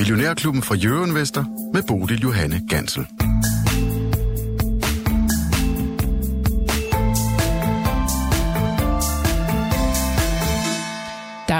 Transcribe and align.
Millionærklubben 0.00 0.62
fra 0.62 0.74
Jørgen 0.74 1.14
Vester 1.14 1.44
med 1.72 1.82
Bodil 1.82 2.22
Johanne 2.22 2.60
Gansel. 2.68 3.06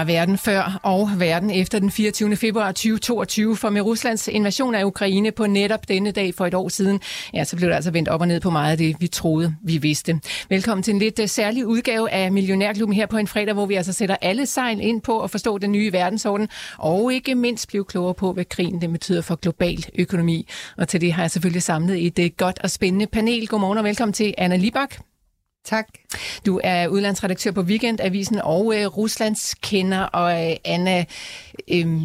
Er 0.00 0.04
verden 0.04 0.38
før 0.38 0.80
og 0.82 1.10
verden 1.18 1.50
efter 1.50 1.78
den 1.78 1.90
24. 1.90 2.36
februar 2.36 2.72
2022, 2.72 3.56
for 3.56 3.70
med 3.70 3.80
Ruslands 3.80 4.28
invasion 4.28 4.74
af 4.74 4.84
Ukraine 4.84 5.32
på 5.32 5.46
netop 5.46 5.88
denne 5.88 6.10
dag 6.10 6.34
for 6.34 6.46
et 6.46 6.54
år 6.54 6.68
siden, 6.68 7.00
ja, 7.34 7.44
så 7.44 7.56
blev 7.56 7.68
der 7.68 7.74
altså 7.74 7.90
vendt 7.90 8.08
op 8.08 8.20
og 8.20 8.28
ned 8.28 8.40
på 8.40 8.50
meget 8.50 8.70
af 8.70 8.78
det, 8.78 8.96
vi 8.98 9.06
troede, 9.06 9.54
vi 9.62 9.78
vidste. 9.78 10.20
Velkommen 10.48 10.82
til 10.82 10.94
en 10.94 10.98
lidt 10.98 11.18
øh, 11.18 11.28
særlig 11.28 11.66
udgave 11.66 12.10
af 12.10 12.32
Millionærklubben 12.32 12.96
her 12.96 13.06
på 13.06 13.16
en 13.16 13.26
fredag, 13.26 13.54
hvor 13.54 13.66
vi 13.66 13.74
altså 13.74 13.92
sætter 13.92 14.16
alle 14.20 14.46
sejl 14.46 14.80
ind 14.80 15.00
på 15.00 15.20
at 15.20 15.30
forstå 15.30 15.58
den 15.58 15.72
nye 15.72 15.92
verdensorden, 15.92 16.48
og 16.78 17.12
ikke 17.12 17.34
mindst 17.34 17.68
blive 17.68 17.84
klogere 17.84 18.14
på, 18.14 18.32
hvad 18.32 18.44
krigen 18.44 18.80
det 18.80 18.92
betyder 18.92 19.22
for 19.22 19.36
global 19.36 19.84
økonomi. 19.98 20.48
Og 20.76 20.88
til 20.88 21.00
det 21.00 21.12
har 21.12 21.22
jeg 21.22 21.30
selvfølgelig 21.30 21.62
samlet 21.62 22.06
et 22.06 22.18
øh, 22.18 22.30
godt 22.36 22.58
og 22.62 22.70
spændende 22.70 23.06
panel. 23.06 23.48
Godmorgen 23.48 23.78
og 23.78 23.84
velkommen 23.84 24.12
til 24.12 24.34
Anna 24.38 24.56
Libak. 24.56 25.09
Tak. 25.64 25.88
Du 26.46 26.60
er 26.64 26.88
udlandsredaktør 26.88 27.50
på 27.50 27.60
Weekendavisen 27.60 28.40
og 28.44 28.74
øh, 28.76 28.86
Ruslands 28.86 29.54
kender, 29.54 30.02
og 30.02 30.50
øh, 30.50 30.56
Anna, 30.64 31.04
øh, 31.68 32.02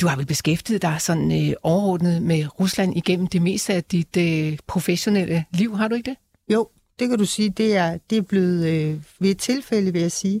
du 0.00 0.06
har 0.06 0.16
vel 0.16 0.26
beskæftiget 0.26 0.82
dig 0.82 0.96
sådan 1.00 1.48
øh, 1.48 1.54
overordnet 1.62 2.22
med 2.22 2.60
Rusland 2.60 2.96
igennem 2.96 3.26
det 3.26 3.42
meste 3.42 3.74
af 3.74 3.84
dit 3.84 4.16
øh, 4.16 4.58
professionelle 4.66 5.44
liv, 5.50 5.76
har 5.76 5.88
du 5.88 5.94
ikke 5.94 6.10
det? 6.10 6.18
Jo, 6.52 6.68
det 6.98 7.08
kan 7.08 7.18
du 7.18 7.24
sige. 7.24 7.50
Det 7.50 7.76
er, 7.76 7.98
det 8.10 8.18
er 8.18 8.22
blevet 8.22 8.66
øh, 8.66 9.00
ved 9.18 9.30
et 9.30 9.38
tilfælde, 9.38 9.92
vil 9.92 10.02
jeg 10.02 10.12
sige. 10.12 10.40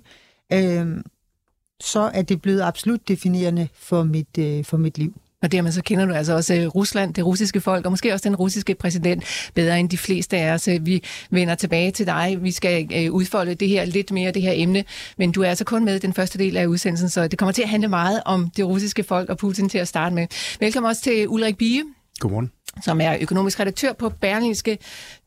Øh, 0.52 0.86
så 1.80 2.00
er 2.14 2.22
det 2.22 2.42
blevet 2.42 2.62
absolut 2.62 3.08
definerende 3.08 3.68
for 3.74 4.02
mit, 4.02 4.38
øh, 4.38 4.64
for 4.64 4.76
mit 4.76 4.98
liv. 4.98 5.14
Og 5.42 5.52
dermed 5.52 5.72
så 5.72 5.82
kender 5.82 6.06
du 6.06 6.12
altså 6.12 6.34
også 6.34 6.54
øh, 6.54 6.66
Rusland, 6.66 7.14
det 7.14 7.26
russiske 7.26 7.60
folk, 7.60 7.84
og 7.86 7.92
måske 7.92 8.12
også 8.12 8.28
den 8.28 8.36
russiske 8.36 8.74
præsident 8.74 9.24
bedre 9.54 9.80
end 9.80 9.90
de 9.90 9.98
fleste 9.98 10.36
af 10.36 10.52
os. 10.52 10.68
Vi 10.80 11.02
vender 11.30 11.54
tilbage 11.54 11.90
til 11.90 12.06
dig. 12.06 12.38
Vi 12.40 12.50
skal 12.50 12.88
øh, 12.94 13.12
udfolde 13.12 13.54
det 13.54 13.68
her 13.68 13.84
lidt 13.84 14.10
mere, 14.12 14.30
det 14.30 14.42
her 14.42 14.52
emne. 14.54 14.84
Men 15.18 15.32
du 15.32 15.42
er 15.42 15.48
altså 15.48 15.64
kun 15.64 15.84
med 15.84 16.00
den 16.00 16.14
første 16.14 16.38
del 16.38 16.56
af 16.56 16.66
udsendelsen, 16.66 17.08
så 17.08 17.28
det 17.28 17.38
kommer 17.38 17.52
til 17.52 17.62
at 17.62 17.68
handle 17.68 17.88
meget 17.88 18.22
om 18.24 18.50
det 18.56 18.66
russiske 18.66 19.02
folk 19.02 19.30
og 19.30 19.38
Putin 19.38 19.68
til 19.68 19.78
at 19.78 19.88
starte 19.88 20.14
med. 20.14 20.26
Velkommen 20.60 20.88
også 20.88 21.02
til 21.02 21.28
Ulrik 21.28 21.56
Bie. 21.56 21.82
Godmorgen 22.20 22.50
som 22.84 23.00
er 23.00 23.16
økonomisk 23.20 23.60
redaktør 23.60 23.92
på 23.92 24.08
Berlingske. 24.08 24.78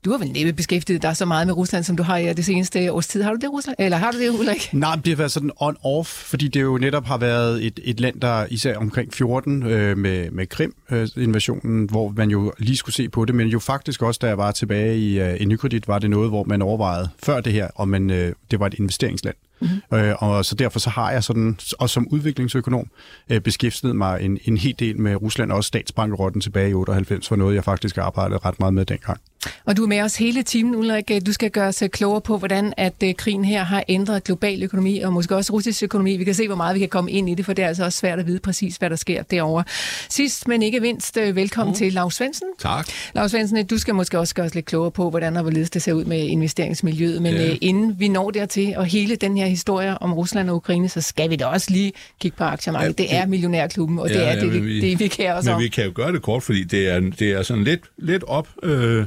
Du 0.06 0.12
har 0.12 0.18
vel 0.18 0.32
næppe 0.32 0.54
beskæftiget 0.54 1.02
dig 1.02 1.18
så 1.18 1.26
meget 1.26 1.48
med 1.48 1.58
Rusland, 1.58 1.84
som 1.84 1.96
du 1.96 2.04
har 2.04 2.18
i 2.18 2.34
det 2.34 2.46
seneste 2.46 2.92
års 2.92 3.08
tid. 3.08 3.24
Har 3.24 3.32
du 3.32 3.38
det, 3.42 3.52
Rusland? 3.52 3.76
Eller 3.80 3.98
har 3.98 4.12
du 4.12 4.20
det, 4.20 4.30
Ulrik? 4.30 4.70
Nej, 4.74 4.96
det 4.96 5.08
har 5.08 5.16
været 5.16 5.32
sådan 5.32 5.52
on-off, 5.62 6.08
fordi 6.08 6.48
det 6.48 6.62
jo 6.62 6.78
netop 6.78 7.06
har 7.06 7.18
været 7.18 7.66
et, 7.66 7.80
et 7.84 8.00
land, 8.00 8.22
der 8.22 8.46
især 8.50 8.78
omkring 8.78 9.14
14 9.14 9.64
øh, 9.64 9.98
med, 9.98 10.32
med 10.32 10.48
Krim-invasionen, 10.48 11.84
øh, 11.84 11.90
hvor 11.90 12.14
man 12.18 12.30
jo 12.30 12.54
lige 12.58 12.78
skulle 12.78 12.96
se 12.96 13.10
på 13.10 13.26
det, 13.26 13.36
men 13.36 13.48
jo 13.48 13.60
faktisk 13.60 14.02
også, 14.02 14.20
da 14.22 14.28
jeg 14.28 14.38
var 14.38 14.52
tilbage 14.52 14.98
i, 14.98 15.20
øh, 15.20 15.42
i 15.42 15.46
Nykredit, 15.46 15.88
var 15.88 16.00
det 16.00 16.10
noget, 16.10 16.30
hvor 16.30 16.44
man 16.44 16.62
overvejede 16.62 17.10
før 17.24 17.42
det 17.42 17.54
her, 17.54 17.68
om 17.76 17.88
man, 17.88 18.10
øh, 18.10 18.34
det 18.52 18.60
var 18.60 18.68
et 18.68 18.74
investeringsland. 18.74 19.36
Mm-hmm. 19.62 19.98
Øh, 19.98 20.16
og 20.18 20.46
så 20.46 20.56
derfor 20.56 20.80
så 20.80 20.90
har 20.90 21.12
jeg 21.12 21.24
sådan, 21.24 21.58
også 21.80 21.94
som 21.94 22.08
udviklingsøkonom, 22.08 22.88
øh, 23.30 23.42
beskæftiget 23.42 23.96
mig 23.96 24.22
en, 24.22 24.40
en 24.46 24.58
hel 24.58 24.76
del 24.80 25.00
med 25.00 25.16
Rusland, 25.16 25.52
og 25.52 25.58
også 25.58 25.68
statsbankrotten 25.68 26.42
tilbage 26.42 26.70
i 26.70 26.74
98, 26.74 27.32
var 27.32 27.38
noget, 27.42 27.56
jeg 27.56 27.64
faktisk 27.64 27.97
arbejdede 27.97 28.39
ret 28.45 28.59
meget 28.59 28.73
med 28.73 28.86
dengang. 28.86 29.20
Og 29.66 29.78
du 29.78 29.84
er 29.84 29.88
med 29.88 30.02
os 30.02 30.16
hele 30.16 30.44
timen, 30.44 30.75
Ulrik. 30.75 31.11
Du 31.25 31.34
skal 31.34 31.52
gøre 31.52 31.67
os 31.67 31.84
klogere 31.92 32.22
på, 32.22 32.38
hvordan 32.38 32.73
at 32.78 32.94
øh, 33.03 33.14
krigen 33.16 33.45
her 33.45 33.64
har 33.64 33.83
ændret 33.88 34.23
global 34.23 34.64
økonomi, 34.64 35.00
og 35.00 35.14
måske 35.14 35.36
også 35.36 35.53
russisk 35.53 35.83
økonomi. 35.83 36.17
Vi 36.17 36.23
kan 36.23 36.33
se, 36.33 36.48
hvor 36.48 36.56
meget 36.56 36.75
vi 36.75 36.80
kan 36.80 36.89
komme 36.89 37.11
ind 37.11 37.30
i 37.30 37.33
det, 37.36 37.45
for 37.45 37.53
det 37.53 37.64
er 37.64 37.67
altså 37.67 37.83
også 37.86 38.00
svært 38.00 38.20
at 38.20 38.28
vide 38.28 38.39
præcis, 38.39 38.75
hvad 38.75 38.89
der 38.89 38.95
sker 38.95 39.23
derovre. 39.23 39.64
Sidst, 40.09 40.48
men 40.48 40.61
ikke 40.64 40.80
mindst, 40.80 41.17
øh, 41.17 41.36
velkommen 41.36 41.72
mm. 41.72 41.78
til 41.78 41.94
Lars 41.94 42.16
Svendsen. 42.16 42.48
Tak. 42.59 42.88
Lars 43.16 43.31
Svendsen, 43.31 43.66
du 43.66 43.78
skal 43.78 43.95
måske 43.95 44.20
også 44.20 44.36
gøre 44.36 44.45
os 44.45 44.56
lidt 44.56 44.66
klogere 44.66 44.92
på, 44.92 45.09
hvordan 45.09 45.36
og 45.36 45.42
hvorledes 45.42 45.70
det 45.70 45.81
ser 45.81 45.94
ud 45.94 46.05
med 46.05 46.20
investeringsmiljøet. 46.20 47.22
Men 47.22 47.33
ja. 47.33 47.55
inden 47.61 47.99
vi 47.99 48.08
når 48.08 48.32
dertil, 48.32 48.73
og 48.77 48.86
hele 48.86 49.16
den 49.16 49.37
her 49.37 49.45
historie 49.45 49.98
om 49.98 50.14
Rusland 50.14 50.49
og 50.49 50.55
Ukraine, 50.55 50.89
så 50.89 51.02
skal 51.02 51.30
vi 51.30 51.36
da 51.36 51.45
også 51.45 51.67
lige 51.71 51.92
kigge 52.20 52.37
på 52.37 52.43
aktiemarkedet. 52.43 52.99
Ja, 52.99 53.04
det, 53.04 53.11
det 53.11 53.17
er 53.17 53.26
millionærklubben, 53.26 53.99
og 53.99 54.10
ja, 54.10 54.14
det 54.14 54.27
er 54.27 54.33
ja, 54.33 54.39
det, 54.39 54.66
vi, 54.66 54.82
det, 54.82 54.99
vi 54.99 55.08
kan 55.08 55.33
også 55.33 55.49
Men 55.49 55.55
om. 55.55 55.61
vi 55.61 55.67
kan 55.67 55.86
jo 55.86 55.92
gøre 55.95 56.11
det 56.11 56.21
kort, 56.21 56.43
fordi 56.43 56.64
det 56.64 56.89
er, 56.89 56.99
det 56.99 57.32
er 57.32 57.43
sådan 57.43 57.64
lidt, 57.64 57.82
lidt 57.98 58.23
op... 58.23 58.48
Øh, 58.64 59.05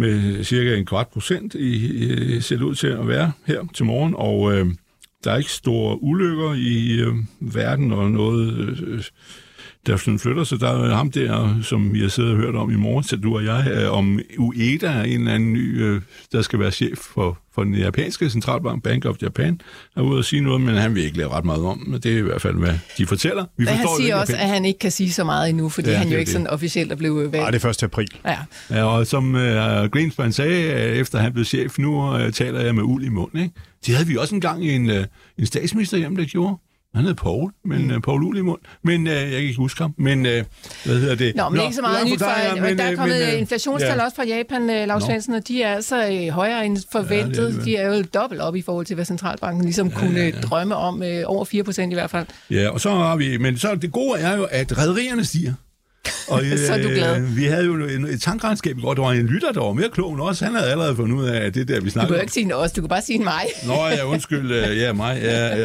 med 0.00 0.44
cirka 0.44 0.76
en 0.76 0.86
kvart 0.86 1.08
procent 1.08 1.54
i, 1.54 1.74
i, 2.36 2.40
ser 2.40 2.56
det 2.56 2.64
ud 2.64 2.74
til 2.74 2.86
at 2.86 3.08
være 3.08 3.32
her 3.46 3.64
til 3.74 3.84
morgen, 3.84 4.14
og 4.16 4.52
øh, 4.52 4.66
der 5.24 5.32
er 5.32 5.36
ikke 5.36 5.50
store 5.50 6.02
ulykker 6.02 6.54
i 6.54 7.00
øh, 7.00 7.14
verden 7.40 7.92
og 7.92 8.10
noget, 8.10 8.78
øh, 8.80 9.04
der 9.86 9.96
sådan 9.96 10.18
flytter 10.18 10.44
sig. 10.44 10.60
Der 10.60 10.84
er 10.84 10.94
ham 10.94 11.10
der, 11.10 11.58
som 11.62 11.94
vi 11.94 12.00
har 12.00 12.08
siddet 12.08 12.32
og 12.32 12.36
hørt 12.36 12.54
om 12.54 12.70
i 12.70 12.76
morgen, 12.76 13.04
så 13.04 13.16
du 13.16 13.36
og 13.36 13.44
jeg, 13.44 13.88
om 13.90 14.20
UEDA, 14.38 15.02
en 15.02 15.20
eller 15.20 15.34
anden 15.34 15.52
ny, 15.52 15.82
øh, 15.82 16.02
der 16.32 16.42
skal 16.42 16.58
være 16.58 16.70
chef 16.70 16.98
for 16.98 17.38
for 17.54 17.64
den 17.64 17.74
japanske 17.74 18.30
centralbank, 18.30 18.82
Bank 18.82 19.04
of 19.04 19.16
Japan, 19.22 19.60
er 19.96 20.00
ude 20.00 20.18
og 20.18 20.24
sige 20.24 20.42
noget, 20.42 20.60
men 20.60 20.74
han 20.74 20.94
vil 20.94 21.04
ikke 21.04 21.18
lave 21.18 21.30
ret 21.30 21.44
meget 21.44 21.64
om. 21.64 21.78
Men 21.86 22.00
det 22.00 22.12
er 22.12 22.18
i 22.18 22.20
hvert 22.20 22.42
fald, 22.42 22.56
hvad 22.56 22.74
de 22.98 23.06
fortæller. 23.06 23.44
Vi 23.56 23.64
men 23.64 23.74
han 23.74 23.88
siger 23.98 24.16
også, 24.16 24.36
at 24.36 24.48
han 24.48 24.64
ikke 24.64 24.78
kan 24.78 24.90
sige 24.90 25.12
så 25.12 25.24
meget 25.24 25.48
endnu, 25.48 25.68
fordi 25.68 25.90
ja, 25.90 25.96
han 25.96 26.08
jo 26.08 26.16
ikke 26.16 26.28
det. 26.28 26.32
sådan 26.32 26.46
officielt 26.46 26.92
er 26.92 26.96
blevet 26.96 27.32
valgt. 27.32 27.42
Nej, 27.42 27.50
det 27.50 27.64
er 27.64 27.68
1. 27.68 27.82
april. 27.82 28.08
Ja. 28.24 28.36
ja 28.70 28.84
og 28.84 29.06
som 29.06 29.34
uh, 29.34 29.40
Greenspan 29.92 30.32
sagde, 30.32 30.72
efter 30.74 31.18
han 31.18 31.32
blev 31.32 31.44
chef, 31.44 31.78
nu 31.78 32.14
uh, 32.14 32.30
taler 32.30 32.60
jeg 32.60 32.74
med 32.74 32.82
uld 32.82 33.04
i 33.04 33.08
mund. 33.08 33.38
Ikke? 33.38 33.50
Det 33.86 33.94
havde 33.94 34.08
vi 34.08 34.16
også 34.16 34.34
engang 34.34 34.64
en, 34.64 34.90
uh, 34.90 34.96
en 35.38 35.46
statsminister 35.46 35.96
hjem, 35.98 36.16
der 36.16 36.24
gjorde. 36.24 36.56
Han 36.94 37.04
hed 37.04 37.14
Paul, 37.14 37.50
men 37.64 37.86
mm. 37.86 37.94
uh, 37.94 38.00
Paul 38.00 38.22
Ulimund. 38.22 38.58
Men 38.84 39.06
uh, 39.06 39.12
jeg 39.12 39.30
kan 39.30 39.38
ikke 39.38 39.56
huske 39.56 39.82
ham. 39.82 39.94
Men 39.98 40.18
uh, 40.18 40.32
hvad 40.84 41.00
hedder 41.00 41.14
det? 41.14 41.36
Nå, 41.36 41.48
men 41.48 41.56
Nå, 41.56 41.62
ikke 41.62 41.74
så 41.74 41.82
meget 41.82 42.06
nyt 42.06 42.18
for, 42.18 42.56
ja, 42.56 42.62
men, 42.62 42.78
der 42.78 42.84
er 42.84 42.96
kommet 42.96 43.20
men, 43.28 43.38
inflationstal 43.38 43.96
ja. 43.96 44.04
også 44.04 44.16
fra 44.16 44.24
Japan, 44.24 44.62
uh, 44.62 44.68
Lars 44.68 45.02
Svendsen, 45.02 45.34
og 45.34 45.48
de 45.48 45.62
er 45.62 45.74
altså 45.74 46.10
uh, 46.10 46.28
højere 46.28 46.66
end 46.66 46.78
forventet. 46.92 47.42
Ja, 47.42 47.48
det 47.48 47.58
er 47.58 47.62
de 47.62 47.76
er 47.76 47.96
jo 47.96 48.04
dobbelt 48.14 48.40
op 48.40 48.56
i 48.56 48.62
forhold 48.62 48.86
til, 48.86 48.94
hvad 48.94 49.04
centralbanken 49.04 49.64
ligesom 49.64 49.88
ja, 49.88 49.94
kunne 49.98 50.20
ja, 50.20 50.26
ja. 50.26 50.40
drømme 50.40 50.76
om, 50.76 51.02
uh, 51.02 51.06
over 51.24 51.44
4 51.44 51.64
procent 51.64 51.92
i 51.92 51.94
hvert 51.94 52.10
fald. 52.10 52.26
Ja, 52.50 52.68
og 52.70 52.80
så 52.80 52.90
har 52.90 53.16
vi, 53.16 53.36
men 53.36 53.58
så 53.58 53.74
det 53.74 53.92
gode 53.92 54.20
er 54.20 54.36
jo, 54.36 54.44
at 54.50 54.78
rædderierne 54.78 55.24
stiger. 55.24 55.52
Og, 56.28 56.44
øh, 56.44 56.58
så 56.66 56.72
er 56.74 56.82
du 56.82 56.88
glad. 56.88 57.20
Vi 57.20 57.44
havde 57.44 57.64
jo 57.64 57.74
et, 57.74 58.22
tankregnskab 58.22 58.78
i 58.78 58.80
går. 58.80 58.94
Der 58.94 59.02
var 59.02 59.12
en 59.12 59.26
lytter, 59.26 59.52
der 59.52 59.60
var 59.60 59.72
mere 59.72 59.88
klog 59.88 60.12
end 60.12 60.20
os. 60.20 60.40
Han 60.40 60.54
havde 60.54 60.70
allerede 60.70 60.96
fundet 60.96 61.16
ud 61.16 61.24
af 61.24 61.52
det 61.52 61.68
der, 61.68 61.80
vi 61.80 61.90
snakkede 61.90 62.14
Du 62.14 62.14
kan 62.14 62.22
ikke 62.22 62.32
sige 62.32 62.56
os, 62.56 62.72
du 62.72 62.80
kan 62.80 62.88
bare 62.88 63.02
sige 63.02 63.18
mig. 63.18 63.44
Nå, 63.66 63.86
ja, 63.86 64.06
undskyld. 64.06 64.50
Øh, 64.60 64.78
ja, 64.78 64.92
mig. 64.92 65.20
Ja, 65.22 65.56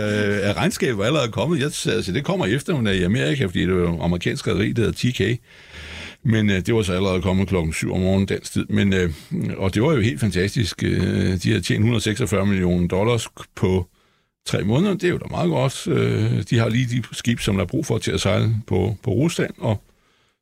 ja, 0.48 0.54
regnskabet 0.54 0.98
var 0.98 1.06
allerede 1.06 1.32
kommet. 1.32 1.60
Jeg, 1.60 1.66
altså, 1.66 2.12
det 2.14 2.24
kommer 2.24 2.46
efter, 2.46 2.74
hun 2.74 2.88
er 2.88 2.92
i 2.92 3.04
Amerika, 3.04 3.46
fordi 3.46 3.62
det 3.62 3.76
var 3.76 4.04
amerikansk 4.04 4.48
rederi, 4.48 4.72
der 4.72 4.82
hedder 4.82 5.12
TK. 5.12 5.42
Men 6.26 6.50
øh, 6.50 6.66
det 6.66 6.76
var 6.76 6.82
så 6.82 6.94
allerede 6.94 7.22
kommet 7.22 7.48
klokken 7.48 7.74
7 7.74 7.94
om 7.94 8.00
morgenen 8.00 8.26
dansk 8.26 8.54
tid. 8.54 8.66
Men, 8.70 8.94
øh, 8.94 9.12
og 9.58 9.74
det 9.74 9.84
var 9.84 9.94
jo 9.94 10.02
helt 10.02 10.20
fantastisk. 10.20 10.84
Øh, 10.84 11.38
de 11.44 11.54
har 11.54 11.60
tjent 11.60 11.80
146 11.80 12.46
millioner 12.46 12.88
dollars 12.88 13.28
på 13.56 13.88
tre 14.48 14.64
måneder. 14.64 14.94
Det 14.94 15.04
er 15.04 15.10
jo 15.10 15.18
da 15.18 15.26
meget 15.32 15.50
godt. 15.50 15.88
Øh, 15.88 16.44
de 16.50 16.58
har 16.58 16.70
lige 16.70 16.88
de 16.98 17.04
skib, 17.12 17.40
som 17.40 17.56
der 17.56 17.64
er 17.64 17.68
brug 17.68 17.86
for 17.86 17.98
til 17.98 18.12
at 18.12 18.22
sejle 18.22 18.56
på, 18.68 18.98
på 19.04 19.12
Rusland, 19.12 19.54
og 19.58 19.82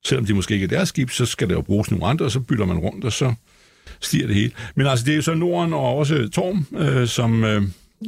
selvom 0.08 0.26
de 0.26 0.34
måske 0.34 0.54
ikke 0.54 0.64
er 0.64 0.68
deres 0.68 0.90
skib, 0.90 1.10
så 1.10 1.26
skal 1.26 1.50
der 1.50 1.56
jo 1.56 1.62
bruges 1.62 1.92
nogle 1.92 2.06
andre, 2.06 2.26
og 2.26 2.32
så 2.32 2.40
bytter 2.40 2.66
man 2.66 2.78
rundt, 2.78 3.06
og 3.06 3.12
så 3.12 3.34
stiger 4.02 4.28
det 4.28 4.36
hele. 4.36 4.52
Men 4.76 4.88
altså, 4.88 5.06
det 5.06 5.12
er 5.12 5.16
jo 5.16 5.22
så 5.22 5.34
Norden 5.34 5.74
og 5.74 5.98
også 5.98 6.30
Torm, 6.30 6.66
øh, 6.78 7.08
som, 7.08 7.44
øh, 7.44 7.64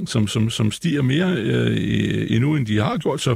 som, 0.06 0.28
som, 0.28 0.50
som 0.50 0.72
stiger 0.72 1.02
mere 1.02 1.34
øh, 1.38 2.28
endnu, 2.30 2.56
end 2.56 2.66
de 2.66 2.80
har 2.80 2.98
gjort. 2.98 3.22
Så, 3.22 3.36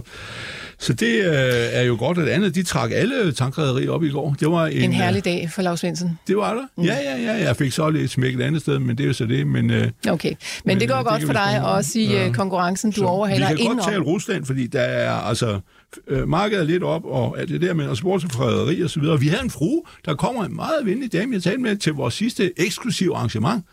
så 0.80 0.94
det 0.94 1.26
øh, 1.26 1.34
er 1.72 1.82
jo 1.82 1.96
godt. 2.00 2.18
at 2.18 2.28
andet, 2.28 2.56
de 2.56 2.64
trak 2.64 2.92
alle 2.94 3.32
tankrederier 3.32 3.92
op 3.92 4.04
i 4.04 4.10
går. 4.10 4.36
Det 4.40 4.52
var 4.52 4.68
en, 4.68 4.82
en 4.82 4.94
herlig 4.94 5.26
dag 5.26 5.50
for 5.52 5.62
Lars 5.62 5.80
Svendsen. 5.80 6.20
Det 6.28 6.38
var 6.38 6.54
der. 6.54 6.62
Mm. 6.78 6.84
Ja, 6.84 6.98
ja, 7.04 7.18
ja. 7.18 7.46
Jeg 7.46 7.56
fik 7.56 7.72
så 7.72 7.90
lidt 7.90 8.12
smæk 8.12 8.36
et 8.36 8.42
andet 8.42 8.62
sted, 8.62 8.80
men 8.80 8.98
det 8.98 9.04
er 9.04 9.08
jo 9.08 9.14
så 9.14 9.26
det. 9.26 9.48
Men, 9.48 9.72
øh, 9.72 9.92
okay, 10.10 10.30
men, 10.30 10.38
men 10.66 10.80
det 10.80 10.90
går 10.90 10.98
det 10.98 11.06
godt 11.06 11.24
for 11.24 11.34
dig 11.34 11.64
også 11.64 12.00
i 12.00 12.06
ja. 12.06 12.32
konkurrencen. 12.34 12.92
Du 12.92 13.00
så 13.00 13.06
overhaler 13.06 13.50
Vi 13.52 13.56
kan 13.56 13.76
godt 13.76 13.86
tale 13.86 14.04
Rusland, 14.04 14.46
fordi 14.46 14.68
der 14.68 14.82
er 14.82 15.12
altså 15.12 15.60
øh, 16.08 16.28
markedet 16.28 16.68
lidt 16.68 16.84
op, 16.84 17.06
og 17.06 17.40
alt 17.40 17.50
det 17.50 17.62
der 17.62 17.74
med, 17.74 17.88
og 17.88 17.98
sportsfrederi 17.98 18.82
og 18.82 18.90
så 18.90 19.00
videre. 19.00 19.20
Vi 19.20 19.28
havde 19.28 19.44
en 19.44 19.50
frue, 19.50 19.82
der 20.06 20.16
kommer 20.16 20.44
en 20.46 20.56
meget 20.56 20.86
venlig 20.86 21.14
dame, 21.14 21.34
jeg 21.34 21.44
talte 21.44 21.62
med 21.62 21.76
til 21.76 21.94
vores 21.94 22.14
sidste 22.14 22.52
eksklusive 22.58 23.16
arrangement. 23.16 23.64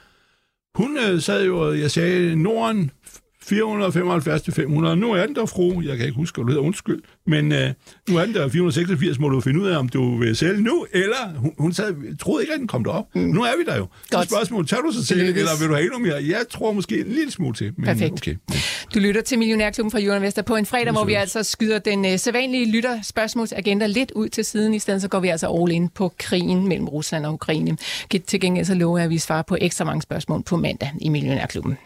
Hun 0.77 0.99
øh, 0.99 1.21
sad 1.21 1.45
jo, 1.45 1.73
jeg 1.73 1.91
sagde, 1.91 2.37
Norden 2.37 2.91
475 3.49 4.43
til 4.43 4.53
500. 4.53 4.97
Nu 4.97 5.13
er 5.13 5.27
den 5.27 5.35
der, 5.35 5.47
fru. 5.47 5.81
Jeg 5.81 5.97
kan 5.97 6.07
ikke 6.07 6.17
huske, 6.17 6.37
hvad 6.37 6.45
du 6.45 6.51
hedder, 6.51 6.67
undskyld. 6.67 7.03
Men 7.27 7.53
øh, 7.53 7.71
nu 8.09 8.17
er 8.17 8.25
den 8.25 8.35
der 8.35 8.49
486, 8.49 9.19
må 9.19 9.29
du 9.29 9.41
finde 9.41 9.61
ud 9.61 9.67
af, 9.67 9.79
om 9.79 9.89
du 9.89 10.19
vil 10.19 10.37
sælge 10.37 10.63
nu, 10.63 10.87
eller 10.93 11.35
hun, 11.37 11.53
hun 11.59 11.73
sad, 11.73 12.19
troede 12.19 12.43
ikke, 12.43 12.55
at 12.55 12.61
den 12.61 12.69
kom 12.69 12.85
derop. 12.85 13.05
Mm. 13.15 13.21
Nu 13.21 13.43
er 13.43 13.57
vi 13.59 13.65
der 13.71 13.77
jo. 13.77 13.87
Godt. 14.11 14.29
Så 14.29 14.35
spørgsmålet, 14.35 14.69
tager 14.69 14.83
du 14.83 14.93
så 14.93 15.07
til, 15.07 15.21
eller 15.21 15.59
vil 15.61 15.69
du 15.69 15.75
have 15.75 15.85
endnu 15.85 15.99
mere? 15.99 16.15
Jeg 16.15 16.45
tror 16.51 16.73
måske 16.73 17.01
en 17.01 17.07
lille 17.07 17.31
smule 17.31 17.55
til. 17.55 17.73
Men 17.77 17.85
Perfekt. 17.85 18.13
Okay. 18.13 18.37
Du 18.95 18.99
lytter 18.99 19.23
til 19.23 19.39
Millionærklubben 19.39 19.91
fra 19.91 19.99
Jørgen 19.99 20.23
Vester 20.23 20.43
på 20.43 20.57
en 20.57 20.67
fredag, 20.67 20.93
hvor 20.93 21.05
vi 21.05 21.15
altså 21.15 21.43
skyder 21.43 21.79
den 21.79 22.05
uh, 22.05 22.17
sædvanlige 22.17 22.71
lytterspørgsmålsagenda 22.71 23.87
lidt 23.87 24.11
ud 24.11 24.29
til 24.29 24.45
siden. 24.45 24.75
I 24.75 24.79
stedet 24.79 25.03
så 25.03 25.09
går 25.09 25.21
vi 25.21 25.29
altså 25.29 25.59
all 25.63 25.73
in 25.73 25.89
på 25.89 26.13
krigen 26.19 26.69
mellem 26.69 26.89
Rusland 26.89 27.27
og 27.27 27.33
Ukraine. 27.33 27.77
Til 28.27 28.41
gengæld 28.41 28.67
så 28.67 28.75
lover 28.75 28.99
jeg, 28.99 29.05
at 29.05 29.11
vi 29.11 29.19
svarer 29.19 29.43
på 29.43 29.57
ekstra 29.61 29.85
mange 29.85 30.03
spørgsmål 30.03 30.43
på 30.43 30.57
mandag 30.57 30.91
i 31.01 31.09
Millionærklubben. 31.09 31.77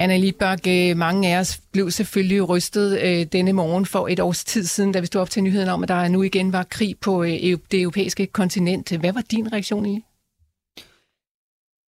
Anna 0.00 0.16
Libak, 0.16 0.66
øh, 0.68 0.96
mange 0.96 1.34
af 1.34 1.40
os 1.40 1.60
blev 1.72 1.90
selvfølgelig 1.90 2.48
rystet 2.48 3.00
øh, 3.00 3.26
denne 3.32 3.52
morgen 3.52 3.86
for 3.86 4.08
et 4.08 4.20
års 4.20 4.44
tid 4.44 4.64
siden, 4.64 4.92
da 4.92 5.00
vi 5.00 5.06
stod 5.06 5.20
op 5.20 5.30
til 5.30 5.42
nyheden 5.42 5.68
om, 5.68 5.82
at 5.82 5.88
der 5.88 6.08
nu 6.08 6.22
igen 6.22 6.52
var 6.52 6.62
krig 6.62 6.98
på 7.00 7.22
øh, 7.22 7.58
det 7.70 7.82
europæiske 7.82 8.26
kontinent. 8.26 8.96
Hvad 8.96 9.12
var 9.12 9.20
din 9.30 9.52
reaktion 9.52 9.86
i? 9.86 10.04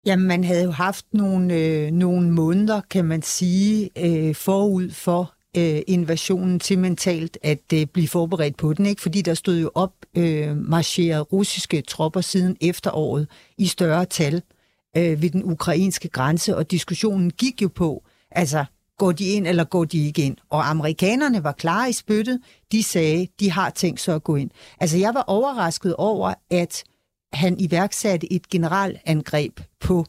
Jamen, 0.07 0.27
man 0.27 0.45
havde 0.45 0.65
jo 0.65 0.71
haft 0.71 1.07
nogle, 1.13 1.55
øh, 1.55 1.91
nogle 1.91 2.31
måneder, 2.31 2.81
kan 2.91 3.05
man 3.05 3.23
sige, 3.23 3.91
øh, 3.99 4.35
forud 4.35 4.91
for 4.91 5.35
øh, 5.59 5.83
invasionen 5.87 6.61
til 6.61 6.79
mentalt 6.79 7.39
at 7.43 7.73
øh, 7.75 7.87
blive 7.87 8.09
forberedt 8.09 8.57
på 8.57 8.73
den, 8.73 8.87
ikke? 8.87 9.03
Fordi 9.03 9.23
der 9.23 9.35
stod 9.35 9.61
jo 9.61 9.71
op 9.75 9.93
øh, 10.17 10.57
marcherede 10.57 11.23
russiske 11.23 11.81
tropper 11.81 12.21
siden 12.21 12.57
efteråret 12.61 13.29
i 13.59 13.67
større 13.67 14.05
tal 14.05 14.35
øh, 14.35 14.56
Øh, 14.97 15.23
ved 15.23 15.31
den 15.31 15.45
ukrainske 15.45 16.09
grænse, 16.09 16.57
og 16.57 16.71
diskussionen 16.71 17.31
gik 17.31 17.63
jo 17.63 17.69
på, 17.69 18.05
altså, 18.31 18.65
går 18.99 19.13
de 19.13 19.25
ind, 19.25 19.47
eller 19.47 19.65
går 19.65 19.85
de 19.85 20.07
ikke 20.07 20.23
ind? 20.23 20.37
Og 20.51 20.71
amerikanerne 20.71 21.45
var 21.45 21.53
klar 21.53 21.87
i 21.87 21.93
spyttet. 21.93 22.41
De 22.73 22.83
sagde, 22.83 23.29
de 23.41 23.51
har 23.51 23.71
tænkt 23.71 24.01
sig 24.01 24.15
at 24.15 24.25
gå 24.25 24.37
ind. 24.37 24.51
Altså, 24.81 24.99
jeg 24.99 25.15
var 25.15 25.25
overrasket 25.27 25.97
over, 25.97 26.35
at 26.51 26.85
han 27.33 27.61
iværksatte 27.61 28.33
et 28.33 28.49
generalangreb 28.49 29.61
på 29.81 30.05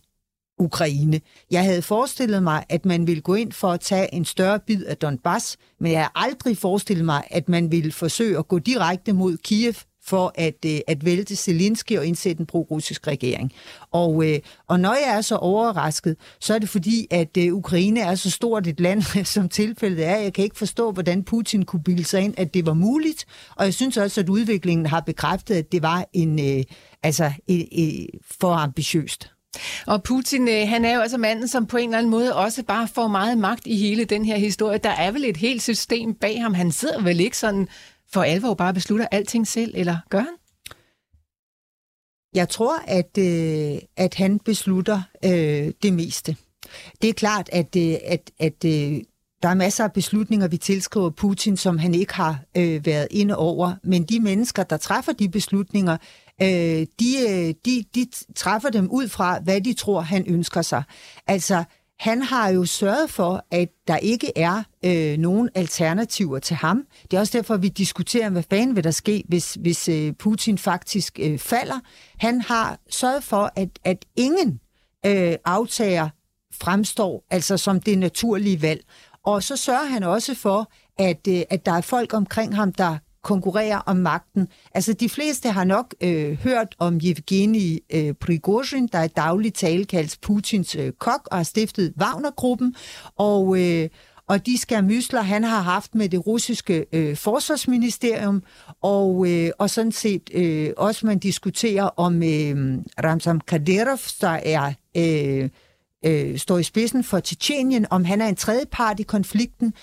Ukraine. 0.59 1.21
Jeg 1.51 1.63
havde 1.63 1.81
forestillet 1.81 2.43
mig, 2.43 2.63
at 2.69 2.85
man 2.85 3.07
ville 3.07 3.21
gå 3.21 3.33
ind 3.33 3.51
for 3.51 3.67
at 3.67 3.79
tage 3.79 4.13
en 4.13 4.25
større 4.25 4.59
bid 4.59 4.85
af 4.85 4.97
Donbass, 4.97 5.57
men 5.79 5.91
jeg 5.91 6.01
har 6.01 6.11
aldrig 6.15 6.57
forestillet 6.57 7.05
mig, 7.05 7.23
at 7.31 7.49
man 7.49 7.71
ville 7.71 7.91
forsøge 7.91 8.37
at 8.37 8.47
gå 8.47 8.59
direkte 8.59 9.13
mod 9.13 9.37
Kiev 9.37 9.73
for 10.07 10.31
at, 10.35 10.65
øh, 10.65 10.79
at 10.87 11.05
vælte 11.05 11.35
Zelensky 11.35 11.97
og 11.97 12.05
indsætte 12.05 12.39
en 12.39 12.45
pro-russisk 12.45 13.07
regering. 13.07 13.51
Og, 13.91 14.29
øh, 14.29 14.39
og 14.67 14.79
når 14.79 14.93
jeg 14.93 15.17
er 15.17 15.21
så 15.21 15.35
overrasket, 15.35 16.15
så 16.39 16.53
er 16.53 16.59
det 16.59 16.69
fordi, 16.69 17.07
at 17.11 17.37
øh, 17.37 17.53
Ukraine 17.53 17.99
er 17.99 18.15
så 18.15 18.31
stort 18.31 18.67
et 18.67 18.79
land, 18.79 19.01
som 19.35 19.49
tilfældet 19.49 20.05
er. 20.05 20.15
Jeg 20.15 20.33
kan 20.33 20.43
ikke 20.43 20.57
forstå, 20.57 20.91
hvordan 20.91 21.23
Putin 21.23 21.65
kunne 21.65 21.83
bilde 21.83 22.03
sig 22.03 22.21
ind, 22.21 22.33
at 22.37 22.53
det 22.53 22.65
var 22.65 22.73
muligt. 22.73 23.25
Og 23.55 23.65
jeg 23.65 23.73
synes 23.73 23.97
også, 23.97 24.21
at 24.21 24.29
udviklingen 24.29 24.85
har 24.85 24.99
bekræftet, 24.99 25.55
at 25.55 25.71
det 25.71 25.81
var 25.81 26.05
en, 26.13 26.39
øh, 26.39 26.63
altså, 27.03 27.31
øh, 27.49 27.59
øh, 27.77 28.05
for 28.39 28.53
ambitiøst. 28.53 29.31
Og 29.87 30.03
Putin, 30.03 30.47
øh, 30.47 30.67
han 30.67 30.85
er 30.85 30.95
jo 30.95 31.01
altså 31.01 31.17
manden, 31.17 31.47
som 31.47 31.65
på 31.65 31.77
en 31.77 31.89
eller 31.89 31.97
anden 31.97 32.11
måde 32.11 32.35
også 32.35 32.63
bare 32.63 32.87
får 32.87 33.07
meget 33.07 33.37
magt 33.37 33.67
i 33.67 33.77
hele 33.77 34.05
den 34.05 34.25
her 34.25 34.37
historie. 34.37 34.77
Der 34.77 34.89
er 34.89 35.11
vel 35.11 35.25
et 35.25 35.37
helt 35.37 35.61
system 35.61 36.13
bag 36.13 36.41
ham. 36.41 36.53
Han 36.53 36.71
sidder 36.71 37.01
vel 37.01 37.19
ikke 37.19 37.37
sådan 37.37 37.67
for 38.13 38.23
alvor 38.23 38.53
bare 38.53 38.73
beslutter 38.73 39.07
alting 39.11 39.47
selv, 39.47 39.73
eller 39.75 39.97
gør 40.09 40.19
han? 40.19 40.35
Jeg 42.33 42.49
tror, 42.49 42.79
at, 42.87 43.17
øh, 43.17 43.79
at 43.97 44.13
han 44.13 44.39
beslutter 44.39 45.01
øh, 45.25 45.73
det 45.83 45.93
meste. 45.93 46.35
Det 47.01 47.09
er 47.09 47.13
klart, 47.13 47.49
at, 47.51 47.75
øh, 47.75 47.95
at, 48.05 48.31
at 48.39 48.65
øh, 48.65 49.01
der 49.43 49.49
er 49.49 49.53
masser 49.53 49.83
af 49.83 49.93
beslutninger, 49.93 50.47
vi 50.47 50.57
tilskriver 50.57 51.09
Putin, 51.09 51.57
som 51.57 51.77
han 51.77 51.93
ikke 51.93 52.13
har 52.13 52.39
øh, 52.57 52.85
været 52.85 53.07
inde 53.11 53.37
over. 53.37 53.73
Men 53.83 54.03
de 54.03 54.19
mennesker, 54.19 54.63
der 54.63 54.77
træffer 54.77 55.11
de 55.11 55.29
beslutninger, 55.29 55.97
øh, 56.41 56.47
de, 56.99 57.15
øh, 57.29 57.53
de, 57.65 57.83
de 57.95 58.07
træffer 58.35 58.69
dem 58.69 58.89
ud 58.91 59.07
fra, 59.07 59.39
hvad 59.39 59.61
de 59.61 59.73
tror, 59.73 60.01
han 60.01 60.25
ønsker 60.27 60.61
sig. 60.61 60.83
Altså, 61.27 61.63
han 61.99 62.21
har 62.21 62.49
jo 62.49 62.65
sørget 62.65 63.09
for, 63.09 63.45
at 63.51 63.69
der 63.87 63.97
ikke 63.97 64.31
er 64.35 64.63
øh, 64.85 65.17
nogen 65.17 65.49
alternativer 65.55 66.39
til 66.39 66.55
ham. 66.55 66.85
Det 67.11 67.17
er 67.17 67.19
også 67.21 67.37
derfor, 67.37 67.57
vi 67.57 67.69
diskuterer, 67.69 68.29
hvad 68.29 68.43
fanden 68.49 68.75
vil 68.75 68.83
der 68.83 68.91
ske, 68.91 69.23
hvis, 69.27 69.53
hvis 69.53 69.89
øh, 69.89 70.13
Putin 70.13 70.57
faktisk 70.57 71.19
øh, 71.21 71.39
falder. 71.39 71.79
Han 72.17 72.41
har 72.41 72.79
sørget 72.89 73.23
for, 73.23 73.51
at, 73.55 73.69
at 73.83 74.05
ingen 74.15 74.59
øh, 75.05 75.35
aftager 75.45 76.09
fremstår 76.53 77.25
altså 77.29 77.57
som 77.57 77.81
det 77.81 77.97
naturlige 77.97 78.61
valg. 78.61 78.83
Og 79.23 79.43
så 79.43 79.57
sørger 79.57 79.85
han 79.85 80.03
også 80.03 80.35
for, 80.35 80.71
at, 80.97 81.27
øh, 81.29 81.41
at 81.49 81.65
der 81.65 81.71
er 81.71 81.81
folk 81.81 82.13
omkring 82.13 82.55
ham, 82.55 82.71
der 82.73 82.97
konkurrerer 83.27 83.79
om 83.85 83.97
magten. 83.97 84.47
Altså, 84.73 84.93
de 84.93 85.09
fleste 85.09 85.51
har 85.51 85.63
nok 85.63 85.95
øh, 86.01 86.37
hørt 86.37 86.75
om 86.79 86.99
Yevgeni 87.03 87.79
øh, 87.93 88.13
Prigozhin, 88.13 88.87
der 88.87 89.03
i 89.03 89.07
daglig 89.07 89.53
tale 89.53 89.85
kaldes 89.85 90.17
Putins 90.17 90.75
øh, 90.75 90.91
kok, 90.91 91.27
og 91.31 91.37
har 91.37 91.43
stiftet 91.43 91.93
Wagner-gruppen. 92.01 92.75
Og, 93.17 93.63
øh, 93.63 93.89
og 94.27 94.45
de 94.45 94.57
skærmysler, 94.57 95.21
han 95.21 95.43
har 95.43 95.61
haft 95.61 95.95
med 95.95 96.09
det 96.09 96.27
russiske 96.27 96.85
øh, 96.93 97.15
forsvarsministerium, 97.15 98.43
og, 98.81 99.31
øh, 99.31 99.49
og 99.59 99.69
sådan 99.69 99.91
set 99.91 100.29
øh, 100.33 100.69
også 100.77 101.05
man 101.05 101.19
diskuterer 101.19 101.83
om 101.83 102.23
øh, 102.23 102.77
Ramzan 103.03 103.39
Kadyrov, 103.39 103.99
der 104.21 104.39
er... 104.43 104.73
Øh, 104.97 105.49
øh, 106.05 106.37
står 106.37 106.57
i 106.57 106.63
spidsen 106.63 107.03
for 107.03 107.19
Tjetjenien, 107.19 107.85
om 107.89 108.05
han 108.05 108.21
er 108.21 108.27
en 108.27 108.35
tredje 108.35 108.65
part 108.71 108.99
i 108.99 109.03
konflikten. 109.03 109.73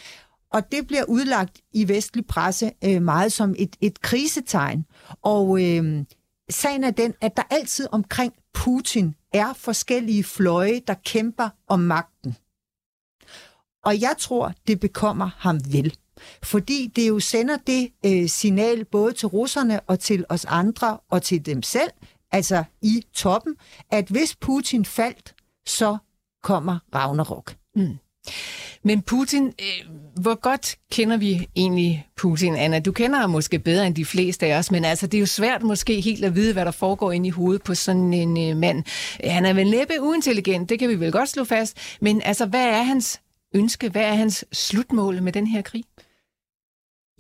Og 0.54 0.72
det 0.72 0.86
bliver 0.86 1.04
udlagt 1.04 1.60
i 1.72 1.88
vestlig 1.88 2.26
presse 2.26 2.72
øh, 2.84 3.02
meget 3.02 3.32
som 3.32 3.54
et, 3.58 3.76
et 3.80 4.00
krisetegn. 4.00 4.86
Og 5.22 5.62
øh, 5.62 6.04
sagen 6.50 6.84
er 6.84 6.90
den, 6.90 7.14
at 7.20 7.36
der 7.36 7.42
altid 7.50 7.88
omkring 7.92 8.34
Putin 8.52 9.14
er 9.32 9.52
forskellige 9.52 10.24
fløje, 10.24 10.80
der 10.86 10.94
kæmper 10.94 11.48
om 11.68 11.80
magten. 11.80 12.36
Og 13.84 14.00
jeg 14.00 14.14
tror, 14.18 14.52
det 14.66 14.80
bekommer 14.80 15.30
ham 15.36 15.60
vel. 15.72 15.96
Fordi 16.42 16.92
det 16.96 17.08
jo 17.08 17.20
sender 17.20 17.56
det 17.56 17.92
øh, 18.06 18.28
signal 18.28 18.84
både 18.84 19.12
til 19.12 19.28
russerne 19.28 19.80
og 19.80 20.00
til 20.00 20.24
os 20.28 20.44
andre 20.44 20.98
og 21.10 21.22
til 21.22 21.46
dem 21.46 21.62
selv, 21.62 21.90
altså 22.30 22.64
i 22.82 23.04
toppen, 23.12 23.56
at 23.90 24.08
hvis 24.08 24.36
Putin 24.36 24.84
faldt, 24.84 25.34
så 25.66 25.96
kommer 26.42 26.78
Ragnarok. 26.94 27.56
Mm. 27.76 27.98
Men 28.82 29.02
Putin, 29.02 29.46
øh, 29.46 29.90
hvor 30.20 30.34
godt 30.34 30.76
kender 30.92 31.16
vi 31.16 31.48
egentlig 31.56 32.06
Putin, 32.16 32.56
Anna? 32.56 32.78
Du 32.78 32.92
kender 32.92 33.18
ham 33.18 33.30
måske 33.30 33.58
bedre 33.58 33.86
end 33.86 33.94
de 33.94 34.04
fleste 34.04 34.46
af 34.46 34.58
os, 34.58 34.70
men 34.70 34.84
altså, 34.84 35.06
det 35.06 35.18
er 35.18 35.20
jo 35.20 35.26
svært 35.26 35.62
måske 35.62 36.00
helt 36.00 36.24
at 36.24 36.34
vide, 36.34 36.52
hvad 36.52 36.64
der 36.64 36.70
foregår 36.70 37.12
inde 37.12 37.26
i 37.26 37.30
hovedet 37.30 37.62
på 37.62 37.74
sådan 37.74 38.12
en 38.12 38.50
øh, 38.50 38.56
mand. 38.56 38.84
Han 39.24 39.44
er 39.44 39.52
vel 39.52 39.70
næppe 39.70 39.94
uintelligent, 40.00 40.68
det 40.68 40.78
kan 40.78 40.88
vi 40.88 41.00
vel 41.00 41.12
godt 41.12 41.28
slå 41.28 41.44
fast, 41.44 41.76
men 42.00 42.22
altså, 42.22 42.46
hvad 42.46 42.66
er 42.66 42.82
hans 42.82 43.20
ønske, 43.54 43.88
hvad 43.88 44.02
er 44.02 44.14
hans 44.14 44.44
slutmål 44.52 45.22
med 45.22 45.32
den 45.32 45.46
her 45.46 45.62
krig? 45.62 45.84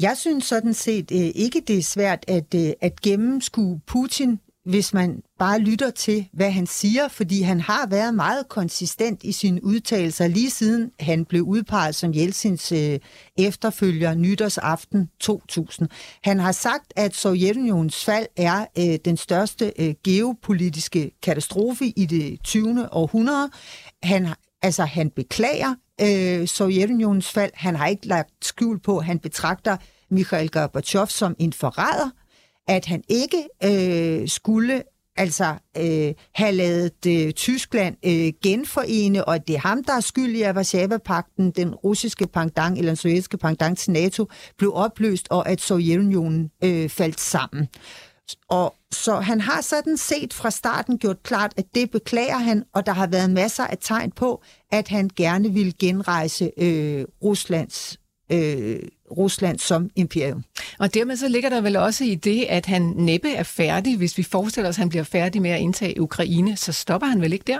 Jeg 0.00 0.16
synes 0.16 0.44
sådan 0.44 0.74
set 0.74 1.10
øh, 1.12 1.30
ikke, 1.34 1.60
det 1.60 1.78
er 1.78 1.82
svært 1.82 2.24
at, 2.28 2.54
øh, 2.54 2.72
at 2.80 3.00
gennemskue 3.00 3.80
Putin 3.86 4.40
hvis 4.64 4.94
man 4.94 5.22
bare 5.38 5.58
lytter 5.58 5.90
til, 5.90 6.28
hvad 6.32 6.50
han 6.50 6.66
siger, 6.66 7.08
fordi 7.08 7.42
han 7.42 7.60
har 7.60 7.86
været 7.86 8.14
meget 8.14 8.48
konsistent 8.48 9.24
i 9.24 9.32
sine 9.32 9.64
udtalelser 9.64 10.28
lige 10.28 10.50
siden 10.50 10.90
han 11.00 11.24
blev 11.24 11.42
udpeget 11.42 11.94
som 11.94 12.14
Jeltsins 12.14 12.72
øh, 12.72 12.98
efterfølger 13.38 14.14
nytårsaften 14.14 15.08
2000. 15.20 15.88
Han 16.24 16.40
har 16.40 16.52
sagt, 16.52 16.92
at 16.96 17.14
Sovjetunionens 17.14 18.04
fald 18.04 18.26
er 18.36 18.66
øh, 18.78 18.98
den 19.04 19.16
største 19.16 19.72
øh, 19.78 19.94
geopolitiske 20.04 21.10
katastrofe 21.22 21.86
i 21.86 22.06
det 22.06 22.38
20. 22.44 22.92
århundrede. 22.92 23.50
Han, 24.02 24.28
altså, 24.62 24.84
han 24.84 25.10
beklager 25.10 25.74
øh, 26.00 26.48
Sovjetunionens 26.48 27.28
fald. 27.28 27.50
Han 27.54 27.76
har 27.76 27.86
ikke 27.86 28.06
lagt 28.06 28.30
skjul 28.42 28.80
på, 28.80 28.98
at 28.98 29.04
han 29.04 29.18
betragter 29.18 29.76
Mikhail 30.10 30.50
Gorbachev 30.50 31.06
som 31.06 31.36
en 31.38 31.52
forræder, 31.52 32.10
at 32.68 32.86
han 32.86 33.02
ikke 33.08 33.48
øh, 33.64 34.28
skulle 34.28 34.82
altså 35.16 35.54
øh, 35.76 36.14
have 36.34 36.52
lavet 36.52 37.06
øh, 37.06 37.32
Tyskland 37.32 37.96
øh, 38.06 38.32
genforene, 38.42 39.24
og 39.24 39.34
at 39.34 39.48
det 39.48 39.54
er 39.54 39.60
ham, 39.60 39.84
der 39.84 39.92
er 39.92 40.00
skyld 40.00 40.36
i, 40.36 40.42
at 40.42 40.54
Varsava-pakten, 40.54 41.50
den 41.50 41.74
russiske 41.74 42.26
pangdang 42.26 42.78
eller 42.78 42.90
den 42.90 42.96
sovjetiske 42.96 43.38
pangdang 43.38 43.78
til 43.78 43.92
NATO, 43.92 44.28
blev 44.58 44.72
opløst, 44.74 45.26
og 45.30 45.48
at 45.48 45.60
Sovjetunionen 45.60 46.50
øh, 46.64 46.88
faldt 46.88 47.20
sammen. 47.20 47.68
Og 48.48 48.74
så 48.92 49.14
han 49.14 49.40
har 49.40 49.60
sådan 49.60 49.96
set 49.96 50.32
fra 50.32 50.50
starten 50.50 50.98
gjort 50.98 51.22
klart, 51.22 51.52
at 51.56 51.64
det 51.74 51.90
beklager 51.90 52.38
han, 52.38 52.64
og 52.74 52.86
der 52.86 52.92
har 52.92 53.06
været 53.06 53.30
masser 53.30 53.64
af 53.64 53.78
tegn 53.80 54.10
på, 54.10 54.42
at 54.72 54.88
han 54.88 55.10
gerne 55.16 55.52
vil 55.52 55.74
genrejse 55.78 56.50
øh, 56.56 57.04
Ruslands 57.22 58.00
øh, 58.32 58.78
Rusland 59.16 59.58
som 59.58 59.90
imperium. 59.96 60.44
Og 60.78 60.94
dermed 60.94 61.16
så 61.16 61.28
ligger 61.28 61.48
der 61.48 61.60
vel 61.60 61.76
også 61.76 62.04
i 62.04 62.14
det, 62.14 62.46
at 62.48 62.66
han 62.66 62.82
næppe 62.82 63.30
er 63.32 63.42
færdig. 63.42 63.96
Hvis 63.96 64.18
vi 64.18 64.22
forestiller 64.22 64.68
os, 64.68 64.74
at 64.74 64.78
han 64.78 64.88
bliver 64.88 65.04
færdig 65.04 65.42
med 65.42 65.50
at 65.50 65.60
indtage 65.60 66.00
Ukraine, 66.00 66.56
så 66.56 66.72
stopper 66.72 67.06
han 67.06 67.20
vel 67.20 67.32
ikke 67.32 67.44
der? 67.46 67.58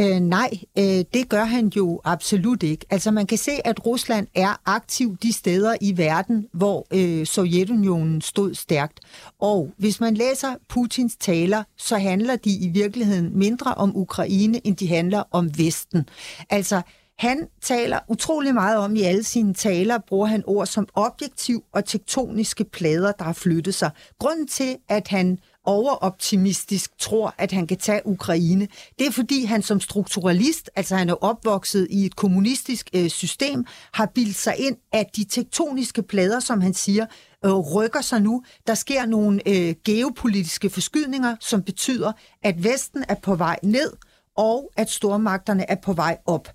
Øh, 0.00 0.20
nej, 0.20 0.50
øh, 0.78 1.04
det 1.14 1.28
gør 1.28 1.44
han 1.44 1.72
jo 1.76 2.00
absolut 2.04 2.62
ikke. 2.62 2.86
Altså 2.90 3.10
man 3.10 3.26
kan 3.26 3.38
se, 3.38 3.52
at 3.64 3.86
Rusland 3.86 4.26
er 4.34 4.60
aktiv 4.64 5.16
de 5.22 5.32
steder 5.32 5.76
i 5.80 5.98
verden, 5.98 6.46
hvor 6.52 6.86
øh, 6.94 7.26
Sovjetunionen 7.26 8.20
stod 8.20 8.54
stærkt. 8.54 9.00
Og 9.40 9.70
hvis 9.78 10.00
man 10.00 10.14
læser 10.14 10.54
Putins 10.68 11.16
taler, 11.16 11.62
så 11.76 11.98
handler 11.98 12.36
de 12.36 12.50
i 12.50 12.68
virkeligheden 12.68 13.38
mindre 13.38 13.74
om 13.74 13.96
Ukraine, 13.96 14.66
end 14.66 14.76
de 14.76 14.88
handler 14.88 15.22
om 15.30 15.58
Vesten. 15.58 16.08
Altså 16.50 16.82
han 17.18 17.48
taler 17.62 17.98
utrolig 18.08 18.54
meget 18.54 18.78
om 18.78 18.96
i 18.96 19.02
alle 19.02 19.24
sine 19.24 19.54
taler, 19.54 19.98
bruger 19.98 20.26
han 20.26 20.42
ord 20.46 20.66
som 20.66 20.88
objektiv 20.94 21.64
og 21.72 21.84
tektoniske 21.84 22.64
plader, 22.64 23.12
der 23.12 23.24
har 23.24 23.32
flyttet 23.32 23.74
sig. 23.74 23.90
Grunden 24.18 24.46
til, 24.46 24.76
at 24.88 25.08
han 25.08 25.38
overoptimistisk 25.64 26.90
tror, 26.98 27.34
at 27.38 27.52
han 27.52 27.66
kan 27.66 27.76
tage 27.76 28.06
Ukraine. 28.06 28.68
Det 28.98 29.06
er 29.06 29.10
fordi 29.10 29.44
han 29.44 29.62
som 29.62 29.80
strukturalist, 29.80 30.70
altså 30.76 30.96
han 30.96 31.08
er 31.08 31.24
opvokset 31.24 31.86
i 31.90 32.06
et 32.06 32.16
kommunistisk 32.16 32.90
øh, 32.94 33.08
system, 33.08 33.64
har 33.92 34.06
bildt 34.06 34.36
sig 34.36 34.54
ind, 34.58 34.76
at 34.92 35.16
de 35.16 35.24
tektoniske 35.24 36.02
plader, 36.02 36.40
som 36.40 36.60
han 36.60 36.74
siger, 36.74 37.06
øh, 37.44 37.52
rykker 37.52 38.00
sig 38.00 38.22
nu. 38.22 38.42
Der 38.66 38.74
sker 38.74 39.06
nogle 39.06 39.48
øh, 39.48 39.74
geopolitiske 39.84 40.70
forskydninger, 40.70 41.36
som 41.40 41.62
betyder, 41.62 42.12
at 42.42 42.64
Vesten 42.64 43.04
er 43.08 43.14
på 43.22 43.34
vej 43.34 43.58
ned, 43.62 43.92
og 44.36 44.70
at 44.76 44.90
stormagterne 44.90 45.70
er 45.70 45.76
på 45.82 45.92
vej 45.92 46.18
op. 46.26 46.48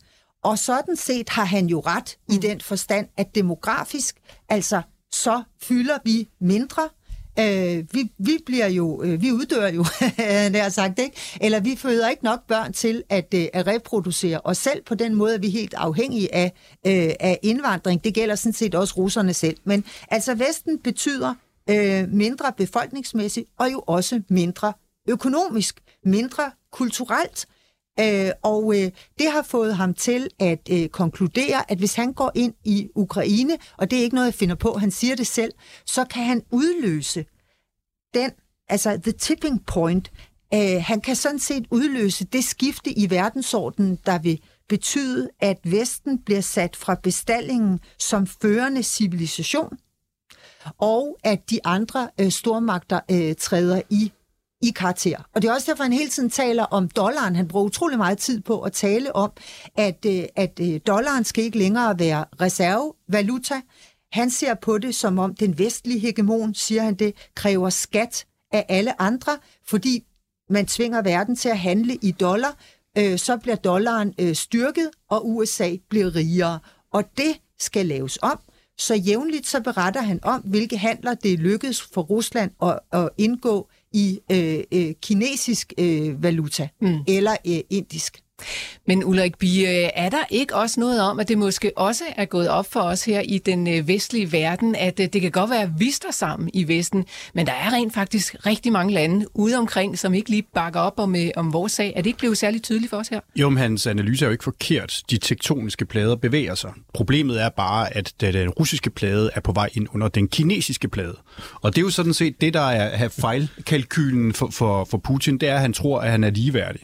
Og 0.43 0.59
sådan 0.59 0.95
set 0.95 1.29
har 1.29 1.45
han 1.45 1.67
jo 1.67 1.79
ret 1.79 2.17
i 2.29 2.35
mm. 2.35 2.41
den 2.41 2.61
forstand, 2.61 3.07
at 3.17 3.35
demografisk, 3.35 4.15
altså 4.49 4.81
så 5.11 5.43
fylder 5.61 5.97
vi 6.03 6.29
mindre, 6.39 6.89
Øh, 7.39 7.83
vi, 7.91 8.11
vi 8.17 8.37
bliver 8.45 8.67
jo, 8.67 9.03
øh, 9.03 9.21
vi 9.21 9.31
uddør 9.31 9.67
jo, 9.67 9.83
har 10.63 10.69
sagt, 10.69 10.99
ikke? 10.99 11.15
Eller 11.41 11.59
vi 11.59 11.75
føder 11.75 12.09
ikke 12.09 12.23
nok 12.23 12.47
børn 12.47 12.73
til 12.73 13.03
at, 13.09 13.33
øh, 13.35 13.47
at 13.53 13.67
reproducere 13.67 14.41
os 14.43 14.57
selv 14.57 14.83
på 14.83 14.95
den 14.95 15.15
måde, 15.15 15.33
at 15.33 15.41
vi 15.41 15.47
er 15.47 15.51
helt 15.51 15.73
afhængige 15.73 16.35
af, 16.35 16.53
øh, 16.87 17.13
af 17.19 17.39
indvandring. 17.41 18.03
Det 18.03 18.13
gælder 18.13 18.35
sådan 18.35 18.53
set 18.53 18.75
også 18.75 18.93
russerne 18.97 19.33
selv. 19.33 19.57
Men 19.63 19.85
altså 20.07 20.35
Vesten 20.35 20.79
betyder 20.79 21.33
øh, 21.69 22.09
mindre 22.09 22.53
befolkningsmæssigt, 22.57 23.49
og 23.59 23.71
jo 23.71 23.83
også 23.87 24.21
mindre 24.29 24.73
økonomisk, 25.09 25.81
mindre 26.05 26.51
kulturelt. 26.71 27.45
Øh, 27.49 27.60
Øh, 28.01 28.31
og 28.41 28.73
øh, 28.75 28.91
det 29.19 29.31
har 29.31 29.41
fået 29.41 29.75
ham 29.75 29.93
til 29.93 30.29
at 30.39 30.59
øh, 30.71 30.89
konkludere, 30.89 31.71
at 31.71 31.77
hvis 31.77 31.95
han 31.95 32.13
går 32.13 32.31
ind 32.35 32.53
i 32.63 32.89
Ukraine, 32.95 33.57
og 33.77 33.91
det 33.91 33.99
er 33.99 34.03
ikke 34.03 34.15
noget, 34.15 34.27
jeg 34.27 34.33
finder 34.33 34.55
på, 34.55 34.73
han 34.73 34.91
siger 34.91 35.15
det 35.15 35.27
selv, 35.27 35.53
så 35.85 36.05
kan 36.05 36.23
han 36.23 36.41
udløse 36.51 37.25
den, 38.13 38.31
altså 38.69 38.99
the 39.03 39.11
tipping 39.11 39.65
point. 39.65 40.11
Øh, 40.53 40.83
han 40.83 41.01
kan 41.01 41.15
sådan 41.15 41.39
set 41.39 41.65
udløse 41.71 42.25
det 42.25 42.43
skifte 42.43 42.91
i 42.91 43.09
verdensordenen, 43.09 43.99
der 44.05 44.19
vil 44.19 44.39
betyde, 44.69 45.29
at 45.39 45.57
Vesten 45.63 46.19
bliver 46.19 46.41
sat 46.41 46.75
fra 46.75 46.95
bestallingen 47.03 47.79
som 47.99 48.27
førende 48.27 48.83
civilisation, 48.83 49.77
og 50.77 51.17
at 51.23 51.49
de 51.49 51.59
andre 51.63 52.09
øh, 52.19 52.31
stormagter 52.31 52.99
øh, 53.11 53.35
træder 53.35 53.81
i 53.89 54.11
i 54.61 54.71
karakter. 54.71 55.17
Og 55.35 55.41
det 55.41 55.47
er 55.47 55.53
også 55.53 55.71
derfor, 55.71 55.83
han 55.83 55.93
hele 55.93 56.09
tiden 56.09 56.29
taler 56.29 56.63
om 56.63 56.89
dollaren. 56.89 57.35
Han 57.35 57.47
bruger 57.47 57.65
utrolig 57.65 57.97
meget 57.97 58.17
tid 58.17 58.41
på 58.41 58.61
at 58.61 58.73
tale 58.73 59.15
om, 59.15 59.31
at, 59.75 60.05
øh, 60.05 60.23
at 60.35 60.59
øh, 60.61 60.79
dollaren 60.87 61.23
skal 61.23 61.43
ikke 61.43 61.57
længere 61.57 61.99
være 61.99 62.25
reservevaluta. 62.41 63.61
Han 64.11 64.29
ser 64.29 64.53
på 64.53 64.77
det, 64.77 64.95
som 64.95 65.19
om 65.19 65.35
den 65.35 65.59
vestlige 65.59 65.99
hegemon, 65.99 66.53
siger 66.53 66.83
han 66.83 66.95
det, 66.95 67.15
kræver 67.35 67.69
skat 67.69 68.25
af 68.51 68.65
alle 68.69 69.01
andre, 69.01 69.37
fordi 69.67 70.03
man 70.49 70.65
tvinger 70.65 71.01
verden 71.01 71.35
til 71.35 71.49
at 71.49 71.59
handle 71.59 71.95
i 71.95 72.11
dollar, 72.11 72.55
øh, 72.97 73.19
så 73.19 73.37
bliver 73.37 73.55
dollaren 73.55 74.13
øh, 74.19 74.35
styrket, 74.35 74.89
og 75.09 75.29
USA 75.29 75.75
bliver 75.89 76.15
rigere. 76.15 76.59
Og 76.93 77.03
det 77.17 77.39
skal 77.59 77.85
laves 77.85 78.19
om. 78.21 78.39
Så 78.77 78.95
jævnligt 78.95 79.47
så 79.47 79.61
beretter 79.61 80.01
han 80.01 80.19
om, 80.23 80.41
hvilke 80.41 80.77
handler 80.77 81.13
det 81.13 81.39
lykkedes 81.39 81.81
for 81.81 82.01
Rusland 82.01 82.51
at, 82.61 82.79
at 82.91 83.09
indgå 83.17 83.69
i 83.93 84.19
øh, 84.31 84.63
øh, 84.71 84.93
kinesisk 85.01 85.73
øh, 85.77 86.23
valuta 86.23 86.69
mm. 86.81 86.99
eller 87.07 87.35
øh, 87.47 87.59
indisk. 87.69 88.19
Men 88.87 89.03
Ulrik 89.03 89.37
Bie, 89.37 89.67
øh, 89.67 89.89
er 89.95 90.09
der 90.09 90.23
ikke 90.29 90.55
også 90.55 90.79
noget 90.79 91.01
om, 91.01 91.19
at 91.19 91.27
det 91.27 91.37
måske 91.37 91.71
også 91.75 92.03
er 92.15 92.25
gået 92.25 92.49
op 92.49 92.71
for 92.71 92.79
os 92.79 93.05
her 93.05 93.19
i 93.19 93.37
den 93.37 93.67
øh, 93.67 93.87
vestlige 93.87 94.31
verden, 94.31 94.75
at 94.75 94.99
øh, 94.99 95.07
det 95.13 95.21
kan 95.21 95.31
godt 95.31 95.49
være, 95.49 95.61
at 95.61 95.69
vi 95.77 95.91
står 95.91 96.11
sammen 96.11 96.49
i 96.53 96.67
Vesten, 96.67 97.05
men 97.33 97.45
der 97.45 97.51
er 97.51 97.73
rent 97.73 97.93
faktisk 97.93 98.35
rigtig 98.45 98.71
mange 98.71 98.93
lande 98.93 99.25
ude 99.33 99.57
omkring, 99.57 99.99
som 99.99 100.13
ikke 100.13 100.29
lige 100.29 100.43
bakker 100.53 100.79
op 100.79 100.99
om, 100.99 101.15
om 101.35 101.53
vores 101.53 101.71
sag. 101.71 101.93
Er 101.95 102.01
det 102.01 102.07
ikke 102.07 102.19
blevet 102.19 102.37
særligt 102.37 102.63
tydeligt 102.63 102.89
for 102.89 102.97
os 102.97 103.07
her? 103.07 103.19
Jo, 103.35 103.49
men 103.49 103.57
hans 103.57 103.87
analyse 103.87 104.25
er 104.25 104.27
jo 104.27 104.31
ikke 104.31 104.43
forkert. 104.43 105.01
De 105.09 105.17
tektoniske 105.17 105.85
plader 105.85 106.15
bevæger 106.15 106.55
sig. 106.55 106.71
Problemet 106.93 107.41
er 107.41 107.49
bare, 107.49 107.97
at 107.97 108.13
den 108.21 108.49
russiske 108.49 108.89
plade 108.89 109.29
er 109.35 109.39
på 109.39 109.51
vej 109.51 109.69
ind 109.73 109.87
under 109.93 110.07
den 110.07 110.27
kinesiske 110.27 110.87
plade. 110.87 111.17
Og 111.61 111.75
det 111.75 111.81
er 111.81 111.85
jo 111.85 111.89
sådan 111.89 112.13
set 112.13 112.41
det, 112.41 112.53
der 112.53 112.61
er 112.61 113.07
fejlkalkylen 113.07 114.33
for, 114.33 114.49
for, 114.51 114.85
for 114.85 114.97
Putin, 114.97 115.37
det 115.37 115.49
er, 115.49 115.55
at 115.55 115.61
han 115.61 115.73
tror, 115.73 115.99
at 115.99 116.11
han 116.11 116.23
er 116.23 116.29
ligeværdig 116.29 116.81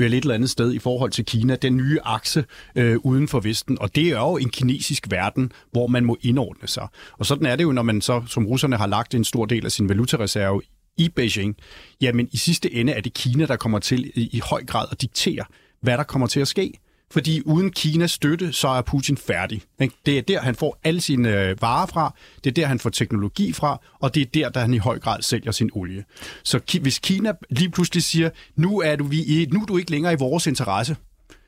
vel 0.00 0.14
et 0.14 0.22
eller 0.22 0.34
andet 0.34 0.50
sted 0.50 0.72
i 0.72 0.78
forhold 0.78 1.10
til 1.10 1.24
Kina, 1.24 1.56
den 1.56 1.76
nye 1.76 1.98
akse 2.04 2.44
øh, 2.74 2.96
uden 3.02 3.28
for 3.28 3.40
Vesten. 3.40 3.80
Og 3.80 3.94
det 3.94 4.08
er 4.08 4.18
jo 4.18 4.36
en 4.36 4.50
kinesisk 4.50 5.10
verden, 5.10 5.52
hvor 5.72 5.86
man 5.86 6.04
må 6.04 6.16
indordne 6.20 6.68
sig. 6.68 6.88
Og 7.12 7.26
sådan 7.26 7.46
er 7.46 7.56
det 7.56 7.64
jo, 7.64 7.72
når 7.72 7.82
man 7.82 8.00
så, 8.00 8.22
som 8.26 8.46
russerne 8.46 8.76
har 8.76 8.86
lagt 8.86 9.14
en 9.14 9.24
stor 9.24 9.46
del 9.46 9.64
af 9.64 9.72
sin 9.72 9.88
valutareserve 9.88 10.62
i 10.96 11.08
Beijing, 11.08 11.56
jamen 12.00 12.28
i 12.32 12.36
sidste 12.36 12.74
ende 12.74 12.92
er 12.92 13.00
det 13.00 13.14
Kina, 13.14 13.46
der 13.46 13.56
kommer 13.56 13.78
til 13.78 14.12
i, 14.14 14.28
i 14.32 14.40
høj 14.50 14.64
grad 14.64 14.86
at 14.90 15.00
diktere, 15.00 15.44
hvad 15.80 15.98
der 15.98 16.04
kommer 16.04 16.26
til 16.26 16.40
at 16.40 16.48
ske. 16.48 16.72
Fordi 17.12 17.42
uden 17.44 17.70
Kinas 17.70 18.10
støtte, 18.10 18.52
så 18.52 18.68
er 18.68 18.82
Putin 18.82 19.16
færdig. 19.16 19.62
Det 20.06 20.18
er 20.18 20.22
der, 20.22 20.40
han 20.40 20.54
får 20.54 20.78
alle 20.84 21.00
sine 21.00 21.28
øh, 21.28 21.62
varer 21.62 21.86
fra, 21.86 22.14
det 22.44 22.50
er 22.50 22.54
der, 22.54 22.66
han 22.66 22.78
får 22.78 22.90
teknologi 22.90 23.52
fra, 23.52 23.80
og 24.00 24.14
det 24.14 24.20
er 24.20 24.26
der, 24.34 24.48
der 24.48 24.60
han 24.60 24.74
i 24.74 24.78
høj 24.78 24.98
grad 24.98 25.22
sælger 25.22 25.52
sin 25.52 25.70
olie. 25.72 26.04
Så 26.44 26.78
hvis 26.80 26.98
Kina 26.98 27.32
lige 27.50 27.70
pludselig 27.70 28.02
siger, 28.02 28.30
nu 28.56 28.80
er 28.80 28.96
du, 28.96 29.04
vi, 29.04 29.48
nu 29.52 29.62
er 29.62 29.66
du 29.66 29.76
ikke 29.76 29.90
længere 29.90 30.12
i 30.12 30.16
vores 30.18 30.46
interesse, 30.46 30.96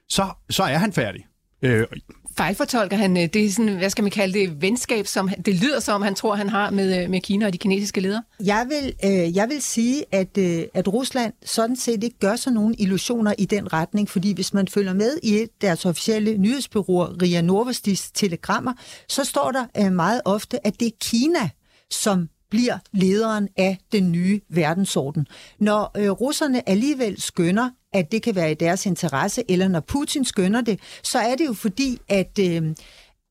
så, 0.09 0.31
så 0.50 0.62
er 0.62 0.78
han 0.78 0.92
færdig. 0.92 1.26
Øh, 1.62 1.87
fejlfortolker 2.36 2.96
han 2.96 3.16
øh, 3.16 3.22
det 3.22 3.44
er 3.44 3.50
sådan, 3.50 3.76
hvad 3.76 3.90
skal 3.90 4.02
man 4.02 4.10
kalde 4.10 4.38
det, 4.38 4.62
venskab, 4.62 5.06
som 5.06 5.28
det 5.46 5.54
lyder 5.54 5.80
som, 5.80 6.02
han 6.02 6.14
tror, 6.14 6.34
han 6.34 6.48
har 6.48 6.70
med, 6.70 7.02
øh, 7.02 7.10
med 7.10 7.20
Kina 7.20 7.46
og 7.46 7.52
de 7.52 7.58
kinesiske 7.58 8.00
ledere? 8.00 8.22
Jeg 8.44 8.66
vil, 8.68 9.10
øh, 9.10 9.36
jeg 9.36 9.48
vil 9.48 9.62
sige, 9.62 10.04
at, 10.12 10.38
øh, 10.38 10.62
at 10.74 10.88
Rusland 10.88 11.32
sådan 11.44 11.76
set 11.76 12.04
ikke 12.04 12.18
gør 12.18 12.36
sig 12.36 12.52
nogen 12.52 12.74
illusioner 12.78 13.34
i 13.38 13.44
den 13.44 13.72
retning, 13.72 14.08
fordi 14.08 14.32
hvis 14.32 14.54
man 14.54 14.68
følger 14.68 14.94
med 14.94 15.18
i 15.22 15.46
deres 15.60 15.86
officielle 15.86 16.38
nyhedsbyråer, 16.38 17.22
Ria 17.22 17.40
Norvestis 17.40 18.10
telegrammer, 18.10 18.72
så 19.08 19.24
står 19.24 19.50
der 19.50 19.64
øh, 19.78 19.92
meget 19.92 20.20
ofte, 20.24 20.66
at 20.66 20.80
det 20.80 20.86
er 20.86 20.96
Kina, 21.00 21.50
som 21.90 22.28
bliver 22.52 22.78
lederen 22.92 23.49
af 23.56 23.78
den 23.92 24.12
nye 24.12 24.40
verdensorden. 24.49 25.26
Når 25.59 25.90
øh, 25.97 26.11
russerne 26.11 26.68
alligevel 26.68 27.21
skønner, 27.21 27.71
at 27.92 28.12
det 28.12 28.23
kan 28.23 28.35
være 28.35 28.50
i 28.50 28.54
deres 28.54 28.87
interesse, 28.87 29.42
eller 29.49 29.68
når 29.68 29.80
Putin 29.80 30.25
skønner 30.25 30.61
det, 30.61 30.80
så 31.02 31.18
er 31.18 31.35
det 31.35 31.47
jo 31.47 31.52
fordi, 31.52 31.99
at... 32.09 32.38
Øh, 32.40 32.75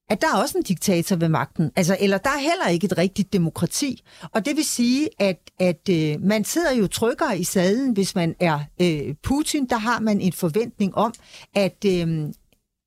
at 0.10 0.22
der 0.22 0.28
er 0.28 0.42
også 0.42 0.58
en 0.58 0.64
diktator 0.64 1.16
ved 1.16 1.30
magten, 1.30 1.72
altså, 1.76 1.98
eller 2.00 2.18
der 2.18 2.30
er 2.30 2.40
heller 2.40 2.68
ikke 2.68 2.86
et 2.86 2.98
rigtigt 2.98 3.34
demokrati. 3.34 4.04
Og 4.32 4.46
det 4.46 4.56
vil 4.56 4.66
sige, 4.66 5.10
at, 5.20 5.40
at 5.60 5.90
øh, 5.90 6.22
man 6.24 6.44
sidder 6.44 6.74
jo 6.74 6.88
tryggere 6.88 7.40
i 7.40 7.44
sadlen, 7.44 7.92
hvis 7.92 8.16
man 8.16 8.36
er 8.40 8.60
øh, 8.82 9.16
Putin. 9.24 9.66
Der 9.70 9.78
har 9.78 10.00
man 10.00 10.22
en 10.22 10.34
forventning 10.34 10.96
om, 10.96 11.14
at, 11.56 11.86
øh, 11.86 12.34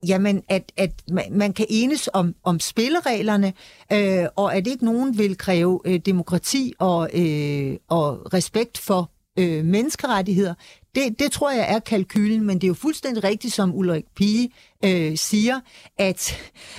jamen, 0.08 0.42
at, 0.48 0.72
at 0.76 0.90
man 1.30 1.52
kan 1.52 1.66
enes 1.68 2.10
om, 2.12 2.34
om 2.44 2.60
spillereglerne, 2.60 3.52
øh, 3.92 4.26
og 4.36 4.56
at 4.56 4.66
ikke 4.66 4.84
nogen 4.84 5.18
vil 5.18 5.38
kræve 5.38 5.80
øh, 5.84 6.00
demokrati 6.06 6.72
og, 6.78 7.10
øh, 7.14 7.76
og 7.88 8.34
respekt 8.34 8.78
for 8.78 9.10
øh, 9.38 9.64
menneskerettigheder. 9.64 10.54
Det, 10.94 11.18
det 11.18 11.32
tror 11.32 11.50
jeg 11.50 11.74
er 11.74 11.78
kalkylen, 11.78 12.46
men 12.46 12.56
det 12.56 12.64
er 12.64 12.68
jo 12.68 12.74
fuldstændig 12.74 13.24
rigtigt, 13.24 13.54
som 13.54 13.74
Ulrik 13.74 14.04
Pige 14.16 14.50
øh, 14.84 15.16
siger, 15.16 15.60
at, 15.98 16.36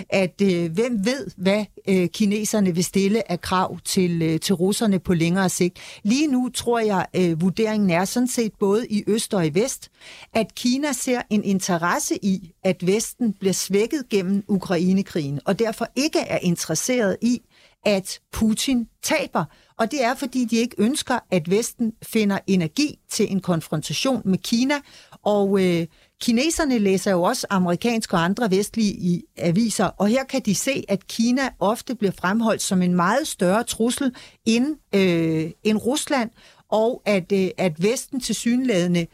at 0.09 0.41
øh, 0.41 0.71
hvem 0.71 1.05
ved, 1.05 1.27
hvad 1.37 1.65
øh, 1.89 2.09
kineserne 2.09 2.75
vil 2.75 2.83
stille 2.83 3.31
af 3.31 3.41
krav 3.41 3.79
til, 3.85 4.21
øh, 4.21 4.39
til 4.39 4.55
russerne 4.55 4.99
på 4.99 5.13
længere 5.13 5.49
sigt. 5.49 5.79
Lige 6.03 6.27
nu 6.27 6.49
tror 6.53 6.79
jeg, 6.79 7.05
øh, 7.15 7.41
vurderingen 7.41 7.89
er 7.89 8.05
sådan 8.05 8.27
set 8.27 8.51
både 8.59 8.87
i 8.87 9.03
øst 9.07 9.33
og 9.33 9.47
i 9.47 9.53
vest, 9.53 9.89
at 10.33 10.55
Kina 10.55 10.93
ser 10.93 11.21
en 11.29 11.43
interesse 11.43 12.25
i, 12.25 12.51
at 12.63 12.87
Vesten 12.87 13.33
bliver 13.33 13.53
svækket 13.53 14.09
gennem 14.09 14.43
Ukrainekrigen, 14.47 15.39
og 15.45 15.59
derfor 15.59 15.87
ikke 15.95 16.19
er 16.19 16.39
interesseret 16.41 17.17
i, 17.21 17.41
at 17.85 18.19
Putin 18.31 18.87
taber. 19.03 19.45
Og 19.79 19.91
det 19.91 20.03
er, 20.03 20.15
fordi 20.15 20.45
de 20.45 20.55
ikke 20.55 20.75
ønsker, 20.77 21.19
at 21.31 21.49
Vesten 21.49 21.93
finder 22.03 22.39
energi 22.47 22.99
til 23.09 23.31
en 23.31 23.39
konfrontation 23.39 24.21
med 24.25 24.37
Kina. 24.37 24.75
Og 25.23 25.63
øh, 25.63 25.87
kineserne 26.21 26.77
læser 26.77 27.11
jo 27.11 27.23
også 27.23 27.47
amerikanske 27.49 28.15
og 28.15 28.23
andre 28.23 28.51
vestlige 28.51 28.93
i 28.93 29.23
aviser, 29.37 29.85
og 29.85 30.07
her 30.07 30.23
kan 30.23 30.41
de 30.41 30.55
se, 30.55 30.83
at 30.87 31.07
Kina 31.07 31.49
ofte 31.59 31.95
bliver 31.95 32.11
fremholdt 32.11 32.61
som 32.61 32.81
en 32.81 32.95
meget 32.95 33.27
større 33.27 33.63
trussel 33.63 34.15
end, 34.45 34.75
øh, 34.95 35.51
end 35.63 35.77
Rusland, 35.77 36.29
og 36.69 37.01
at, 37.05 37.31
øh, 37.31 37.49
at 37.57 37.83
Vesten 37.83 38.19
til 38.19 38.35
synlædende 38.35 39.07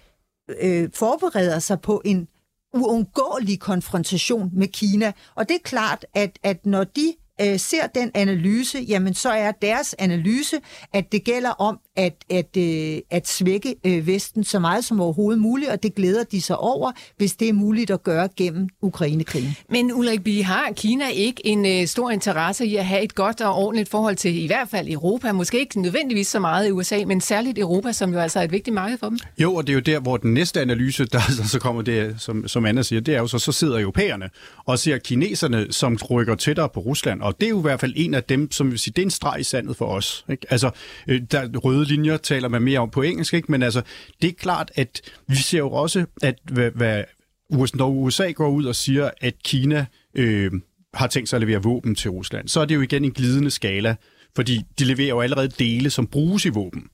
øh, 0.62 0.90
forbereder 0.94 1.60
sig 1.60 1.82
på 1.82 2.02
en 2.06 2.28
uundgåelig 2.74 3.60
konfrontation 3.60 4.50
med 4.54 4.68
Kina. 4.68 5.12
Og 5.36 5.50
det 5.50 5.56
er 5.56 5.60
klart, 5.64 6.06
at, 6.14 6.40
at 6.44 6.66
når 6.66 6.84
de 6.84 7.14
øh, 7.42 7.60
ser 7.60 7.88
den 7.88 8.12
analyse, 8.14 8.80
jamen 8.80 9.14
så 9.14 9.30
er 9.30 9.52
deres 9.52 9.96
analyse, 10.00 10.60
at 10.94 11.12
det 11.12 11.24
gælder 11.24 11.50
om 11.50 11.80
at, 11.96 12.14
at, 12.30 12.58
øh, 12.58 13.00
at 13.10 13.28
svække 13.28 13.76
øh, 13.86 14.08
Vesten 14.08 14.44
så 14.44 14.60
meget 14.60 14.86
som 14.86 15.02
overhovedet 15.02 15.42
muligt, 15.42 15.72
og 15.72 15.84
det 15.84 15.96
glæder 15.96 16.24
de 16.24 16.42
sig 16.42 16.58
over, 16.58 16.92
hvis 17.18 17.36
det 17.36 17.50
er 17.50 17.54
muligt 17.54 17.92
at 17.92 18.04
gøre 18.04 18.30
gennem 18.38 18.70
Ukrainekrigen. 18.82 19.56
Men 19.70 19.94
Ulrik 19.94 20.24
Bie, 20.24 20.44
har 20.44 20.72
Kina 20.76 21.10
ikke 21.10 21.48
en 21.48 21.66
øh, 21.66 21.88
stor 21.88 22.10
interesse 22.10 22.66
i 22.66 22.76
at 22.76 22.86
have 22.86 23.04
et 23.04 23.16
godt 23.16 23.42
og 23.42 23.56
ordentligt 23.56 23.90
forhold 23.90 24.16
til 24.16 24.44
i 24.44 24.48
hvert 24.48 24.70
fald 24.70 24.88
Europa, 24.90 25.32
måske 25.32 25.60
ikke 25.60 25.82
nødvendigvis 25.82 26.28
så 26.28 26.40
meget 26.40 26.68
i 26.68 26.72
USA, 26.72 27.04
men 27.08 27.22
særligt 27.22 27.60
Europa, 27.60 27.92
som 27.92 28.14
jo 28.14 28.20
altså 28.20 28.40
er 28.40 28.44
et 28.44 28.52
vigtigt 28.52 28.74
marked 28.74 28.98
for 28.98 29.10
dem? 29.10 29.20
Jo, 29.38 29.56
og 29.56 29.68
det 29.68 29.74
er 29.74 29.76
jo 29.76 29.80
der, 29.80 30.00
hvor 30.00 30.18
den 30.18 30.34
næste 30.34 30.62
analyse, 30.62 31.06
der 31.06 31.20
så 31.48 31.60
kommer 31.60 31.82
det, 31.82 32.16
som, 32.18 32.48
som 32.48 32.66
Anna 32.66 32.82
siger, 32.82 33.00
det 33.02 33.16
er 33.16 33.20
jo 33.20 33.28
så, 33.28 33.40
så 33.40 33.52
sidder 33.52 33.80
europæerne 33.80 34.30
og 34.66 34.80
ser 34.80 34.98
kineserne, 34.98 35.68
som 35.70 35.98
rykker 36.10 36.36
tættere 36.36 36.70
på 36.70 36.80
Rusland, 36.80 37.22
og 37.22 37.36
det 37.40 37.46
er 37.46 37.50
jo 37.50 37.60
i 37.60 37.62
hvert 37.62 37.80
fald 37.80 37.94
en 37.96 38.14
af 38.14 38.24
dem, 38.24 38.52
som 38.52 38.72
vil 38.72 38.80
sige, 38.80 38.94
det 38.96 39.02
er 39.02 39.06
en 39.06 39.12
streg 39.12 39.40
i 39.40 39.44
sandet 39.44 39.78
for 39.78 39.86
os. 39.86 40.26
Ikke? 40.30 40.46
Altså, 40.50 40.70
øh, 41.08 41.22
der 41.32 41.58
røde 41.58 41.81
linjer 41.88 42.18
taler 42.18 42.48
man 42.48 42.62
mere 42.62 42.80
om 42.80 42.90
på 42.90 43.02
engelsk, 43.02 43.34
ikke? 43.34 43.52
men 43.52 43.64
altså, 43.64 43.82
det 44.22 44.28
er 44.28 44.34
klart, 44.34 44.72
at 44.76 45.02
vi 45.28 45.36
ser 45.36 45.58
jo 45.58 45.72
også, 45.72 46.06
at 46.22 46.36
hvad, 46.52 46.72
hvad 46.72 47.04
USA, 47.50 47.78
når 47.78 47.90
USA 47.90 48.32
går 48.32 48.50
ud 48.50 48.66
og 48.66 48.76
siger, 48.76 49.10
at 49.22 49.34
Kina 49.44 49.86
øh, 50.16 50.52
har 50.94 51.08
tænkt 51.08 51.30
sig 51.30 51.38
at 51.38 51.42
levere 51.42 51.64
våben 51.64 51.96
til 51.96 52.12
Rusland, 52.12 52.48
så 52.48 52.60
er 52.60 52.66
det 52.66 52.76
jo 52.76 52.82
igen 52.82 53.06
en 53.06 53.12
glidende 53.12 53.52
skala, 53.52 53.96
fordi 54.36 54.62
de 54.80 54.86
leverer 54.86 55.10
jo 55.10 55.22
allerede 55.22 55.50
dele, 55.60 55.90
som 55.90 56.08
bruges 56.08 56.46
i 56.46 56.50
våben. 56.50 56.88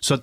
Så 0.00 0.18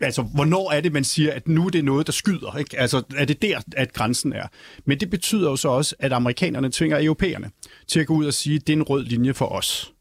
altså, 0.00 0.22
hvornår 0.22 0.72
er 0.72 0.80
det, 0.80 0.92
man 0.92 1.04
siger, 1.04 1.32
at 1.32 1.48
nu 1.48 1.66
er 1.66 1.70
det 1.70 1.84
noget, 1.84 2.06
der 2.06 2.12
skyder? 2.12 2.56
Ikke? 2.58 2.78
Altså, 2.78 3.02
er 3.16 3.24
det 3.24 3.42
der, 3.42 3.60
at 3.76 3.92
grænsen 3.92 4.32
er? 4.32 4.46
Men 4.84 5.00
det 5.00 5.10
betyder 5.10 5.50
jo 5.50 5.56
så 5.56 5.68
også, 5.68 5.94
at 5.98 6.12
amerikanerne 6.12 6.70
tvinger 6.70 7.04
europæerne 7.04 7.50
til 7.88 8.00
at 8.00 8.06
gå 8.06 8.14
ud 8.14 8.26
og 8.26 8.34
sige, 8.34 8.56
at 8.56 8.66
det 8.66 8.72
er 8.72 8.76
en 8.76 8.82
rød 8.82 9.04
linje 9.04 9.34
for 9.34 9.46
os. 9.46 9.92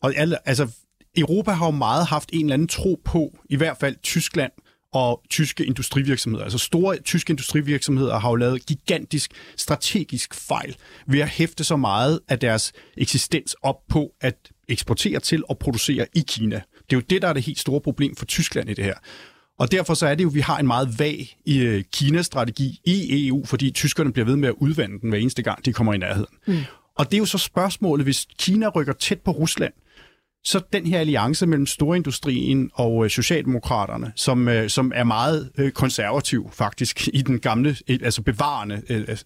Og 0.00 0.14
alle, 0.16 0.48
altså, 0.48 0.68
Europa 1.16 1.50
har 1.50 1.66
jo 1.66 1.70
meget 1.70 2.06
haft 2.06 2.30
en 2.32 2.40
eller 2.40 2.54
anden 2.54 2.68
tro 2.68 3.00
på, 3.04 3.38
i 3.50 3.56
hvert 3.56 3.76
fald 3.80 3.96
Tyskland 4.02 4.52
og 4.92 5.22
tyske 5.30 5.64
industrivirksomheder. 5.64 6.44
Altså 6.44 6.58
store 6.58 6.96
tyske 6.96 7.30
industrivirksomheder 7.30 8.18
har 8.18 8.28
jo 8.28 8.34
lavet 8.34 8.66
gigantisk 8.66 9.30
strategisk 9.56 10.34
fejl 10.34 10.76
ved 11.06 11.20
at 11.20 11.28
hæfte 11.28 11.64
så 11.64 11.76
meget 11.76 12.20
af 12.28 12.38
deres 12.38 12.72
eksistens 12.96 13.56
op 13.62 13.76
på 13.88 14.10
at 14.20 14.36
eksportere 14.68 15.20
til 15.20 15.42
og 15.48 15.58
producere 15.58 16.06
i 16.14 16.24
Kina. 16.28 16.56
Det 16.56 16.92
er 16.92 16.96
jo 16.96 17.02
det, 17.10 17.22
der 17.22 17.28
er 17.28 17.32
det 17.32 17.42
helt 17.42 17.58
store 17.58 17.80
problem 17.80 18.16
for 18.16 18.24
Tyskland 18.26 18.70
i 18.70 18.74
det 18.74 18.84
her. 18.84 18.94
Og 19.58 19.72
derfor 19.72 19.94
så 19.94 20.06
er 20.06 20.14
det 20.14 20.24
jo, 20.24 20.28
at 20.28 20.34
vi 20.34 20.40
har 20.40 20.58
en 20.58 20.66
meget 20.66 20.98
vag 20.98 21.36
i 21.46 21.58
øh, 21.58 21.84
Kinas-strategi 21.92 22.80
i 22.84 23.26
EU, 23.28 23.44
fordi 23.44 23.70
tyskerne 23.70 24.12
bliver 24.12 24.26
ved 24.26 24.36
med 24.36 24.48
at 24.48 24.54
udvande 24.58 25.00
den 25.00 25.08
hver 25.08 25.18
eneste 25.18 25.42
gang, 25.42 25.64
de 25.64 25.72
kommer 25.72 25.94
i 25.94 25.98
nærheden. 25.98 26.34
Mm. 26.46 26.58
Og 26.98 27.10
det 27.10 27.14
er 27.14 27.18
jo 27.18 27.26
så 27.26 27.38
spørgsmålet, 27.38 28.06
hvis 28.06 28.26
Kina 28.38 28.68
rykker 28.68 28.92
tæt 28.92 29.20
på 29.20 29.30
Rusland, 29.30 29.72
så 30.48 30.60
den 30.72 30.86
her 30.86 31.00
alliance 31.00 31.46
mellem 31.46 31.66
storindustrien 31.66 32.70
og 32.74 33.04
øh, 33.04 33.10
Socialdemokraterne, 33.10 34.12
som, 34.16 34.48
øh, 34.48 34.70
som 34.70 34.92
er 34.94 35.04
meget 35.04 35.50
øh, 35.58 35.72
konservativ 35.72 36.50
faktisk 36.52 37.08
i 37.12 37.22
den 37.22 37.40
gamle, 37.40 37.76
øh, 37.88 37.98
altså 38.02 38.22
bevarende 38.22 38.82
øh, 38.88 39.04
øh, 39.08 39.16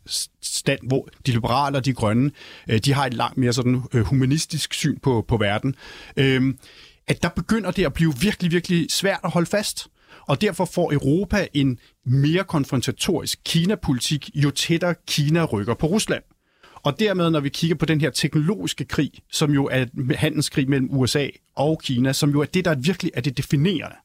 stand, 0.43 0.79
hvor 0.83 1.09
de 1.27 1.31
liberale 1.31 1.77
og 1.77 1.85
de 1.85 1.93
grønne, 1.93 2.31
øh, 2.69 2.79
de 2.79 2.93
har 2.93 3.07
et 3.07 3.15
langt 3.15 3.39
mere 3.39 3.53
sådan 3.53 3.83
øh, 3.93 4.03
humanistisk 4.03 4.75
syn 4.75 4.99
på, 4.99 5.25
på 5.29 5.37
verden, 5.37 5.75
øh, 6.17 6.55
at 7.09 7.23
der 7.23 7.29
begynder 7.29 7.71
det 7.71 7.85
at 7.87 7.93
blive 7.93 8.15
virkelig, 8.21 8.53
virkelig 8.53 8.87
svært 8.91 9.21
at 9.25 9.31
holde 9.31 9.47
fast. 9.47 9.89
Og 10.29 10.41
derfor 10.41 10.65
får 10.65 10.93
Europa 10.93 11.47
en 11.55 11.79
mere 12.07 12.45
konfrontatorisk 12.45 13.39
Kina-politik, 13.45 14.31
jo 14.35 14.51
tættere 14.51 14.95
Kina 15.07 15.45
rykker 15.45 15.75
på 15.75 15.87
Rusland. 15.87 16.23
Og 16.83 17.01
dermed, 17.01 17.31
når 17.31 17.41
vi 17.41 17.49
kigger 17.49 17.77
på 17.77 17.87
den 17.87 18.01
her 18.01 18.11
teknologiske 18.11 18.85
krig, 18.85 19.11
som 19.33 19.51
jo 19.51 19.69
er 19.73 19.85
handelskrig 20.17 20.71
mellem 20.71 20.89
USA 20.91 21.29
og 21.57 21.81
Kina, 21.83 22.13
som 22.13 22.31
jo 22.31 22.41
er 22.41 22.45
det, 22.45 22.65
der 22.65 22.75
virkelig 22.75 23.13
er 23.15 23.21
det 23.21 23.37
definerende. 23.37 23.97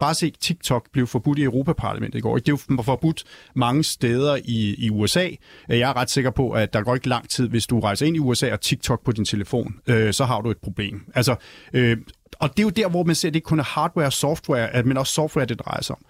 Bare 0.00 0.14
se, 0.14 0.30
TikTok 0.30 0.90
blev 0.92 1.06
forbudt 1.06 1.38
i 1.38 1.42
Europaparlamentet 1.42 2.18
i 2.18 2.22
går. 2.22 2.38
Det 2.38 2.48
er 2.48 2.76
jo 2.76 2.82
forbudt 2.82 3.24
mange 3.54 3.84
steder 3.84 4.36
i, 4.44 4.74
i 4.78 4.90
USA. 4.90 5.28
Øh, 5.70 5.78
jeg 5.78 5.90
er 5.90 5.96
ret 5.96 6.10
sikker 6.10 6.30
på, 6.30 6.50
at 6.50 6.72
der 6.72 6.82
går 6.82 6.94
ikke 6.94 7.08
lang 7.08 7.28
tid, 7.28 7.48
hvis 7.48 7.66
du 7.66 7.80
rejser 7.80 8.06
ind 8.06 8.16
i 8.16 8.18
USA 8.18 8.52
og 8.52 8.60
TikTok 8.60 9.04
på 9.04 9.12
din 9.12 9.24
telefon, 9.24 9.74
øh, 9.86 10.12
så 10.12 10.24
har 10.24 10.40
du 10.40 10.50
et 10.50 10.58
problem. 10.58 11.04
Altså, 11.14 11.36
øh, 11.72 11.96
og 12.38 12.50
det 12.50 12.58
er 12.58 12.62
jo 12.62 12.70
der, 12.70 12.88
hvor 12.88 13.02
man 13.02 13.14
ser, 13.14 13.28
at 13.28 13.34
det 13.34 13.36
ikke 13.36 13.46
kun 13.46 13.58
er 13.58 13.64
hardware 13.64 14.06
og 14.06 14.12
software, 14.12 14.82
men 14.82 14.96
også 14.96 15.12
software, 15.12 15.46
det 15.46 15.58
drejer 15.58 15.82
sig 15.82 15.96
om. 15.96 16.02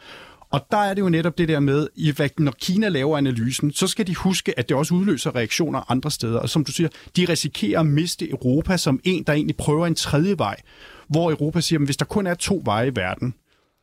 Og 0.55 0.67
der 0.71 0.77
er 0.77 0.95
det 0.95 1.03
jo 1.03 1.09
netop 1.09 1.39
det 1.39 1.49
der 1.49 1.61
med, 1.61 1.89
at 2.19 2.41
når 2.41 2.55
Kina 2.61 2.89
laver 2.89 3.19
analysen, 3.19 3.73
så 3.73 3.87
skal 3.87 4.07
de 4.07 4.15
huske, 4.15 4.59
at 4.59 4.69
det 4.69 4.77
også 4.77 4.95
udløser 4.95 5.37
reaktioner 5.37 5.91
andre 5.91 6.11
steder. 6.11 6.39
Og 6.39 6.51
som 6.51 6.65
du 6.65 6.73
siger, 6.73 6.89
de 7.17 7.25
risikerer 7.29 7.81
at 7.81 7.87
miste 7.87 8.31
Europa 8.31 8.77
som 8.77 9.01
en, 9.05 9.23
der 9.23 9.33
egentlig 9.33 9.57
prøver 9.57 9.87
en 9.87 9.95
tredje 9.95 10.39
vej. 10.39 10.57
Hvor 11.09 11.31
Europa 11.31 11.61
siger, 11.61 11.81
at 11.81 11.85
hvis 11.85 11.97
der 11.97 12.05
kun 12.05 12.27
er 12.27 12.35
to 12.35 12.63
veje 12.65 12.87
i 12.87 12.97
verden, 12.97 13.35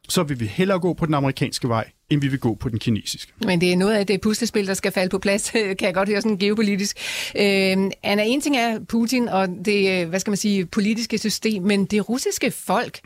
så 0.10 0.24
vil 0.24 0.40
vi 0.40 0.46
hellere 0.46 0.80
gå 0.80 0.94
på 0.94 1.06
den 1.06 1.14
amerikanske 1.14 1.70
vej, 1.70 1.90
end 2.10 2.22
vi 2.22 2.28
vil 2.28 2.40
gå 2.40 2.56
på 2.56 2.70
den 2.70 2.80
kinesiske. 2.80 3.34
Men 3.46 3.62
det 3.62 3.74
er 3.74 3.78
noget 3.78 3.94
af 3.94 4.08
det 4.08 4.22
puslespil, 4.22 4.68
der 4.68 4.74
skal 4.74 4.92
falde 4.92 5.10
på 5.10 5.20
plads, 5.20 5.50
kan 5.80 5.82
jeg 5.82 5.94
godt 5.94 6.10
høre 6.10 6.22
sådan 6.22 6.38
geopolitisk. 6.38 6.98
Øh, 7.36 7.92
Anna, 8.04 8.24
en 8.24 8.42
ting 8.42 8.58
er 8.58 8.80
Putin 8.80 9.30
og 9.30 9.48
det, 9.66 10.02
øh, 10.02 10.10
hvad 10.10 10.20
skal 10.20 10.32
man 10.32 10.38
sige, 10.38 10.66
politiske 10.66 11.18
system, 11.18 11.64
men 11.64 11.86
det 11.86 12.10
russiske 12.10 12.52
folk, 12.52 13.00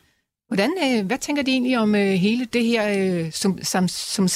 Hvordan, 0.48 0.72
øh, 0.84 1.06
hvad 1.06 1.18
tænker 1.18 1.44
de 1.44 1.52
egentlig 1.52 1.78
om 1.80 1.96
øh, 1.96 2.14
hele 2.14 2.46
det 2.46 2.66
her 2.66 2.94
øh, 2.98 3.32
som, 3.32 3.64
som, 3.64 3.88
som 3.88 4.28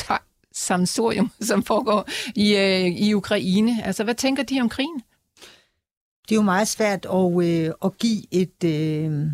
samsorium, 0.52 1.32
som 1.42 1.64
foregår 1.64 2.10
i, 2.36 2.56
øh, 2.56 2.86
i 2.86 3.14
Ukraine? 3.14 3.84
Altså, 3.86 4.04
hvad 4.04 4.16
tænker 4.16 4.44
de 4.44 4.62
om 4.62 4.70
krigen? 4.70 5.02
Det 6.30 6.36
er 6.36 6.40
jo 6.40 6.42
meget 6.42 6.68
svært 6.68 7.06
at, 7.06 7.44
øh, 7.44 7.72
at 7.86 7.98
give 7.98 8.24
et, 8.32 8.64
øh, 8.64 9.32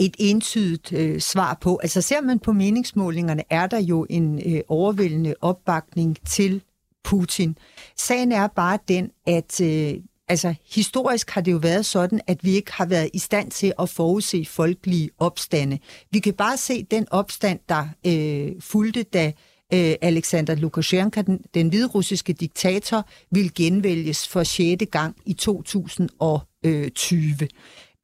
et 0.00 0.16
entydigt 0.18 0.92
øh, 0.92 1.20
svar 1.20 1.58
på. 1.60 1.76
Altså, 1.76 2.00
ser 2.00 2.20
man 2.20 2.38
på 2.38 2.52
meningsmålingerne, 2.52 3.42
er 3.50 3.66
der 3.66 3.78
jo 3.78 4.06
en 4.10 4.54
øh, 4.54 4.60
overvældende 4.68 5.34
opbakning 5.40 6.18
til 6.26 6.62
Putin. 7.04 7.58
Sagen 7.96 8.32
er 8.32 8.46
bare 8.46 8.78
den, 8.88 9.10
at 9.26 9.60
øh, 9.60 9.94
altså 10.28 10.54
historisk 10.74 11.30
har 11.30 11.40
det 11.40 11.52
jo 11.52 11.56
været 11.56 11.86
sådan, 11.86 12.20
at 12.26 12.44
vi 12.44 12.50
ikke 12.50 12.72
har 12.72 12.86
været 12.86 13.10
i 13.12 13.18
stand 13.18 13.50
til 13.50 13.72
at 13.78 13.88
forudse 13.88 14.44
folkelige 14.44 15.10
opstande. 15.18 15.78
Vi 16.10 16.18
kan 16.18 16.34
bare 16.34 16.56
se 16.56 16.86
den 16.90 17.06
opstand, 17.10 17.60
der 17.68 17.88
øh, 18.06 18.52
fulgte, 18.60 19.02
da 19.02 19.32
øh, 19.74 19.94
Alexander 20.02 20.54
Lukashenko, 20.54 21.22
den, 21.22 21.44
den 21.54 21.68
hviderussiske 21.68 22.32
diktator, 22.32 23.08
ville 23.30 23.50
genvælges 23.50 24.28
for 24.28 24.42
sjette 24.42 24.86
gang 24.86 25.16
i 25.26 25.32
2020. 25.32 27.36
Øh, 27.42 27.48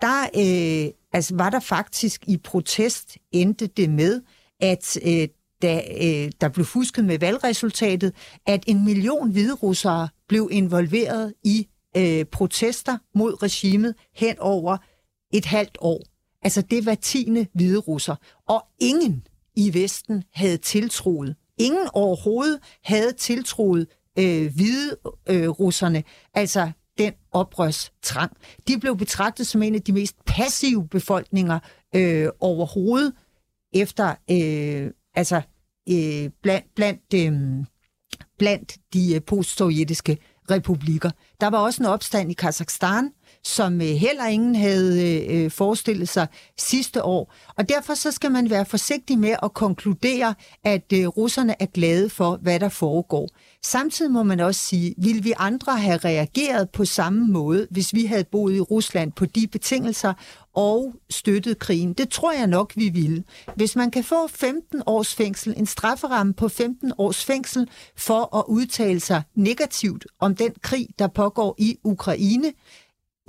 der 0.00 0.22
øh, 0.36 0.92
altså, 1.12 1.36
var 1.36 1.50
der 1.50 1.60
faktisk 1.60 2.24
i 2.26 2.36
protest 2.36 3.18
endte 3.32 3.66
det 3.66 3.90
med, 3.90 4.22
at 4.60 4.98
øh, 5.06 5.28
da 5.62 5.76
øh, 5.76 6.32
der 6.40 6.48
blev 6.48 6.66
fusket 6.66 7.04
med 7.04 7.18
valgresultatet, 7.18 8.12
at 8.46 8.64
en 8.66 8.84
million 8.84 9.30
hviderussere 9.30 10.08
blev 10.28 10.48
involveret 10.52 11.34
i 11.44 11.66
øh, 11.96 12.24
protester 12.24 12.98
mod 13.14 13.42
regimet 13.42 13.94
hen 14.14 14.38
over 14.38 14.76
et 15.32 15.44
halvt 15.44 15.78
år. 15.80 16.04
Altså 16.42 16.62
det 16.62 16.86
var 16.86 16.94
tiende 16.94 17.46
hvide 17.54 17.78
russer. 17.78 18.16
Og 18.48 18.66
ingen 18.78 19.26
i 19.56 19.74
Vesten 19.74 20.24
havde 20.32 20.56
tiltroet, 20.56 21.36
ingen 21.58 21.88
overhovedet 21.92 22.58
havde 22.84 23.12
tiltroet 23.12 23.86
øh, 24.18 24.54
hvide 24.54 24.96
øh, 25.28 25.48
russerne, 25.48 26.04
altså 26.34 26.70
den 26.98 27.12
oprørstrang. 27.32 28.36
De 28.68 28.80
blev 28.80 28.96
betragtet 28.96 29.46
som 29.46 29.62
en 29.62 29.74
af 29.74 29.82
de 29.82 29.92
mest 29.92 30.16
passive 30.26 30.88
befolkninger 30.88 31.58
øh, 31.94 32.28
overhovedet, 32.40 33.12
efter 33.72 34.14
øh, 34.30 34.90
altså 35.14 35.42
øh, 35.90 36.30
blandt, 36.42 36.66
blandt, 36.74 37.14
øh, 37.14 37.64
blandt 38.38 38.78
de 38.92 39.14
øh, 39.14 39.22
postsovjetiske 39.22 40.18
republikker. 40.50 41.10
Der 41.40 41.50
var 41.50 41.58
også 41.58 41.82
en 41.82 41.86
opstand 41.86 42.30
i 42.30 42.34
Kazakhstan, 42.34 43.10
som 43.44 43.80
øh, 43.80 43.86
heller 43.86 44.26
ingen 44.26 44.54
havde 44.54 45.24
øh, 45.24 45.44
øh, 45.44 45.50
forestillet 45.50 46.08
sig 46.08 46.26
sidste 46.58 47.04
år. 47.04 47.34
Og 47.56 47.68
derfor 47.68 47.94
så 47.94 48.10
skal 48.10 48.30
man 48.30 48.50
være 48.50 48.64
forsigtig 48.64 49.18
med 49.18 49.36
at 49.42 49.54
konkludere, 49.54 50.34
at 50.64 50.82
russerne 50.92 51.62
er 51.62 51.66
glade 51.66 52.10
for, 52.10 52.38
hvad 52.42 52.60
der 52.60 52.68
foregår. 52.68 53.28
Samtidig 53.64 54.12
må 54.12 54.22
man 54.22 54.40
også 54.40 54.60
sige, 54.60 54.94
vil 54.98 55.24
vi 55.24 55.32
andre 55.36 55.78
have 55.78 55.96
reageret 55.96 56.70
på 56.70 56.84
samme 56.84 57.26
måde, 57.26 57.66
hvis 57.70 57.94
vi 57.94 58.04
havde 58.04 58.24
boet 58.24 58.54
i 58.54 58.60
Rusland 58.60 59.12
på 59.12 59.26
de 59.26 59.46
betingelser 59.46 60.12
og 60.54 60.94
støttet 61.10 61.58
krigen? 61.58 61.92
Det 61.92 62.08
tror 62.08 62.32
jeg 62.32 62.46
nok, 62.46 62.72
vi 62.76 62.88
ville. 62.88 63.24
Hvis 63.56 63.76
man 63.76 63.90
kan 63.90 64.04
få 64.04 64.26
15 64.28 64.82
års 64.86 65.14
fængsel, 65.14 65.54
en 65.56 65.66
strafferamme 65.66 66.34
på 66.34 66.48
15 66.48 66.92
års 66.98 67.24
fængsel 67.24 67.68
for 67.96 68.36
at 68.36 68.44
udtale 68.48 69.00
sig 69.00 69.22
negativt 69.34 70.06
om 70.18 70.34
den 70.34 70.52
krig, 70.62 70.88
der 70.98 71.06
pågår 71.06 71.54
i 71.58 71.76
Ukraine, 71.84 72.52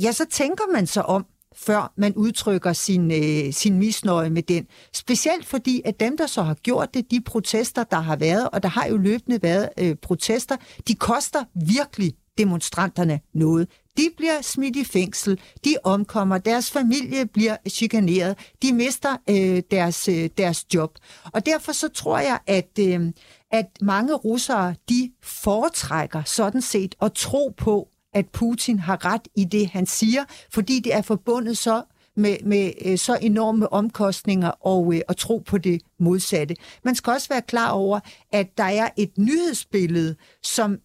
ja, 0.01 0.11
så 0.11 0.25
tænker 0.29 0.63
man 0.73 0.87
sig 0.87 1.05
om, 1.05 1.25
før 1.55 1.93
man 1.95 2.13
udtrykker 2.15 2.73
sin, 2.73 3.11
øh, 3.11 3.53
sin 3.53 3.79
misnøje 3.79 4.29
med 4.29 4.43
den. 4.43 4.67
Specielt 4.93 5.45
fordi, 5.45 5.81
at 5.85 5.99
dem, 5.99 6.17
der 6.17 6.27
så 6.27 6.41
har 6.41 6.53
gjort 6.53 6.93
det, 6.93 7.11
de 7.11 7.21
protester, 7.21 7.83
der 7.83 7.99
har 7.99 8.15
været, 8.15 8.49
og 8.49 8.63
der 8.63 8.69
har 8.69 8.87
jo 8.87 8.97
løbende 8.97 9.39
været 9.41 9.69
øh, 9.79 9.95
protester, 9.95 10.55
de 10.87 10.95
koster 10.95 11.43
virkelig 11.67 12.13
demonstranterne 12.37 13.19
noget. 13.33 13.67
De 13.97 14.09
bliver 14.17 14.41
smidt 14.41 14.75
i 14.75 14.83
fængsel, 14.83 15.39
de 15.65 15.75
omkommer, 15.83 16.37
deres 16.37 16.71
familie 16.71 17.25
bliver 17.25 17.57
chikaneret, 17.69 18.37
de 18.61 18.73
mister 18.73 19.17
øh, 19.29 19.61
deres, 19.71 20.07
øh, 20.07 20.29
deres 20.37 20.65
job. 20.73 20.97
Og 21.33 21.45
derfor 21.45 21.71
så 21.71 21.87
tror 21.87 22.19
jeg, 22.19 22.39
at, 22.47 22.79
øh, 22.79 23.11
at 23.51 23.65
mange 23.81 24.13
russere, 24.13 24.75
de 24.89 25.11
foretrækker 25.23 26.23
sådan 26.23 26.61
set 26.61 26.95
at 27.01 27.13
tro 27.13 27.53
på, 27.57 27.87
at 28.13 28.29
Putin 28.29 28.79
har 28.79 29.05
ret 29.05 29.27
i 29.35 29.45
det, 29.45 29.67
han 29.67 29.85
siger, 29.85 30.23
fordi 30.53 30.79
det 30.79 30.93
er 30.93 31.01
forbundet 31.01 31.57
så 31.57 31.83
med, 32.15 32.37
med 32.45 32.71
øh, 32.85 32.97
så 32.97 33.17
enorme 33.21 33.73
omkostninger 33.73 34.49
og 34.49 34.95
øh, 34.95 35.01
at 35.09 35.17
tro 35.17 35.37
på 35.37 35.57
det 35.57 35.81
modsatte. 35.99 36.55
Man 36.83 36.95
skal 36.95 37.13
også 37.13 37.29
være 37.29 37.41
klar 37.41 37.71
over, 37.71 37.99
at 38.31 38.57
der 38.57 38.63
er 38.63 38.89
et 38.97 39.17
nyhedsbillede, 39.17 40.15
som 40.43 40.77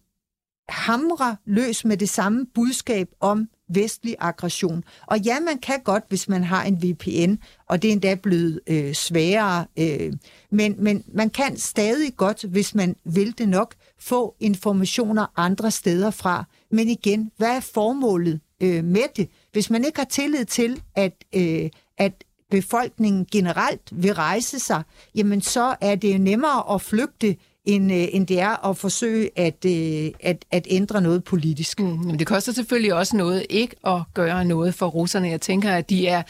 hamrer 0.69 1.35
løs 1.45 1.85
med 1.85 1.97
det 1.97 2.09
samme 2.09 2.45
budskab 2.55 3.09
om 3.19 3.47
vestlig 3.69 4.15
aggression. 4.19 4.83
Og 5.05 5.19
ja, 5.19 5.39
man 5.39 5.57
kan 5.57 5.79
godt, 5.83 6.03
hvis 6.09 6.29
man 6.29 6.43
har 6.43 6.63
en 6.63 6.83
VPN, 6.83 7.35
og 7.69 7.81
det 7.81 7.87
er 7.87 7.91
endda 7.91 8.15
blevet 8.15 8.59
øh, 8.67 8.93
sværere, 8.93 9.65
øh, 9.79 10.13
men, 10.51 10.75
men 10.77 11.03
man 11.13 11.29
kan 11.29 11.57
stadig 11.57 12.15
godt, 12.15 12.43
hvis 12.43 12.75
man 12.75 12.95
vil 13.03 13.37
det 13.37 13.49
nok, 13.49 13.75
få 13.99 14.35
informationer 14.39 15.25
andre 15.35 15.71
steder 15.71 16.11
fra. 16.11 16.43
Men 16.71 16.87
igen, 16.87 17.31
hvad 17.37 17.55
er 17.55 17.59
formålet 17.59 18.39
øh, 18.63 18.83
med 18.83 19.15
det? 19.15 19.29
Hvis 19.51 19.69
man 19.69 19.85
ikke 19.85 19.99
har 19.99 20.05
tillid 20.05 20.45
til, 20.45 20.81
at, 20.95 21.13
øh, 21.35 21.69
at 21.97 22.23
befolkningen 22.51 23.25
generelt 23.31 23.81
vil 23.91 24.13
rejse 24.13 24.59
sig, 24.59 24.83
jamen 25.15 25.41
så 25.41 25.75
er 25.81 25.95
det 25.95 26.21
nemmere 26.21 26.73
at 26.75 26.81
flygte, 26.81 27.35
end, 27.67 27.91
øh, 27.93 28.07
end 28.11 28.27
det 28.27 28.39
er 28.39 28.65
at 28.69 28.77
forsøge 28.77 29.29
at, 29.35 29.65
øh, 29.65 30.11
at, 30.19 30.45
at 30.51 30.67
ændre 30.69 31.01
noget 31.01 31.23
politisk. 31.23 31.79
Mm, 31.79 31.85
men 31.85 32.19
det 32.19 32.27
koster 32.27 32.51
selvfølgelig 32.51 32.93
også 32.93 33.17
noget 33.17 33.45
ikke 33.49 33.75
at 33.87 34.01
gøre 34.13 34.45
noget 34.45 34.73
for 34.73 34.85
russerne. 34.87 35.29
Jeg 35.29 35.41
tænker, 35.41 35.71
at 35.71 35.89
de 35.89 36.07
er 36.07 36.23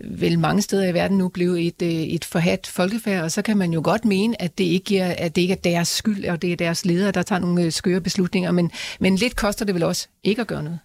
vel 0.00 0.38
mange 0.38 0.62
steder 0.62 0.88
i 0.88 0.94
verden 0.94 1.18
nu 1.18 1.28
blevet 1.28 1.66
et, 1.66 1.82
øh, 1.82 1.88
et 1.90 2.24
forhat 2.24 2.66
folkefærd, 2.66 3.24
og 3.24 3.32
så 3.32 3.42
kan 3.42 3.56
man 3.56 3.72
jo 3.72 3.80
godt 3.84 4.04
mene, 4.04 4.42
at 4.42 4.58
det 4.58 4.64
ikke 4.64 4.98
er, 4.98 5.14
at 5.18 5.36
det 5.36 5.42
ikke 5.42 5.52
er 5.52 5.58
deres 5.58 5.88
skyld, 5.88 6.24
og 6.24 6.42
det 6.42 6.52
er 6.52 6.56
deres 6.56 6.84
ledere, 6.84 7.12
der 7.12 7.22
tager 7.22 7.40
nogle 7.40 7.62
øh, 7.62 7.72
skøre 7.72 8.00
beslutninger, 8.00 8.50
men, 8.50 8.70
men 9.00 9.16
lidt 9.16 9.36
koster 9.36 9.64
det 9.64 9.74
vel 9.74 9.82
også 9.82 10.08
ikke 10.24 10.40
at 10.40 10.46
gøre 10.46 10.62
noget. 10.62 10.78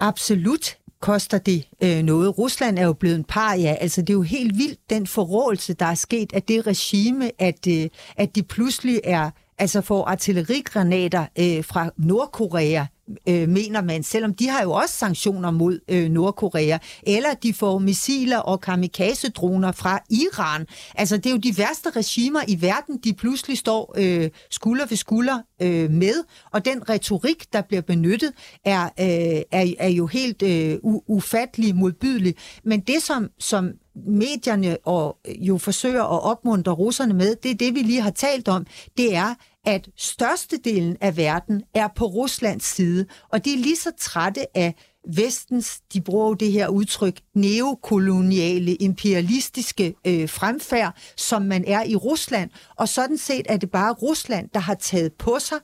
Absolut 0.00 0.76
koster 1.00 1.38
det 1.38 1.68
øh, 1.82 2.02
noget. 2.02 2.38
Rusland 2.38 2.78
er 2.78 2.84
jo 2.84 2.92
blevet 2.92 3.16
en 3.16 3.24
par, 3.24 3.54
ja. 3.54 3.76
Altså, 3.80 4.00
det 4.00 4.10
er 4.10 4.14
jo 4.14 4.22
helt 4.22 4.58
vildt, 4.58 4.90
den 4.90 5.06
forrådelse, 5.06 5.74
der 5.74 5.86
er 5.86 5.94
sket 5.94 6.32
af 6.32 6.42
det 6.42 6.66
regime, 6.66 7.30
at, 7.38 7.66
øh, 7.68 7.88
at 8.16 8.34
de 8.34 8.42
pludselig 8.42 9.00
er 9.04 9.30
altså 9.58 9.80
får 9.80 10.04
artillerigranater 10.04 11.26
øh, 11.38 11.64
fra 11.64 11.90
Nordkorea 11.96 12.84
øh, 13.28 13.48
mener 13.48 13.82
man, 13.82 14.02
selvom 14.02 14.34
de 14.34 14.48
har 14.48 14.62
jo 14.62 14.72
også 14.72 14.94
sanktioner 14.94 15.50
mod 15.50 15.80
øh, 15.88 16.08
Nordkorea, 16.10 16.78
eller 17.02 17.34
de 17.34 17.54
får 17.54 17.78
missiler 17.78 18.38
og 18.38 18.60
kamikaze-droner 18.60 19.72
fra 19.72 20.02
Iran. 20.10 20.66
Altså, 20.94 21.16
det 21.16 21.26
er 21.26 21.30
jo 21.30 21.36
de 21.36 21.58
værste 21.58 21.90
regimer 21.90 22.40
i 22.48 22.62
verden, 22.62 22.98
de 23.04 23.12
pludselig 23.12 23.58
står 23.58 23.94
øh, 23.98 24.30
skulder 24.50 24.86
ved 24.86 24.96
skulder 24.96 25.38
øh, 25.62 25.90
med, 25.90 26.24
og 26.52 26.64
den 26.64 26.88
retorik, 26.88 27.52
der 27.52 27.62
bliver 27.62 27.82
benyttet, 27.82 28.32
er, 28.64 28.84
øh, 28.84 29.42
er, 29.50 29.74
er 29.78 29.88
jo 29.88 30.06
helt 30.06 30.42
øh, 30.42 30.78
ufattelig 31.06 31.76
modbydelig. 31.76 32.34
Men 32.64 32.80
det, 32.80 33.02
som, 33.02 33.28
som 33.38 33.70
medierne 33.94 34.76
og 34.84 35.16
øh, 35.28 35.48
jo 35.48 35.58
forsøger 35.58 36.02
at 36.02 36.22
opmuntre 36.22 36.72
russerne 36.72 37.14
med, 37.14 37.36
det 37.42 37.50
er 37.50 37.54
det, 37.54 37.74
vi 37.74 37.82
lige 37.82 38.00
har 38.00 38.10
talt 38.10 38.48
om, 38.48 38.66
det 38.96 39.16
er, 39.16 39.34
at 39.66 39.88
størstedelen 39.96 40.96
af 41.00 41.16
verden 41.16 41.62
er 41.74 41.88
på 41.96 42.06
Ruslands 42.06 42.64
side, 42.64 43.06
og 43.28 43.44
de 43.44 43.52
er 43.52 43.58
lige 43.58 43.76
så 43.76 43.90
trætte 43.98 44.56
af 44.56 44.74
vestens, 45.08 45.80
de 45.92 46.00
bruger 46.00 46.28
jo 46.28 46.34
det 46.34 46.52
her 46.52 46.68
udtryk, 46.68 47.20
neokoloniale, 47.34 48.74
imperialistiske 48.74 49.94
øh, 50.06 50.28
fremfærd, 50.28 50.96
som 51.16 51.42
man 51.42 51.64
er 51.66 51.84
i 51.84 51.96
Rusland. 51.96 52.50
Og 52.76 52.88
sådan 52.88 53.18
set 53.18 53.46
er 53.48 53.56
det 53.56 53.70
bare 53.70 53.92
Rusland, 53.92 54.48
der 54.54 54.60
har 54.60 54.74
taget 54.74 55.12
på 55.12 55.38
sig 55.38 55.58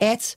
at 0.00 0.36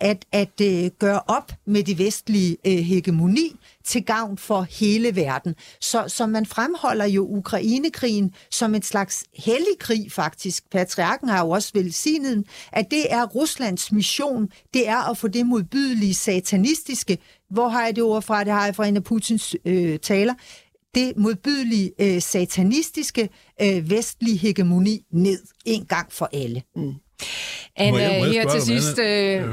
at, 0.00 0.24
at 0.32 0.60
øh, 0.62 0.90
gøre 0.98 1.20
op 1.26 1.52
med 1.66 1.82
det 1.82 1.98
vestlige 1.98 2.56
øh, 2.66 2.72
hegemoni 2.72 3.56
til 3.84 4.04
gavn 4.04 4.38
for 4.38 4.66
hele 4.70 5.16
verden. 5.16 5.54
Så, 5.80 6.04
så 6.08 6.26
man 6.26 6.46
fremholder 6.46 7.04
jo 7.04 7.26
Ukrainekrigen 7.28 8.34
som 8.50 8.74
en 8.74 8.82
slags 8.82 9.24
hellig 9.34 9.78
krig 9.78 10.12
faktisk. 10.12 10.70
Patriarken 10.70 11.28
har 11.28 11.44
jo 11.44 11.50
også 11.50 11.70
velsignet, 11.74 12.46
at 12.72 12.90
det 12.90 13.12
er 13.12 13.26
Ruslands 13.26 13.92
mission, 13.92 14.48
det 14.74 14.88
er 14.88 15.10
at 15.10 15.18
få 15.18 15.28
det 15.28 15.46
modbydelige 15.46 16.14
satanistiske, 16.14 17.18
hvor 17.50 17.68
har 17.68 17.84
jeg 17.84 17.96
det 17.96 18.04
ord 18.04 18.22
fra? 18.22 18.44
Det 18.44 18.52
har 18.52 18.64
jeg 18.64 18.74
fra 18.74 18.86
en 18.86 18.96
af 18.96 19.04
Putins 19.04 19.56
øh, 19.64 19.98
taler 19.98 20.34
det 20.94 21.16
modbydelige 21.16 21.92
øh, 21.98 22.22
satanistiske 22.22 23.28
øh, 23.62 23.90
vestlige 23.90 24.36
hegemoni 24.36 25.04
ned 25.10 25.40
en 25.64 25.84
gang 25.86 26.12
for 26.12 26.28
alle. 26.32 26.62
Mm. 26.76 26.94
Anna, 27.76 28.24
her 28.24 28.50
til 28.50 28.62
sidst, 28.62 28.98
øh, 28.98 29.06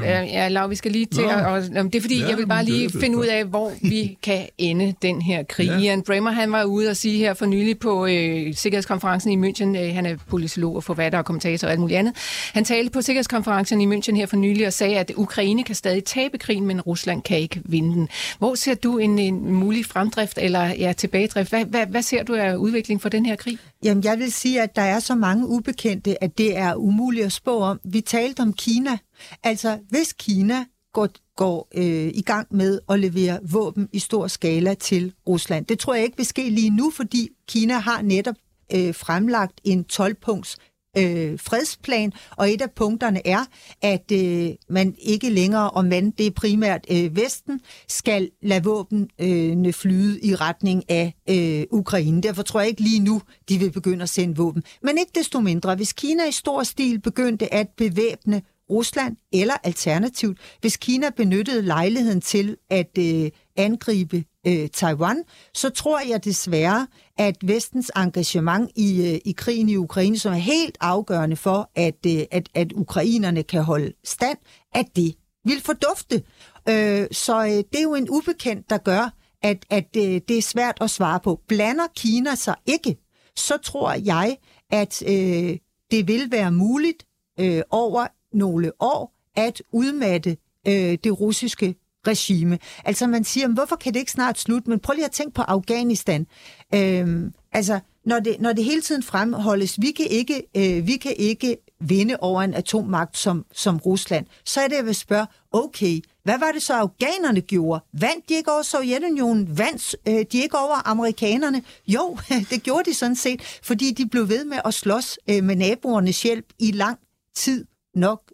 ja, 0.04 0.48
Lav, 0.48 0.70
vi 0.70 0.74
skal 0.74 0.92
lige 0.92 1.06
til, 1.06 1.22
at, 1.22 1.46
og, 1.46 1.62
det 1.62 1.94
er 1.94 2.00
fordi, 2.00 2.20
ja, 2.20 2.28
jeg 2.28 2.36
vil 2.36 2.46
bare 2.46 2.64
lige 2.64 2.90
finde 3.00 3.18
ud 3.18 3.26
af, 3.26 3.44
hvor 3.44 3.72
vi 3.80 4.16
kan 4.22 4.46
ende 4.58 4.94
den 5.02 5.22
her 5.22 5.42
krig. 5.42 5.66
Ja. 5.66 5.78
Ian 5.78 6.02
Bremer, 6.02 6.30
han 6.30 6.52
var 6.52 6.64
ude 6.64 6.90
og 6.90 6.96
sige 6.96 7.18
her 7.18 7.34
for 7.34 7.46
nylig 7.46 7.78
på 7.78 8.06
øh, 8.06 8.54
Sikkerhedskonferencen 8.54 9.44
i 9.44 9.48
München, 9.48 9.78
øh, 9.78 9.94
han 9.94 10.06
er 10.06 10.16
politolog 10.28 10.76
og 10.76 10.84
forfatter 10.84 11.18
og 11.18 11.24
kommentator 11.24 11.66
og 11.68 11.72
alt 11.72 11.80
muligt 11.80 11.98
andet. 11.98 12.14
Han 12.52 12.64
talte 12.64 12.90
på 12.90 13.02
Sikkerhedskonferencen 13.02 13.80
i 13.80 13.96
München 13.96 14.16
her 14.16 14.26
for 14.26 14.36
nylig 14.36 14.66
og 14.66 14.72
sagde, 14.72 14.98
at 14.98 15.12
Ukraine 15.16 15.64
kan 15.64 15.74
stadig 15.74 16.04
tabe 16.04 16.38
krigen, 16.38 16.66
men 16.66 16.80
Rusland 16.80 17.22
kan 17.22 17.38
ikke 17.38 17.60
vinde 17.64 17.94
den. 17.94 18.08
Hvor 18.38 18.54
ser 18.54 18.74
du 18.74 18.98
en, 18.98 19.18
en 19.18 19.52
mulig 19.52 19.86
fremdrift 19.86 20.38
eller 20.42 20.66
ja, 20.66 20.92
tilbagedrift? 20.92 21.50
Hvad, 21.50 21.64
hvad, 21.64 21.86
hvad 21.86 22.02
ser 22.02 22.22
du 22.22 22.34
af 22.34 22.54
udvikling 22.54 23.02
for 23.02 23.08
den 23.08 23.26
her 23.26 23.36
krig? 23.36 23.58
Jamen, 23.82 24.04
jeg 24.04 24.18
vil 24.18 24.32
sige, 24.32 24.62
at 24.62 24.76
der 24.76 24.82
er 24.82 24.98
så 24.98 25.14
mange 25.14 25.46
ubekendte, 25.46 26.24
at 26.24 26.38
det 26.38 26.56
er 26.56 26.74
umuligt 26.74 27.26
at 27.26 27.32
spå 27.32 27.58
om. 27.58 27.80
Vi 27.84 28.00
talte 28.00 28.40
om 28.40 28.52
Kina. 28.52 28.98
Altså, 29.42 29.78
hvis 29.88 30.12
Kina 30.12 30.64
går, 30.92 31.08
går 31.36 31.68
øh, 31.74 32.10
i 32.14 32.22
gang 32.22 32.46
med 32.50 32.80
at 32.88 33.00
levere 33.00 33.38
våben 33.50 33.88
i 33.92 33.98
stor 33.98 34.26
skala 34.26 34.74
til 34.74 35.14
Rusland. 35.28 35.66
Det 35.66 35.78
tror 35.78 35.94
jeg 35.94 36.04
ikke 36.04 36.16
vil 36.16 36.26
ske 36.26 36.50
lige 36.50 36.70
nu, 36.70 36.90
fordi 36.90 37.28
Kina 37.48 37.74
har 37.74 38.02
netop 38.02 38.36
øh, 38.74 38.94
fremlagt 38.94 39.60
en 39.64 39.84
12-punkts 39.92 40.56
øh, 40.98 41.38
fredsplan, 41.40 42.12
og 42.36 42.50
et 42.50 42.62
af 42.62 42.70
punkterne 42.70 43.26
er, 43.26 43.44
at 43.82 44.12
øh, 44.12 44.50
man 44.68 44.94
ikke 44.98 45.30
længere, 45.30 45.70
og 45.70 45.84
man 45.84 46.10
det 46.10 46.26
er 46.26 46.30
primært 46.30 46.86
øh, 46.90 47.16
Vesten, 47.16 47.60
skal 47.88 48.30
lade 48.42 48.64
våbenene 48.64 49.68
øh, 49.68 49.72
flyde 49.72 50.20
i 50.20 50.34
retning 50.34 50.90
af 50.90 51.14
øh, 51.30 51.64
Ukraine. 51.70 52.22
Derfor 52.22 52.42
tror 52.42 52.60
jeg 52.60 52.68
ikke 52.68 52.82
lige 52.82 53.00
nu, 53.00 53.22
de 53.48 53.58
vil 53.58 53.70
begynde 53.70 54.02
at 54.02 54.08
sende 54.08 54.36
våben. 54.36 54.62
Men 54.82 54.98
ikke 54.98 55.12
desto 55.14 55.40
mindre, 55.40 55.74
hvis 55.74 55.92
Kina 55.92 56.28
i 56.28 56.32
stor 56.32 56.62
stil 56.62 57.00
begyndte 57.00 57.54
at 57.54 57.68
bevæbne 57.76 58.42
Rusland, 58.70 59.16
eller 59.32 59.54
alternativt, 59.62 60.38
hvis 60.60 60.76
Kina 60.76 61.10
benyttede 61.10 61.62
lejligheden 61.62 62.20
til 62.20 62.56
at 62.70 62.98
øh, 62.98 63.30
angribe 63.56 64.24
øh, 64.46 64.68
Taiwan, 64.68 65.22
så 65.54 65.70
tror 65.70 66.00
jeg 66.08 66.24
desværre, 66.24 66.86
at 67.18 67.36
vestens 67.42 67.90
engagement 67.96 68.70
i, 68.76 69.12
øh, 69.12 69.20
i 69.24 69.32
krigen 69.32 69.68
i 69.68 69.76
Ukraine, 69.76 70.18
som 70.18 70.32
er 70.32 70.36
helt 70.36 70.78
afgørende 70.80 71.36
for, 71.36 71.70
at, 71.74 72.06
øh, 72.06 72.22
at, 72.30 72.48
at 72.54 72.72
ukrainerne 72.72 73.42
kan 73.42 73.62
holde 73.62 73.92
stand, 74.04 74.38
at 74.74 74.86
det 74.96 75.14
vil 75.44 75.60
fordufte. 75.60 76.22
Øh, 76.68 77.06
så 77.12 77.44
øh, 77.44 77.50
det 77.50 77.78
er 77.78 77.82
jo 77.82 77.94
en 77.94 78.10
ubekendt, 78.10 78.70
der 78.70 78.78
gør, 78.78 79.14
at, 79.42 79.66
at 79.70 79.94
det 79.94 80.30
er 80.30 80.42
svært 80.42 80.78
at 80.80 80.90
svare 80.90 81.20
på. 81.20 81.40
Blander 81.48 81.86
Kina 81.96 82.34
sig 82.34 82.54
ikke, 82.66 82.96
så 83.36 83.56
tror 83.56 83.92
jeg, 83.92 84.36
at 84.70 85.02
øh, 85.06 85.56
det 85.90 86.08
vil 86.08 86.30
være 86.30 86.52
muligt 86.52 87.06
øh, 87.40 87.62
over 87.70 88.06
nogle 88.32 88.72
år 88.80 89.14
at 89.36 89.62
udmatte 89.72 90.36
øh, 90.68 90.98
det 91.04 91.20
russiske 91.20 91.74
regime. 92.06 92.58
Altså 92.84 93.06
man 93.06 93.24
siger, 93.24 93.48
hvorfor 93.48 93.76
kan 93.76 93.94
det 93.94 94.00
ikke 94.00 94.12
snart 94.12 94.38
slutte? 94.38 94.70
Men 94.70 94.78
prøv 94.78 94.94
lige 94.94 95.04
at 95.04 95.10
tænke 95.10 95.34
på 95.34 95.42
Afghanistan. 95.42 96.26
Øhm, 96.74 97.32
altså, 97.52 97.80
når 98.06 98.20
det, 98.20 98.36
når 98.40 98.52
det 98.52 98.64
hele 98.64 98.80
tiden 98.80 99.02
fremholdes, 99.02 99.80
vi 99.80 99.90
kan 99.90 100.06
ikke, 100.06 100.42
øh, 100.56 100.86
vi 100.86 100.96
kan 100.96 101.14
ikke 101.16 101.56
vinde 101.80 102.16
over 102.20 102.42
en 102.42 102.54
atommagt 102.54 103.18
som, 103.18 103.44
som 103.52 103.76
Rusland, 103.76 104.26
så 104.44 104.60
er 104.60 104.68
det, 104.68 104.76
jeg 104.76 104.86
vil 104.86 104.94
spørge, 104.94 105.26
okay, 105.52 106.00
hvad 106.24 106.38
var 106.38 106.52
det 106.52 106.62
så, 106.62 106.74
afghanerne 106.74 107.40
gjorde? 107.40 107.84
Vandt 107.92 108.28
de 108.28 108.34
ikke 108.34 108.52
over 108.52 108.62
Sovjetunionen? 108.62 109.58
Vandt 109.58 109.96
øh, 110.08 110.24
de 110.32 110.42
ikke 110.42 110.58
over 110.58 110.88
amerikanerne? 110.88 111.62
Jo, 111.86 112.18
det 112.50 112.62
gjorde 112.62 112.90
de 112.90 112.94
sådan 112.94 113.16
set, 113.16 113.60
fordi 113.62 113.92
de 113.92 114.06
blev 114.08 114.28
ved 114.28 114.44
med 114.44 114.58
at 114.64 114.74
slås 114.74 115.18
øh, 115.30 115.44
med 115.44 115.56
naboernes 115.56 116.22
hjælp 116.22 116.46
i 116.58 116.70
lang 116.70 116.98
tid 117.34 117.64
nok 117.94 118.32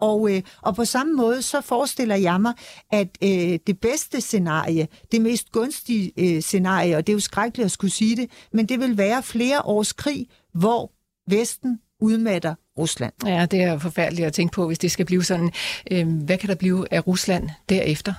og, 0.00 0.36
øh, 0.36 0.42
og 0.62 0.76
på 0.76 0.84
samme 0.84 1.14
måde, 1.14 1.42
så 1.42 1.60
forestiller 1.60 2.16
jeg 2.16 2.40
mig, 2.40 2.54
at 2.90 3.08
øh, 3.22 3.58
det 3.66 3.80
bedste 3.80 4.20
scenarie, 4.20 4.88
det 5.12 5.20
mest 5.20 5.52
gunstige 5.52 6.12
øh, 6.16 6.42
scenarie, 6.42 6.96
og 6.96 7.06
det 7.06 7.12
er 7.12 7.14
jo 7.14 7.20
skrækkeligt 7.20 7.64
at 7.64 7.70
skulle 7.70 7.90
sige 7.90 8.16
det, 8.16 8.30
men 8.52 8.66
det 8.66 8.80
vil 8.80 8.98
være 8.98 9.22
flere 9.22 9.62
års 9.62 9.92
krig, 9.92 10.26
hvor 10.54 10.92
Vesten 11.30 11.80
udmatter 12.00 12.54
Rusland. 12.78 13.12
Ja, 13.26 13.46
det 13.46 13.62
er 13.62 13.78
forfærdeligt 13.78 14.26
at 14.26 14.32
tænke 14.32 14.52
på, 14.52 14.66
hvis 14.66 14.78
det 14.78 14.90
skal 14.90 15.06
blive 15.06 15.24
sådan. 15.24 15.52
Øh, 15.90 16.08
hvad 16.24 16.38
kan 16.38 16.48
der 16.48 16.54
blive 16.54 16.92
af 16.92 17.06
Rusland 17.06 17.50
derefter? 17.68 18.14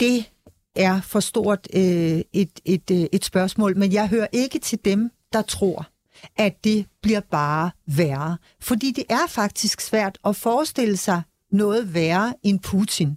Det 0.00 0.30
er 0.76 1.00
for 1.00 1.20
stort 1.20 1.68
øh, 1.74 2.20
et, 2.32 2.60
et, 2.64 2.90
øh, 2.90 3.06
et 3.12 3.24
spørgsmål, 3.24 3.76
men 3.76 3.92
jeg 3.92 4.08
hører 4.08 4.26
ikke 4.32 4.58
til 4.58 4.78
dem, 4.84 5.10
der 5.32 5.42
tror, 5.42 5.86
at 6.36 6.64
det 6.64 6.86
bliver 7.02 7.20
bare 7.20 7.70
værre. 7.86 8.36
Fordi 8.60 8.90
det 8.90 9.04
er 9.08 9.26
faktisk 9.28 9.80
svært 9.80 10.18
at 10.24 10.36
forestille 10.36 10.96
sig 10.96 11.22
noget 11.52 11.94
værre 11.94 12.34
end 12.42 12.60
Putin. 12.60 13.16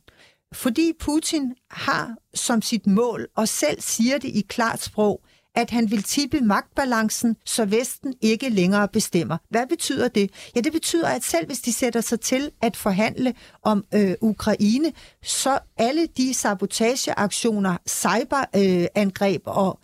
Fordi 0.53 0.93
Putin 0.99 1.53
har 1.71 2.15
som 2.33 2.61
sit 2.61 2.87
mål, 2.87 3.27
og 3.35 3.47
selv 3.47 3.81
siger 3.81 4.17
det 4.17 4.29
i 4.29 4.45
klart 4.49 4.81
sprog, 4.81 5.21
at 5.55 5.69
han 5.69 5.91
vil 5.91 6.03
tippe 6.03 6.41
magtbalancen, 6.41 7.35
så 7.45 7.65
Vesten 7.65 8.13
ikke 8.21 8.49
længere 8.49 8.87
bestemmer. 8.87 9.37
Hvad 9.49 9.67
betyder 9.67 10.07
det? 10.07 10.31
Ja, 10.55 10.61
det 10.61 10.71
betyder, 10.71 11.07
at 11.07 11.23
selv 11.23 11.45
hvis 11.45 11.59
de 11.59 11.73
sætter 11.73 12.01
sig 12.01 12.19
til 12.19 12.51
at 12.61 12.77
forhandle 12.77 13.33
om 13.63 13.85
øh, 13.93 14.13
Ukraine, 14.21 14.93
så 15.23 15.59
alle 15.77 16.07
de 16.17 16.33
sabotageaktioner, 16.33 17.77
cyberangreb 17.87 19.41
øh, 19.47 19.57
og 19.57 19.79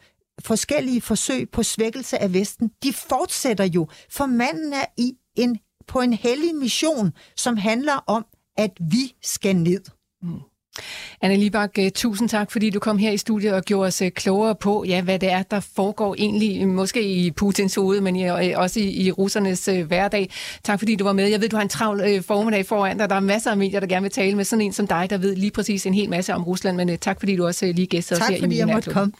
forskellige 0.45 1.01
forsøg 1.01 1.49
på 1.49 1.63
svækkelse 1.63 2.21
af 2.21 2.33
Vesten, 2.33 2.71
de 2.83 2.93
fortsætter 2.93 3.65
jo, 3.65 3.87
for 4.11 4.25
manden 4.25 4.73
er 4.73 4.85
i 4.97 5.13
en, 5.35 5.57
på 5.87 5.99
en 6.01 6.13
hellig 6.13 6.55
mission, 6.55 7.13
som 7.37 7.57
handler 7.57 8.03
om, 8.07 8.25
at 8.57 8.71
vi 8.79 9.15
skal 9.21 9.55
ned. 9.55 9.81
Mm. 10.21 10.39
Anne 11.21 11.37
Libak, 11.37 11.71
øh, 11.79 11.91
tusind 11.91 12.29
tak, 12.29 12.51
fordi 12.51 12.69
du 12.69 12.79
kom 12.79 12.97
her 12.97 13.11
i 13.11 13.17
studiet 13.17 13.53
og 13.53 13.63
gjorde 13.63 13.87
os 13.87 14.01
øh, 14.01 14.11
klogere 14.11 14.55
på, 14.55 14.83
ja, 14.87 15.01
hvad 15.01 15.19
det 15.19 15.31
er, 15.31 15.43
der 15.43 15.59
foregår 15.59 16.15
egentlig, 16.17 16.67
måske 16.67 17.03
i 17.03 17.31
Putins 17.31 17.75
hoved, 17.75 18.01
men 18.01 18.25
øh, 18.25 18.53
også 18.55 18.79
i, 18.79 19.05
i 19.05 19.11
russernes 19.11 19.69
hverdag. 19.87 20.29
Tak 20.63 20.79
fordi 20.79 20.95
du 20.95 21.03
var 21.03 21.13
med. 21.13 21.27
Jeg 21.27 21.41
ved, 21.41 21.49
du 21.49 21.55
har 21.55 21.63
en 21.63 21.69
travl 21.69 22.23
formiddag 22.23 22.65
foran 22.65 22.97
dig. 22.97 23.09
Der 23.09 23.15
er 23.15 23.19
masser 23.19 23.51
af 23.51 23.57
medier, 23.57 23.79
der 23.79 23.87
gerne 23.87 24.03
vil 24.03 24.11
tale 24.11 24.35
med 24.35 24.45
sådan 24.45 24.65
en 24.65 24.73
som 24.73 24.87
dig, 24.87 25.07
der 25.09 25.17
ved 25.17 25.35
lige 25.35 25.51
præcis 25.51 25.85
en 25.85 25.93
hel 25.93 26.09
masse 26.09 26.33
om 26.33 26.43
Rusland, 26.43 26.77
men 26.77 26.97
tak 26.97 27.19
fordi 27.19 27.35
du 27.35 27.45
også 27.45 27.65
lige 27.65 27.87
gæstede 27.87 28.21
os 28.21 28.27
her 28.27 28.35
i 28.35 28.39
Tak 28.39 28.43
fordi 28.43 28.57
jeg 28.57 28.67
måtte 28.67 28.91
komme. 28.91 29.11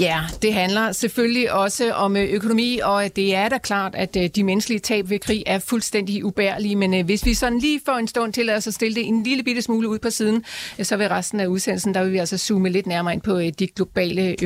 Ja, 0.00 0.20
det 0.42 0.54
handler 0.54 0.92
selvfølgelig 0.92 1.52
også 1.52 1.92
om 1.92 2.16
øh, 2.16 2.24
økonomi, 2.24 2.80
og 2.82 3.16
det 3.16 3.34
er 3.34 3.48
da 3.48 3.58
klart, 3.58 3.94
at 3.94 4.16
øh, 4.16 4.28
de 4.34 4.44
menneskelige 4.44 4.80
tab 4.80 5.10
ved 5.10 5.18
krig 5.18 5.42
er 5.46 5.58
fuldstændig 5.58 6.24
ubærlige, 6.24 6.76
men 6.76 6.94
øh, 6.94 7.04
hvis 7.04 7.26
vi 7.26 7.34
sådan 7.34 7.58
lige 7.58 7.80
for 7.84 7.92
en 7.92 8.08
stund 8.08 8.32
til 8.32 8.50
at 8.50 8.62
stille 8.64 8.94
det 8.94 9.06
en 9.06 9.22
lille 9.22 9.42
bitte 9.42 9.62
smule 9.62 9.88
ud 9.88 9.98
på 9.98 10.10
siden, 10.10 10.44
så 10.82 10.96
vil 10.96 11.08
resten 11.08 11.40
af 11.40 11.46
udsendelsen, 11.46 11.94
der 11.94 12.02
vil 12.02 12.12
vi 12.12 12.18
altså 12.18 12.38
zoome 12.38 12.68
lidt 12.68 12.86
nærmere 12.86 13.14
ind 13.14 13.22
på 13.22 13.40
de 13.40 13.66
globale 13.66 14.36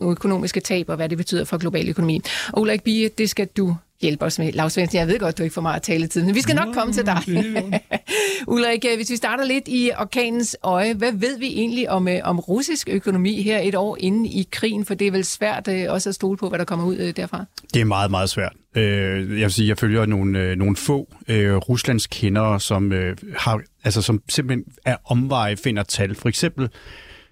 økonomiske 0.00 0.60
tab 0.60 0.88
og 0.88 0.96
hvad 0.96 1.08
det 1.08 1.18
betyder 1.18 1.44
for 1.44 1.58
global 1.58 1.88
økonomi. 1.88 2.20
Og 2.52 2.60
Ulrik 2.62 2.82
Bie, 2.82 3.08
det 3.08 3.30
skal 3.30 3.46
du 3.46 3.76
hjælpe 4.00 4.24
os 4.24 4.38
med. 4.38 4.52
Lars 4.52 4.72
Svendsen, 4.72 4.98
jeg 4.98 5.08
ved 5.08 5.18
godt, 5.18 5.38
du 5.38 5.42
ikke 5.42 5.54
får 5.54 5.62
meget 5.62 5.82
taletid, 5.82 6.24
men 6.24 6.34
vi 6.34 6.40
skal 6.40 6.54
nok 6.54 6.74
komme 6.74 6.92
til 6.92 7.06
dig. 7.06 7.18
Ulrik, 8.46 8.84
hvis 8.96 9.10
vi 9.10 9.16
starter 9.16 9.44
lidt 9.44 9.64
i 9.66 9.90
orkanens 9.98 10.56
øje, 10.62 10.94
hvad 10.94 11.12
ved 11.12 11.38
vi 11.38 11.46
egentlig 11.46 11.90
om, 11.90 12.08
øh, 12.08 12.20
om 12.24 12.38
russisk 12.38 12.88
økonomi 12.92 13.42
her 13.42 13.58
et 13.58 13.74
år 13.74 13.96
inde 14.00 14.28
i 14.28 14.48
krigen? 14.52 14.84
For 14.84 14.94
det 14.94 15.06
er 15.06 15.10
vel 15.10 15.24
svært 15.24 15.68
øh, 15.68 15.84
også 15.88 16.08
at 16.08 16.14
stole 16.14 16.36
på, 16.36 16.48
hvad 16.48 16.58
der 16.58 16.64
kommer 16.64 16.86
ud 16.86 16.96
øh, 16.96 17.16
derfra? 17.16 17.44
Det 17.74 17.80
er 17.80 17.84
meget, 17.84 18.10
meget 18.10 18.30
svært. 18.30 18.52
Jeg 18.74 19.28
vil 19.28 19.52
sige, 19.52 19.68
jeg 19.68 19.78
følger 19.78 20.06
nogle, 20.06 20.56
nogle 20.56 20.76
få 20.76 21.08
øh, 21.28 21.56
Ruslands 21.56 22.06
kendere, 22.06 22.60
som, 22.60 22.92
øh, 22.92 23.16
har, 23.36 23.60
altså, 23.84 24.02
som 24.02 24.22
simpelthen 24.28 24.64
er 24.84 24.96
omveje 25.04 25.56
finder 25.56 25.82
tal. 25.82 26.14
For 26.14 26.28
eksempel 26.28 26.68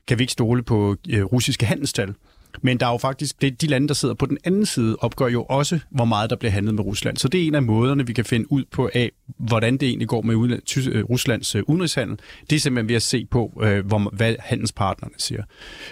kan 0.08 0.18
vi 0.18 0.22
ikke 0.22 0.32
stole 0.32 0.62
på 0.62 0.96
øh, 1.08 1.24
russiske 1.24 1.66
handelstal. 1.66 2.14
Men 2.62 2.80
der 2.80 2.86
er 2.86 2.90
jo 2.90 2.98
faktisk, 2.98 3.42
det, 3.42 3.60
de 3.60 3.66
lande, 3.66 3.88
der 3.88 3.94
sidder 3.94 4.14
på 4.14 4.26
den 4.26 4.38
anden 4.44 4.66
side, 4.66 4.96
opgør 5.00 5.28
jo 5.28 5.42
også, 5.42 5.78
hvor 5.90 6.04
meget 6.04 6.30
der 6.30 6.36
bliver 6.36 6.52
handlet 6.52 6.74
med 6.74 6.84
Rusland. 6.84 7.16
Så 7.16 7.28
det 7.28 7.42
er 7.42 7.46
en 7.46 7.54
af 7.54 7.62
måderne, 7.62 8.06
vi 8.06 8.12
kan 8.12 8.24
finde 8.24 8.52
ud 8.52 8.64
på 8.70 8.90
af, 8.94 9.10
hvordan 9.38 9.76
det 9.76 9.88
egentlig 9.88 10.08
går 10.08 10.22
med 10.22 10.34
øh, 10.34 11.04
Ruslands 11.04 11.54
øh, 11.54 11.62
udenrigshandel. 11.66 12.18
Det 12.50 12.56
er 12.56 12.60
simpelthen 12.60 12.88
ved 12.88 12.96
at 12.96 13.02
se 13.02 13.26
på, 13.30 13.60
øh, 13.62 13.86
hvor, 13.86 14.10
hvad 14.12 14.34
handelspartnerne 14.38 15.14
siger. 15.18 15.42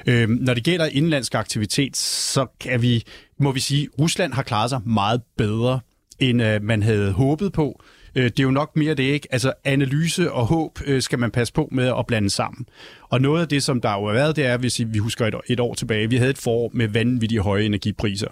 Øhm, 0.07 0.39
når 0.41 0.55
det 0.55 0.65
gælder 0.65 0.87
indlandsk 0.87 1.35
aktivitet, 1.35 1.97
så 1.97 2.47
kan 2.61 2.83
vi, 2.83 3.05
må 3.39 3.53
vi 3.53 3.61
sige, 3.61 3.83
at 3.83 4.01
Rusland 4.01 4.33
har 4.33 4.43
klaret 4.43 4.71
sig 4.71 4.81
meget 4.87 5.21
bedre, 5.37 5.81
end 6.19 6.61
man 6.61 6.83
havde 6.83 7.13
håbet 7.13 7.53
på. 7.53 7.83
Øh, 8.17 8.25
det 8.25 8.41
er 8.41 8.45
jo 8.45 8.51
nok 8.51 8.77
mere 8.77 8.95
det, 8.95 9.03
ikke? 9.03 9.29
Altså 9.31 9.53
analyse 9.65 10.33
og 10.33 10.47
håb 10.47 10.79
øh, 10.87 11.03
skal 11.03 11.19
man 11.19 11.31
passe 11.31 11.53
på 11.53 11.69
med 11.73 11.93
at 11.99 12.07
blande 12.07 12.31
sammen. 12.31 12.67
Og 13.09 13.21
noget 13.21 13.43
af 13.43 13.49
det, 13.49 13.63
som 13.63 13.81
der 13.81 13.93
jo 13.93 14.07
har 14.07 14.13
været, 14.13 14.37
det 14.37 14.47
er, 14.47 14.57
hvis 14.57 14.81
vi 14.87 14.99
husker 14.99 15.27
et, 15.27 15.35
et 15.47 15.61
år 15.61 15.75
tilbage, 15.75 16.11
vi 16.11 16.17
havde 16.17 16.31
et 16.31 16.39
forår 16.39 16.71
med 16.73 16.89
vanvittige 16.89 17.41
høje 17.41 17.65
energipriser, 17.65 18.29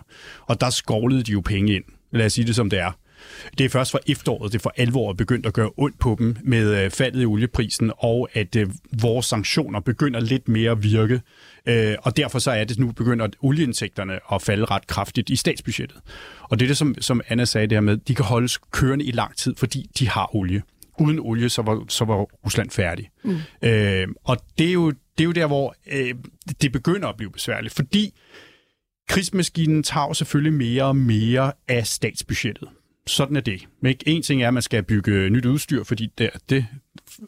og 0.46 0.60
der 0.60 0.70
skovlede 0.70 1.22
de 1.22 1.32
jo 1.32 1.40
penge 1.40 1.74
ind. 1.74 1.84
Lad 2.12 2.26
os 2.26 2.32
sige 2.32 2.46
det 2.46 2.54
som 2.54 2.70
det 2.70 2.78
er. 2.78 2.92
Det 3.58 3.64
er 3.64 3.68
først 3.68 3.90
fra 3.90 3.98
efteråret, 4.06 4.52
det 4.52 4.62
for 4.62 4.72
alvor 4.76 5.12
begyndt 5.12 5.46
at 5.46 5.52
gøre 5.52 5.70
ondt 5.76 5.98
på 5.98 6.16
dem 6.18 6.36
med 6.44 6.84
øh, 6.84 6.90
faldet 6.90 7.22
i 7.22 7.26
olieprisen, 7.26 7.92
og 7.98 8.28
at 8.32 8.56
øh, 8.56 8.68
vores 9.02 9.26
sanktioner 9.26 9.80
begynder 9.80 10.20
lidt 10.20 10.48
mere 10.48 10.70
at 10.70 10.82
virke. 10.82 11.20
Øh, 11.66 11.94
og 12.02 12.16
derfor 12.16 12.38
så 12.38 12.50
er 12.50 12.64
det 12.64 12.78
nu 12.78 12.92
begynder 12.92 13.24
at 13.24 13.36
olieindtægterne 13.40 14.18
at 14.32 14.42
falde 14.42 14.64
ret 14.64 14.86
kraftigt 14.86 15.30
i 15.30 15.36
statsbudgettet. 15.36 15.98
Og 16.42 16.58
det 16.58 16.66
er 16.66 16.68
det, 16.68 16.76
som, 16.76 16.94
som 17.00 17.20
Anna 17.28 17.44
sagde 17.44 17.66
det 17.66 17.76
her 17.76 17.80
med, 17.80 17.96
de 17.96 18.14
kan 18.14 18.24
holdes 18.24 18.58
kørende 18.58 19.04
i 19.04 19.10
lang 19.10 19.36
tid, 19.36 19.54
fordi 19.56 19.90
de 19.98 20.08
har 20.08 20.36
olie. 20.36 20.62
Uden 20.98 21.18
olie, 21.18 21.48
så 21.48 21.62
var, 21.62 21.84
så 21.88 22.04
var 22.04 22.14
Rusland 22.16 22.70
færdig. 22.70 23.10
Mm. 23.24 23.38
Øh, 23.62 24.08
og 24.24 24.36
det 24.58 24.68
er, 24.68 24.72
jo, 24.72 24.90
det 24.90 25.20
er 25.20 25.24
jo 25.24 25.32
der, 25.32 25.46
hvor 25.46 25.74
øh, 25.92 26.14
det 26.62 26.72
begynder 26.72 27.08
at 27.08 27.16
blive 27.16 27.30
besværligt, 27.30 27.74
fordi 27.74 28.14
krigsmaskinen 29.08 29.82
tager 29.82 30.12
selvfølgelig 30.12 30.52
mere 30.52 30.84
og 30.84 30.96
mere 30.96 31.52
af 31.68 31.86
statsbudgettet 31.86 32.68
sådan 33.06 33.36
er 33.36 33.40
det. 33.40 33.68
Men 33.80 33.94
en 34.06 34.22
ting 34.22 34.42
er, 34.42 34.48
at 34.48 34.54
man 34.54 34.62
skal 34.62 34.82
bygge 34.82 35.30
nyt 35.30 35.44
udstyr, 35.44 35.84
fordi 35.84 36.12
det, 36.18 36.30
det 36.50 36.66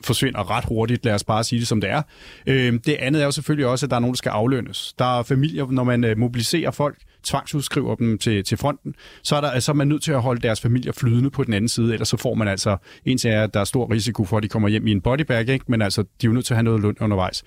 forsvinder 0.05 0.51
ret 0.51 0.65
hurtigt, 0.65 1.05
lad 1.05 1.15
os 1.15 1.25
bare 1.25 1.45
sige 1.45 1.59
det 1.59 1.69
som 1.69 1.81
det 1.81 1.91
er. 1.91 2.03
Øh, 2.47 2.73
det 2.87 2.95
andet 2.95 3.23
er 3.23 3.27
jo 3.27 3.31
selvfølgelig 3.31 3.67
også, 3.67 3.87
at 3.87 3.91
der 3.91 3.97
er 3.97 4.01
nogen, 4.01 4.15
der 4.15 4.19
skal 4.19 4.31
aflønnes. 4.31 4.95
Der 4.99 5.19
er 5.19 5.23
familier, 5.23 5.67
når 5.71 5.85
man 5.85 6.05
øh, 6.05 6.19
mobiliserer 6.19 6.71
folk, 6.71 6.99
tvangsudskriver 7.23 7.95
dem 7.95 8.19
til, 8.19 8.45
til 8.45 8.59
fronten, 8.59 8.95
så 9.23 9.37
er, 9.37 9.41
der, 9.41 9.61
så 9.61 9.73
er 9.73 9.75
man 9.75 9.89
nødt 9.89 10.03
til 10.03 10.13
at 10.13 10.23
holde 10.23 10.41
deres 10.41 10.61
familier 10.61 10.93
flydende 10.93 11.31
på 11.31 11.45
den 11.45 11.55
anden 11.55 11.69
side, 11.69 11.93
ellers 11.93 12.09
så 12.09 12.17
får 12.17 12.35
man 12.35 12.49
altså, 12.49 12.77
en 13.05 13.19
ting 13.19 13.35
er, 13.35 13.43
at 13.43 13.55
der 13.55 13.61
er 13.61 13.65
stor 13.65 13.91
risiko 13.93 14.25
for, 14.25 14.37
at 14.37 14.43
de 14.43 14.49
kommer 14.49 14.69
hjem 14.69 14.87
i 14.87 14.91
en 14.91 15.01
bodybag, 15.01 15.49
ikke? 15.49 15.65
men 15.69 15.83
altså, 15.83 16.03
de 16.03 16.09
er 16.27 16.29
jo 16.29 16.33
nødt 16.33 16.47
til 16.47 16.55
at 16.55 16.57
have 16.57 16.65
noget 16.65 16.81
løn 16.81 16.97
undervejs. 17.01 17.45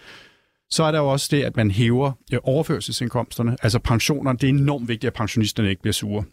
Så 0.70 0.84
er 0.84 0.92
der 0.92 1.00
jo 1.00 1.08
også 1.08 1.28
det, 1.32 1.44
at 1.44 1.58
man 1.58 1.72
hæver 1.72 2.12
øh, 2.34 2.40
overførselsindkomsterne, 2.44 3.58
altså 3.64 3.80
pensionerne. 3.80 4.38
Det 4.38 4.50
er 4.50 4.54
enormt 4.54 4.88
vigtigt, 4.88 5.08
at 5.08 5.14
pensionisterne 5.14 5.70
ikke 5.70 5.82
bliver 5.82 5.94
sure. 5.94 6.24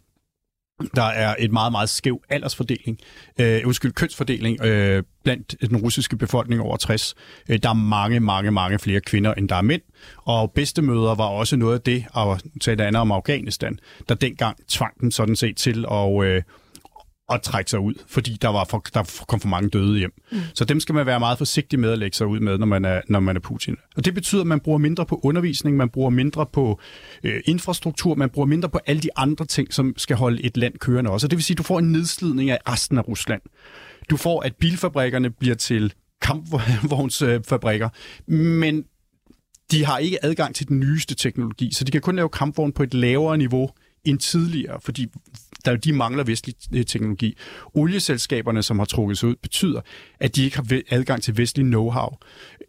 Der 0.95 1.03
er 1.03 1.35
et 1.39 1.51
meget, 1.51 1.71
meget 1.71 1.89
skæv 1.89 2.21
aldersfordeling, 2.29 2.97
øh, 3.39 3.61
undskyld, 3.65 3.91
kønsfordeling 3.91 4.61
øh, 4.61 5.03
blandt 5.23 5.55
den 5.69 5.77
russiske 5.77 6.17
befolkning 6.17 6.61
over 6.61 6.77
60. 6.77 7.15
Øh, 7.49 7.59
der 7.63 7.69
er 7.69 7.73
mange, 7.73 8.19
mange, 8.19 8.51
mange 8.51 8.79
flere 8.79 8.99
kvinder, 8.99 9.33
end 9.33 9.49
der 9.49 9.55
er 9.55 9.61
mænd. 9.61 9.81
Og 10.17 10.51
bedstemøder 10.51 11.15
var 11.15 11.25
også 11.25 11.55
noget 11.55 11.73
af 11.73 11.81
det, 11.81 12.05
og 12.13 12.39
talte 12.61 12.85
andet 12.85 13.01
om 13.01 13.11
Afghanistan, 13.11 13.79
der 14.09 14.15
dengang 14.15 14.57
tvang 14.67 15.01
dem 15.01 15.11
sådan 15.11 15.35
set 15.35 15.57
til 15.57 15.85
at... 15.91 16.23
Øh, 16.23 16.41
at 17.29 17.41
trække 17.41 17.71
sig 17.71 17.79
ud, 17.79 17.93
fordi 18.07 18.37
der, 18.41 18.47
var 18.47 18.65
for, 18.69 18.85
der 18.93 19.23
kom 19.27 19.39
for 19.39 19.47
mange 19.47 19.69
døde 19.69 19.97
hjem. 19.97 20.11
Mm. 20.31 20.37
Så 20.53 20.65
dem 20.65 20.79
skal 20.79 20.95
man 20.95 21.05
være 21.05 21.19
meget 21.19 21.37
forsigtig 21.37 21.79
med 21.79 21.91
at 21.91 21.97
lægge 21.97 22.17
sig 22.17 22.27
ud 22.27 22.39
med, 22.39 22.57
når 22.57 22.65
man 22.65 22.85
er, 22.85 23.01
når 23.09 23.19
man 23.19 23.35
er 23.35 23.39
Putin. 23.39 23.75
Og 23.95 24.05
det 24.05 24.13
betyder, 24.13 24.41
at 24.41 24.47
man 24.47 24.59
bruger 24.59 24.77
mindre 24.77 25.05
på 25.05 25.19
undervisning, 25.23 25.77
man 25.77 25.89
bruger 25.89 26.09
mindre 26.09 26.45
på 26.45 26.79
øh, 27.23 27.41
infrastruktur, 27.45 28.15
man 28.15 28.29
bruger 28.29 28.45
mindre 28.45 28.69
på 28.69 28.79
alle 28.85 29.01
de 29.01 29.09
andre 29.15 29.45
ting, 29.45 29.73
som 29.73 29.93
skal 29.97 30.15
holde 30.15 30.43
et 30.43 30.57
land 30.57 30.73
kørende 30.79 31.11
også. 31.11 31.27
Og 31.27 31.31
det 31.31 31.37
vil 31.37 31.43
sige, 31.43 31.55
at 31.55 31.57
du 31.57 31.63
får 31.63 31.79
en 31.79 31.91
nedslidning 31.91 32.49
af 32.49 32.57
resten 32.69 32.97
af 32.97 33.07
Rusland. 33.07 33.41
Du 34.09 34.17
får, 34.17 34.41
at 34.41 34.55
bilfabrikkerne 34.55 35.29
bliver 35.29 35.55
til 35.55 35.93
kampvognsfabrikker, 36.21 37.89
men 38.31 38.83
de 39.71 39.85
har 39.85 39.97
ikke 39.97 40.25
adgang 40.25 40.55
til 40.55 40.67
den 40.67 40.79
nyeste 40.79 41.15
teknologi, 41.15 41.73
så 41.73 41.83
de 41.83 41.91
kan 41.91 42.01
kun 42.01 42.15
lave 42.15 42.29
kampvogn 42.29 42.71
på 42.71 42.83
et 42.83 42.93
lavere 42.93 43.37
niveau 43.37 43.69
end 44.03 44.19
tidligere, 44.19 44.81
fordi 44.81 45.07
der, 45.65 45.75
de 45.75 45.93
mangler 45.93 46.23
vestlig 46.23 46.55
øh, 46.75 46.85
teknologi. 46.85 47.37
Olieselskaberne, 47.73 48.63
som 48.63 48.79
har 48.79 48.85
trukket 48.85 49.17
sig 49.17 49.29
ud, 49.29 49.35
betyder, 49.41 49.81
at 50.19 50.35
de 50.35 50.43
ikke 50.43 50.55
har 50.55 50.81
adgang 50.89 51.21
til 51.21 51.37
vestlig 51.37 51.65
know-how. 51.65 52.17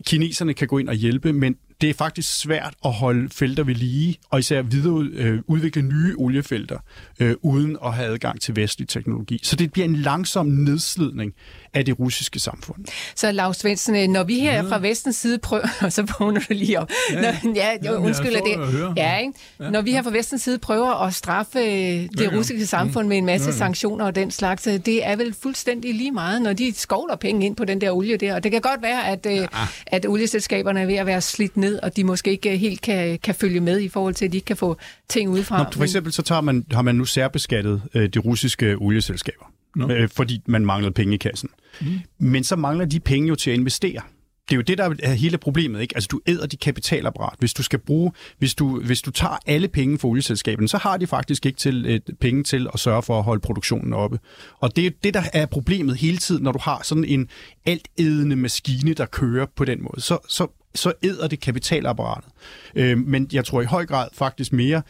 Kineserne 0.07 0.55
kan 0.55 0.69
gå 0.69 0.79
ind 0.79 0.89
og 0.89 0.95
hjælpe, 0.95 1.33
men 1.33 1.57
det 1.81 1.91
er 1.91 1.95
faktisk 1.95 2.41
svært 2.41 2.75
at 2.85 2.93
holde 2.93 3.29
felter 3.29 3.65
ved 3.65 3.75
lige, 3.75 4.17
og 4.31 4.39
især 4.39 4.63
videre 4.63 5.09
øh, 5.13 5.43
udvikle 5.47 5.83
nye 5.83 6.15
oliefelter, 6.19 6.79
øh, 7.21 7.35
uden 7.43 7.77
at 7.85 7.95
have 7.95 8.09
adgang 8.09 8.41
til 8.41 8.57
vestlig 8.57 8.89
teknologi. 8.89 9.41
Så 9.43 9.57
det 9.57 9.73
bliver 9.73 9.85
en 9.85 9.97
langsom 9.97 10.47
nedslidning 10.47 11.35
af 11.75 11.85
det 11.85 11.99
russiske 11.99 12.41
samfund. 12.41 12.85
Så 13.15 13.33
Lars 13.33 13.57
Svendsen, 13.57 13.97
øh, 13.97 14.09
når 14.09 14.25
vi 14.25 14.41
her 14.41 14.55
ja. 14.55 14.63
fra 14.63 14.79
vestens 14.79 15.17
side 15.17 15.39
prøver, 15.39 15.69
og 15.81 15.93
så 15.97 16.13
vågner 16.19 16.41
du 16.41 16.55
lige 16.55 16.81
op. 16.81 16.91
Ja, 17.13 17.21
når, 17.21 17.55
ja, 17.55 17.69
ja 17.85 17.93
undskyld, 17.93 18.33
det. 18.33 18.97
Ja, 18.97 19.19
ikke? 19.19 19.33
Ja. 19.61 19.71
Når 19.71 19.83
vi 19.83 19.93
her 19.93 20.03
fra 20.03 20.11
vestens 20.11 20.43
side 20.43 20.59
prøver 20.59 21.07
at 21.07 21.15
straffe 21.15 21.59
øh, 21.59 21.65
det 21.65 22.21
ja, 22.21 22.25
ja. 22.25 22.37
russiske 22.37 22.67
samfund 22.67 23.05
mm. 23.05 23.09
med 23.09 23.19
en 23.19 23.27
masse 23.27 23.47
ja, 23.47 23.53
ja. 23.53 23.59
sanktioner 23.59 24.05
og 24.05 24.15
den 24.15 24.31
slags, 24.31 24.67
øh, 24.67 24.75
det 24.75 25.07
er 25.07 25.17
vel 25.17 25.35
fuldstændig 25.43 25.95
lige 25.95 26.13
meget, 26.13 26.43
når 26.43 26.53
de 26.53 26.73
skovler 26.75 27.17
penge 27.17 27.47
ind 27.47 27.57
på 27.57 27.65
den 27.65 27.81
der 27.81 27.91
olie 27.91 28.17
der. 28.17 28.35
Og 28.35 28.43
det 28.43 28.53
kan 28.53 28.61
godt 28.61 28.83
være, 28.83 29.07
at, 29.07 29.27
ja. 29.27 29.47
at 29.87 30.07
olieselskaberne 30.07 30.81
er 30.81 30.87
ved 30.87 30.95
at 30.95 31.07
være 31.07 31.21
slidt 31.21 31.57
ned 31.57 31.67
ned, 31.67 31.79
og 31.83 31.97
de 31.97 32.05
måske 32.05 32.31
ikke 32.31 32.57
helt 32.57 32.81
kan, 32.81 33.19
kan 33.19 33.35
følge 33.35 33.61
med 33.61 33.81
i 33.81 33.89
forhold 33.89 34.15
til, 34.15 34.25
at 34.25 34.33
de 34.33 34.37
ikke 34.37 34.45
kan 34.45 34.57
få 34.57 34.77
ting 35.09 35.31
udefra. 35.31 35.63
Nå, 35.63 35.71
for 35.73 35.83
eksempel 35.83 36.13
så 36.13 36.23
tager 36.23 36.41
man, 36.41 36.65
har 36.71 36.83
man 36.83 36.95
nu 36.95 37.05
særbeskattet 37.05 37.83
øh, 37.95 38.09
de 38.09 38.19
russiske 38.19 38.77
olieselskaber, 38.77 39.45
Nå. 39.77 39.91
øh, 39.91 40.09
fordi 40.09 40.43
man 40.47 40.67
mangler 40.67 40.91
penge 40.91 41.15
i 41.15 41.17
kassen. 41.17 41.49
Mm. 41.81 41.87
Men 42.19 42.45
så 42.45 42.57
mangler 42.57 42.85
de 42.85 43.01
penge 43.01 43.29
jo 43.29 43.35
til 43.35 43.51
at 43.51 43.59
investere. 43.59 44.01
Det 44.49 44.53
er 44.53 44.57
jo 44.57 44.63
det, 44.63 44.79
der 44.79 44.95
er 45.03 45.13
hele 45.13 45.39
problemet. 45.39 45.81
Ikke? 45.81 45.97
Altså, 45.97 46.09
du 46.13 46.21
æder 46.27 46.47
dit 46.47 46.61
kapitalapparat. 46.61 47.39
Hvis 47.39 47.55
du 47.55 47.63
skal 47.63 47.79
bruge, 47.79 48.13
hvis 48.39 48.55
du, 48.55 48.81
hvis 48.81 49.03
du 49.03 49.11
tager 49.11 49.37
alle 49.47 49.69
penge 49.69 49.99
fra 49.99 50.09
olieselskaberne, 50.09 50.69
så 50.69 50.79
har 50.79 50.97
de 50.97 51.07
faktisk 51.07 51.47
ikke 51.47 51.59
til, 51.59 51.87
et, 51.87 52.11
penge 52.21 52.43
til 52.43 52.69
at 52.75 52.81
sørge 52.81 53.03
for 53.03 53.19
at 53.19 53.25
holde 53.25 53.41
produktionen 53.41 53.93
oppe. 53.93 54.19
Og 54.59 54.77
det 54.77 54.87
er 54.87 54.91
det, 55.05 55.15
der 55.15 55.23
er 55.33 55.47
problemet 55.47 55.97
hele 55.97 56.17
tiden, 56.17 56.43
når 56.43 56.53
du 56.53 56.59
har 56.63 56.81
sådan 56.85 57.05
en 57.05 57.29
altædende 57.67 58.37
maskine, 58.37 58.95
der 58.95 59.07
kører 59.07 59.47
på 59.57 59.65
den 59.65 59.83
måde. 59.83 60.01
Så, 60.01 60.19
så, 60.29 60.47
så 60.75 60.93
æder 61.03 61.29
det 61.29 61.41
kapitalapparatet. 61.41 62.31
Øh, 62.75 62.99
men 62.99 63.29
jeg 63.33 63.45
tror 63.45 63.63
i 63.63 63.65
høj 63.65 63.87
grad 63.87 64.09
faktisk 64.13 64.53
mere, 64.53 64.83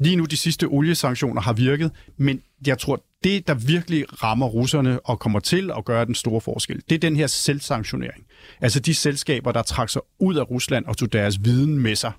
lige 0.00 0.16
nu 0.16 0.24
de 0.24 0.36
sidste 0.36 0.64
oliesanktioner 0.64 1.42
har 1.42 1.52
virket, 1.52 1.90
men 2.16 2.40
jeg 2.66 2.78
tror, 2.78 3.04
det, 3.24 3.46
der 3.46 3.54
virkelig 3.54 4.22
rammer 4.22 4.46
russerne 4.46 5.00
og 5.00 5.18
kommer 5.18 5.40
til 5.40 5.70
at 5.78 5.84
gøre 5.84 6.04
den 6.04 6.14
store 6.14 6.40
forskel, 6.40 6.82
det 6.88 6.94
er 6.94 6.98
den 6.98 7.16
her 7.16 7.26
selvsanktionering. 7.26 8.24
Altså 8.60 8.80
de 8.80 8.94
selskaber, 8.94 9.52
der 9.52 9.62
trak 9.62 9.88
sig 9.88 10.02
ud 10.18 10.34
af 10.34 10.50
Rusland 10.50 10.84
og 10.84 10.96
tog 10.96 11.12
deres 11.12 11.44
viden 11.44 11.78
med 11.78 11.96
sig, 11.96 12.12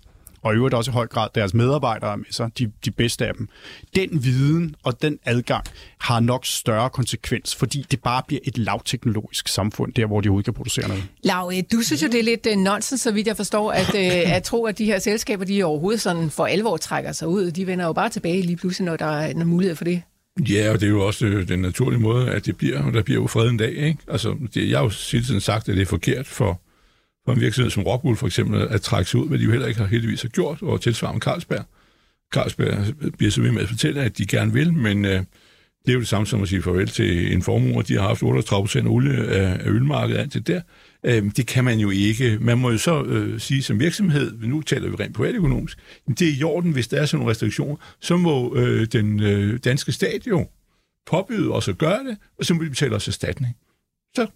og 0.44 0.54
i 0.54 0.56
øvrigt 0.56 0.76
også 0.76 0.92
i 0.92 0.94
høj 0.94 1.08
grad 1.08 1.30
deres 1.36 1.54
medarbejdere 1.54 2.18
med 2.18 2.26
sig, 2.30 2.50
de, 2.60 2.72
de 2.86 2.92
bedste 2.92 3.28
af 3.28 3.34
dem. 3.34 3.50
Den 3.96 4.24
viden 4.24 4.76
og 4.84 5.02
den 5.02 5.20
adgang 5.26 5.66
har 5.98 6.20
nok 6.20 6.46
større 6.46 6.90
konsekvens, 6.90 7.56
fordi 7.56 7.86
det 7.92 8.02
bare 8.02 8.22
bliver 8.28 8.40
et 8.44 8.58
lavteknologisk 8.58 9.48
samfund, 9.48 9.94
der 9.94 10.06
hvor 10.06 10.22
de 10.22 10.28
overhovedet 10.28 10.46
kan 10.46 10.54
producere 10.54 10.88
noget. 10.88 11.04
Lav, 11.24 11.52
øh, 11.56 11.64
du 11.72 11.82
synes 11.82 12.04
jo, 12.04 12.08
det 12.08 12.20
er 12.20 12.24
lidt 12.24 12.48
uh, 12.48 12.62
nonsens, 12.62 13.02
så 13.02 13.12
vidt 13.12 13.28
jeg 13.28 13.38
forstår, 13.38 13.72
at, 13.72 13.90
uh, 13.90 14.36
at 14.36 14.44
tro, 14.44 14.66
at 14.66 14.78
de 14.78 14.86
her 14.86 15.00
selskaber, 15.00 15.46
de 15.46 15.64
overhovedet 15.64 16.02
sådan 16.02 16.30
for 16.30 16.46
alvor 16.46 16.78
trækker 16.78 17.12
sig 17.12 17.28
ud. 17.28 17.52
De 17.52 17.68
vender 17.68 17.86
jo 17.86 17.94
bare 17.94 18.10
tilbage 18.10 18.42
lige 18.42 18.58
pludselig, 18.58 18.86
når 18.86 18.98
der 18.98 19.06
er 19.06 19.44
mulighed 19.46 19.76
for 19.76 19.84
det. 19.84 20.02
Ja, 20.40 20.72
og 20.72 20.80
det 20.80 20.86
er 20.86 20.92
jo 20.92 21.06
også 21.08 21.26
øh, 21.26 21.48
den 21.48 21.60
naturlige 21.60 22.00
måde, 22.00 22.32
at 22.32 22.46
det 22.46 22.58
bliver, 22.58 22.84
og 22.84 22.94
der 22.94 23.04
bliver 23.04 23.22
jo 23.22 23.28
fred 23.28 23.50
en 23.50 23.58
dag, 23.58 23.74
ikke? 23.74 24.00
Altså, 24.08 24.38
det, 24.54 24.70
jeg 24.70 24.78
har 24.78 24.84
jo 24.84 24.92
hele 25.12 25.26
tiden 25.26 25.42
sagt, 25.42 25.70
at 25.70 25.76
det 25.76 25.82
er 25.82 25.86
forkert 25.86 26.28
for, 26.28 26.62
for 27.26 27.34
en 27.34 27.42
virksomhed 27.42 27.72
som 27.72 27.84
Rockwool 27.84 28.16
for 28.16 28.28
eksempel, 28.28 28.62
at 28.62 28.82
trække 28.82 29.12
sig 29.12 29.20
ud, 29.20 29.28
hvad 29.28 29.40
de 29.40 29.44
jo 29.44 29.52
heller 29.52 29.68
ikke 29.68 29.80
har 29.80 29.88
heldigvis 29.88 30.22
har 30.22 30.30
gjort, 30.30 30.62
og 30.62 30.82
tilsvarende 30.82 31.22
Carlsberg. 31.22 31.66
Carlsberg 32.34 32.78
bliver 33.18 33.32
så 33.32 33.42
ved 33.42 33.52
med 33.52 33.62
at 33.62 33.70
fortælle, 33.70 34.02
at 34.02 34.18
de 34.18 34.26
gerne 34.26 34.54
vil, 34.54 34.74
men 34.74 35.06
øh, 35.06 35.24
det 35.86 35.90
er 35.90 35.94
jo 35.94 36.00
det 36.00 36.08
samme 36.08 36.28
som 36.28 36.42
at 36.42 36.50
sige 36.50 36.62
farvel 36.62 36.88
til 36.88 37.34
en 37.34 37.42
formue, 37.42 37.84
de 37.84 37.94
har 37.94 38.08
haft 38.08 38.24
38 38.24 38.64
procent 38.64 38.88
olie 38.88 39.26
af, 39.28 39.66
af 39.66 39.70
ølmarkedet, 39.70 40.20
alt 40.20 40.34
det 40.34 40.48
der. 40.48 40.62
Øh, 41.04 41.32
det 41.38 41.48
kan 41.48 41.64
man 41.64 41.80
jo 41.80 41.90
ikke. 41.90 42.38
Man 42.42 42.58
må 42.58 42.72
jo 42.72 42.78
så 42.78 43.04
øh, 43.04 43.40
sige 43.40 43.64
som 43.64 43.80
virksomhed, 43.80 44.38
nu 44.42 44.62
taler 44.62 44.90
vi 44.90 44.96
rent 44.96 45.16
privatøkonomisk, 45.16 45.78
det 46.08 46.22
er 46.22 46.34
i 46.40 46.44
orden, 46.44 46.72
hvis 46.72 46.88
der 46.88 47.02
er 47.02 47.06
sådan 47.06 47.20
nogle 47.20 47.32
restriktioner, 47.32 47.76
så 48.00 48.18
må 48.18 48.56
øh, 48.56 48.88
den 48.88 49.20
øh, 49.20 49.60
danske 49.64 49.92
stat 49.92 50.28
jo 50.28 50.48
påbyde 51.06 51.52
os 51.52 51.68
at 51.68 51.78
gøre 51.78 52.04
det, 52.04 52.18
og 52.40 52.46
så 52.46 52.54
må 52.54 52.64
vi 52.64 52.70
betale 52.70 52.96
os 52.96 53.08
erstatning. 53.08 53.56
Så 54.16 54.28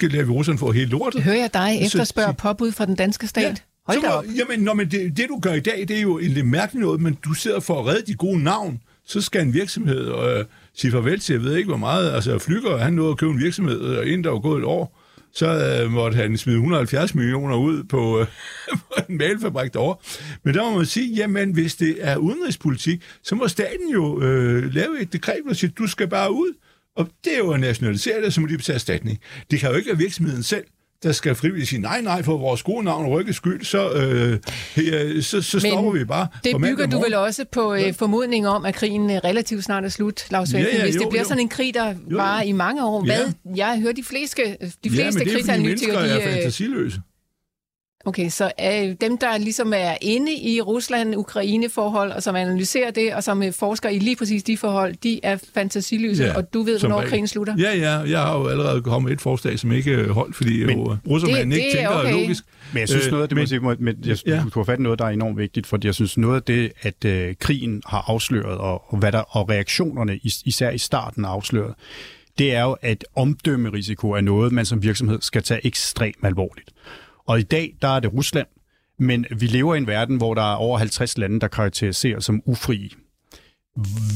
lader 0.00 0.24
vi 0.24 0.30
russerne 0.30 0.58
få 0.58 0.72
hele 0.72 0.90
lortet. 0.90 1.22
Hører 1.22 1.36
jeg 1.36 1.54
dig 1.54 1.78
efterspørge 1.82 2.34
påbud 2.34 2.72
fra 2.72 2.86
den 2.86 2.94
danske 2.94 3.26
stat? 3.26 3.42
Ja. 3.42 3.54
Hold 3.86 4.00
så 4.00 4.06
da 4.06 4.12
op. 4.12 4.24
Jamen, 4.36 4.60
når, 4.60 4.74
men 4.74 4.90
det, 4.90 5.16
det, 5.16 5.28
du 5.28 5.38
gør 5.38 5.52
i 5.52 5.60
dag, 5.60 5.88
det 5.88 5.90
er 5.90 6.00
jo 6.00 6.18
en 6.18 6.30
lidt 6.30 6.46
mærkeligt 6.46 6.84
noget, 6.84 7.00
men 7.00 7.14
du 7.24 7.34
sidder 7.34 7.60
for 7.60 7.80
at 7.80 7.86
redde 7.86 8.06
de 8.06 8.14
gode 8.14 8.42
navn, 8.42 8.80
så 9.06 9.20
skal 9.20 9.40
en 9.42 9.54
virksomhed 9.54 10.06
øh, 10.06 10.44
sige 10.74 10.90
farvel 10.90 11.20
til, 11.20 11.32
jeg 11.32 11.42
ved 11.42 11.56
ikke 11.56 11.68
hvor 11.68 11.76
meget, 11.76 12.12
altså 12.12 12.38
Flyger, 12.38 12.76
han 12.76 12.92
nåede 12.92 13.10
at 13.10 13.18
købe 13.18 13.32
en 13.32 13.38
virksomhed, 13.38 13.80
og 13.80 14.06
inden 14.06 14.24
der 14.24 14.30
var 14.30 14.38
gået 14.38 14.58
et 14.58 14.64
år, 14.64 15.00
så 15.34 15.80
øh, 15.82 15.90
måtte 15.90 16.16
han 16.16 16.36
smide 16.36 16.56
170 16.56 17.14
millioner 17.14 17.56
ud 17.56 17.84
på, 17.84 18.20
øh, 18.20 18.26
på 18.78 18.94
en 19.08 19.16
malfabrik 19.18 19.72
derovre. 19.72 19.96
Men 20.44 20.54
der 20.54 20.70
må 20.70 20.76
man 20.76 20.86
sige, 20.86 21.14
jamen 21.14 21.52
hvis 21.52 21.74
det 21.76 21.96
er 22.00 22.16
udenrigspolitik, 22.16 23.02
så 23.22 23.34
må 23.34 23.48
staten 23.48 23.88
jo 23.92 24.22
øh, 24.22 24.74
lave 24.74 25.00
et 25.00 25.12
dekret, 25.12 25.36
der 25.48 25.54
siger, 25.54 25.70
du 25.70 25.86
skal 25.86 26.08
bare 26.08 26.32
ud. 26.32 26.54
Og 26.96 27.08
det 27.24 27.34
er 27.34 27.38
jo 27.38 27.50
at 27.50 27.60
nationalisere 27.60 28.22
det, 28.22 28.34
så 28.34 28.40
må 28.40 28.46
de 28.46 28.56
betale 28.56 28.74
erstatning. 28.74 29.18
Det 29.50 29.60
kan 29.60 29.70
jo 29.70 29.76
ikke 29.76 29.88
være 29.88 29.98
virksomheden 29.98 30.42
selv, 30.42 30.64
der 31.02 31.12
skal 31.12 31.34
frivilligt 31.34 31.68
sige, 31.68 31.80
nej, 31.80 32.00
nej, 32.00 32.22
for 32.22 32.36
vores 32.36 32.62
gode 32.62 32.84
navn 32.84 33.06
rykkes 33.06 33.36
skyld, 33.36 33.64
så, 33.64 33.90
øh, 33.92 34.38
ja, 34.86 35.20
så, 35.20 35.42
så 35.42 35.60
stopper 35.60 35.90
vi 35.90 36.04
bare. 36.04 36.26
det 36.44 36.56
bygger 36.60 36.86
du 36.86 37.00
vel 37.00 37.14
også 37.14 37.44
på 37.52 37.74
øh, 37.74 37.94
formodning 37.94 38.48
om, 38.48 38.64
at 38.64 38.74
krigen 38.74 39.10
øh, 39.10 39.16
relativt 39.24 39.64
snart 39.64 39.84
er 39.84 39.88
slut, 39.88 40.30
Lars 40.30 40.52
Ja, 40.52 40.58
ja, 40.58 40.82
Hvis 40.82 40.94
det 40.94 41.04
jo, 41.04 41.08
bliver 41.08 41.22
jo. 41.22 41.28
sådan 41.28 41.40
en 41.40 41.48
krig, 41.48 41.74
der 41.74 41.94
jo. 42.10 42.16
varer 42.16 42.42
i 42.42 42.52
mange 42.52 42.84
år. 42.86 43.06
Ja. 43.06 43.16
Hvad? 43.16 43.32
Jeg 43.56 43.80
hører 43.80 43.92
de 43.92 44.04
fleste, 44.04 44.42
de 44.42 44.48
ja, 44.50 44.56
men 44.60 44.70
fleste 44.82 44.94
det 44.94 45.06
er, 45.06 45.10
fordi 45.12 45.30
krigsanalytikere, 45.30 45.96
mennesker 45.96 46.16
er 46.16 46.20
de, 46.20 46.26
øh, 46.28 46.32
fantasiløse. 46.34 47.00
Okay, 48.06 48.28
så 48.28 48.52
øh, 48.60 48.94
dem, 49.00 49.18
der 49.18 49.38
ligesom 49.38 49.72
er 49.76 49.94
inde 50.02 50.32
i 50.34 50.60
Rusland-Ukraine-forhold, 50.60 52.12
og 52.12 52.22
som 52.22 52.36
analyserer 52.36 52.90
det, 52.90 53.14
og 53.14 53.24
som 53.24 53.42
øh, 53.42 53.52
forsker 53.52 53.88
i 53.88 53.98
lige 53.98 54.16
præcis 54.16 54.42
de 54.42 54.56
forhold, 54.56 54.94
de 55.02 55.20
er 55.22 55.36
fantasiløse, 55.54 56.24
Ja, 56.24 56.36
og 56.36 56.54
du 56.54 56.62
ved, 56.62 56.80
hvornår 56.80 56.96
regel. 56.98 57.10
krigen 57.10 57.28
slutter? 57.28 57.54
Ja, 57.58 57.76
ja, 57.76 57.98
jeg 57.98 58.20
har 58.20 58.38
jo 58.38 58.46
allerede 58.46 58.82
kommet 58.82 59.08
med 59.08 59.16
et 59.16 59.20
forslag, 59.20 59.58
som 59.58 59.72
ikke 59.72 59.90
øh, 59.90 60.08
holdt, 60.10 60.36
fordi 60.36 60.64
Men- 60.64 60.78
jo, 60.78 60.92
øh, 60.92 60.98
russermanden 61.10 61.50
Det- 61.50 61.56
ikke 61.56 61.70
det 61.72 61.80
er 61.82 61.88
tænker 61.88 61.98
okay. 62.00 62.12
logisk. 62.12 62.44
Men 62.72 62.80
jeg 62.80 62.88
synes 62.88 63.06
Øh, 63.06 63.10
noget 63.12 63.22
af 63.22 63.28
det, 63.28 63.36
men- 63.52 63.62
må- 63.62 63.74
men 63.78 63.96
jeg, 64.06 64.16
Ja. 64.26 64.42
du 64.54 64.58
har 64.60 64.64
fat 64.64 64.80
noget, 64.80 64.98
der 64.98 65.04
er 65.04 65.08
enormt 65.10 65.38
vigtigt, 65.38 65.66
fordi 65.66 65.86
jeg 65.86 65.94
synes 65.94 66.18
noget 66.18 66.36
af 66.36 66.42
det, 66.42 66.72
at 66.82 67.04
øh, 67.04 67.34
krigen 67.40 67.82
har 67.86 68.04
afsløret, 68.08 68.58
og, 68.58 68.92
og, 68.92 68.98
hvad 68.98 69.12
der, 69.12 69.36
og 69.36 69.48
reaktionerne, 69.48 70.16
is, 70.22 70.42
især 70.44 70.70
i 70.70 70.78
starten 70.78 71.24
har 71.24 71.30
afsløret, 71.30 71.74
det 72.38 72.54
er 72.54 72.62
jo, 72.62 72.76
at 72.82 73.04
omdømmerisiko 73.16 74.10
er 74.10 74.20
noget, 74.20 74.52
man 74.52 74.64
som 74.66 74.82
virksomhed 74.82 75.18
skal 75.20 75.42
tage 75.42 75.66
ekstremt 75.66 76.16
alvorligt. 76.22 76.70
Og 77.26 77.40
i 77.40 77.42
dag, 77.42 77.74
der 77.82 77.88
er 77.88 78.00
det 78.00 78.12
Rusland, 78.12 78.46
men 78.98 79.26
vi 79.30 79.46
lever 79.46 79.74
i 79.74 79.78
en 79.78 79.86
verden, 79.86 80.16
hvor 80.16 80.34
der 80.34 80.52
er 80.52 80.56
over 80.56 80.78
50 80.78 81.18
lande, 81.18 81.40
der 81.40 81.48
karakteriseres 81.48 82.24
som 82.24 82.42
ufrie. 82.46 82.90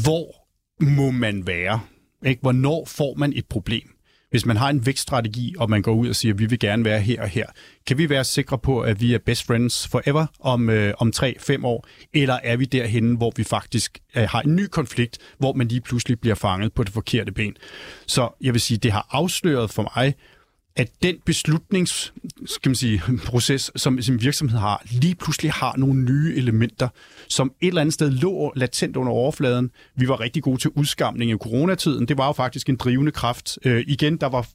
Hvor 0.03 0.49
må 0.85 1.11
man 1.11 1.47
være? 1.47 1.81
Ikke? 2.27 2.41
Hvornår 2.41 2.85
får 2.87 3.15
man 3.15 3.33
et 3.37 3.47
problem? 3.47 3.95
Hvis 4.31 4.47
man 4.47 4.57
har 4.57 4.71
en 4.71 4.87
vækststrategi, 4.87 5.55
og 5.59 5.71
man 5.71 5.83
går 5.83 5.95
ud 5.95 6.09
og 6.09 6.17
siger, 6.17 6.35
at 6.35 6.39
vi 6.39 6.47
vil 6.47 6.59
gerne 6.59 6.85
være 6.85 7.01
her 7.01 7.23
og 7.23 7.29
her, 7.29 7.47
kan 7.87 7.99
vi 7.99 8.11
være 8.11 8.25
sikre 8.25 8.59
på, 8.59 8.81
at 8.81 9.01
vi 9.01 9.15
er 9.15 9.19
best 9.19 9.47
friends 9.47 9.89
forever 9.89 10.27
om, 10.41 10.71
øh, 10.71 10.95
om 10.99 11.13
3-5 11.17 11.65
år? 11.65 11.87
Eller 12.15 12.39
er 12.43 12.57
vi 12.57 12.65
derhen, 12.65 13.15
hvor 13.15 13.33
vi 13.37 13.45
faktisk 13.45 13.99
øh, 14.17 14.23
har 14.23 14.41
en 14.41 14.57
ny 14.57 14.67
konflikt, 14.67 15.19
hvor 15.39 15.53
man 15.53 15.69
lige 15.69 15.81
pludselig 15.81 16.21
bliver 16.21 16.35
fanget 16.35 16.73
på 16.73 16.85
det 16.85 16.93
forkerte 16.93 17.33
ben? 17.33 17.57
Så 18.07 18.37
jeg 18.41 18.53
vil 18.53 18.61
sige, 18.61 18.79
det 18.79 18.93
har 18.93 19.07
afsløret 19.11 19.71
for 19.71 19.93
mig, 19.97 20.15
at 20.79 20.91
den 21.03 21.17
beslutnings, 21.25 22.13
skal 22.47 22.71
man 22.71 22.77
sige, 22.77 23.03
proces, 23.25 23.71
som 23.77 24.03
sin 24.03 24.21
virksomhed 24.21 24.59
har, 24.59 24.83
lige 24.91 25.15
pludselig 25.15 25.53
har 25.53 25.75
nogle 25.77 26.05
nye 26.05 26.35
elementer, 26.37 26.89
som 27.29 27.53
et 27.61 27.69
eller 27.69 27.81
andet 27.81 27.95
sted 27.95 28.11
lå 28.11 28.53
latent 28.57 28.97
under 28.97 29.13
overfladen. 29.13 29.71
Vi 29.97 30.09
var 30.09 30.21
rigtig 30.21 30.43
gode 30.43 30.61
til 30.61 30.71
udskamning 30.71 31.31
i 31.31 31.35
coronatiden. 31.35 32.09
Det 32.09 32.19
var 32.19 32.27
jo 32.27 32.33
faktisk 32.33 32.69
en 32.69 32.77
drivende 32.77 33.13
kraft. 33.13 33.59
Øh, 33.65 33.85
igen, 33.87 34.17
der 34.17 34.27
var 34.27 34.49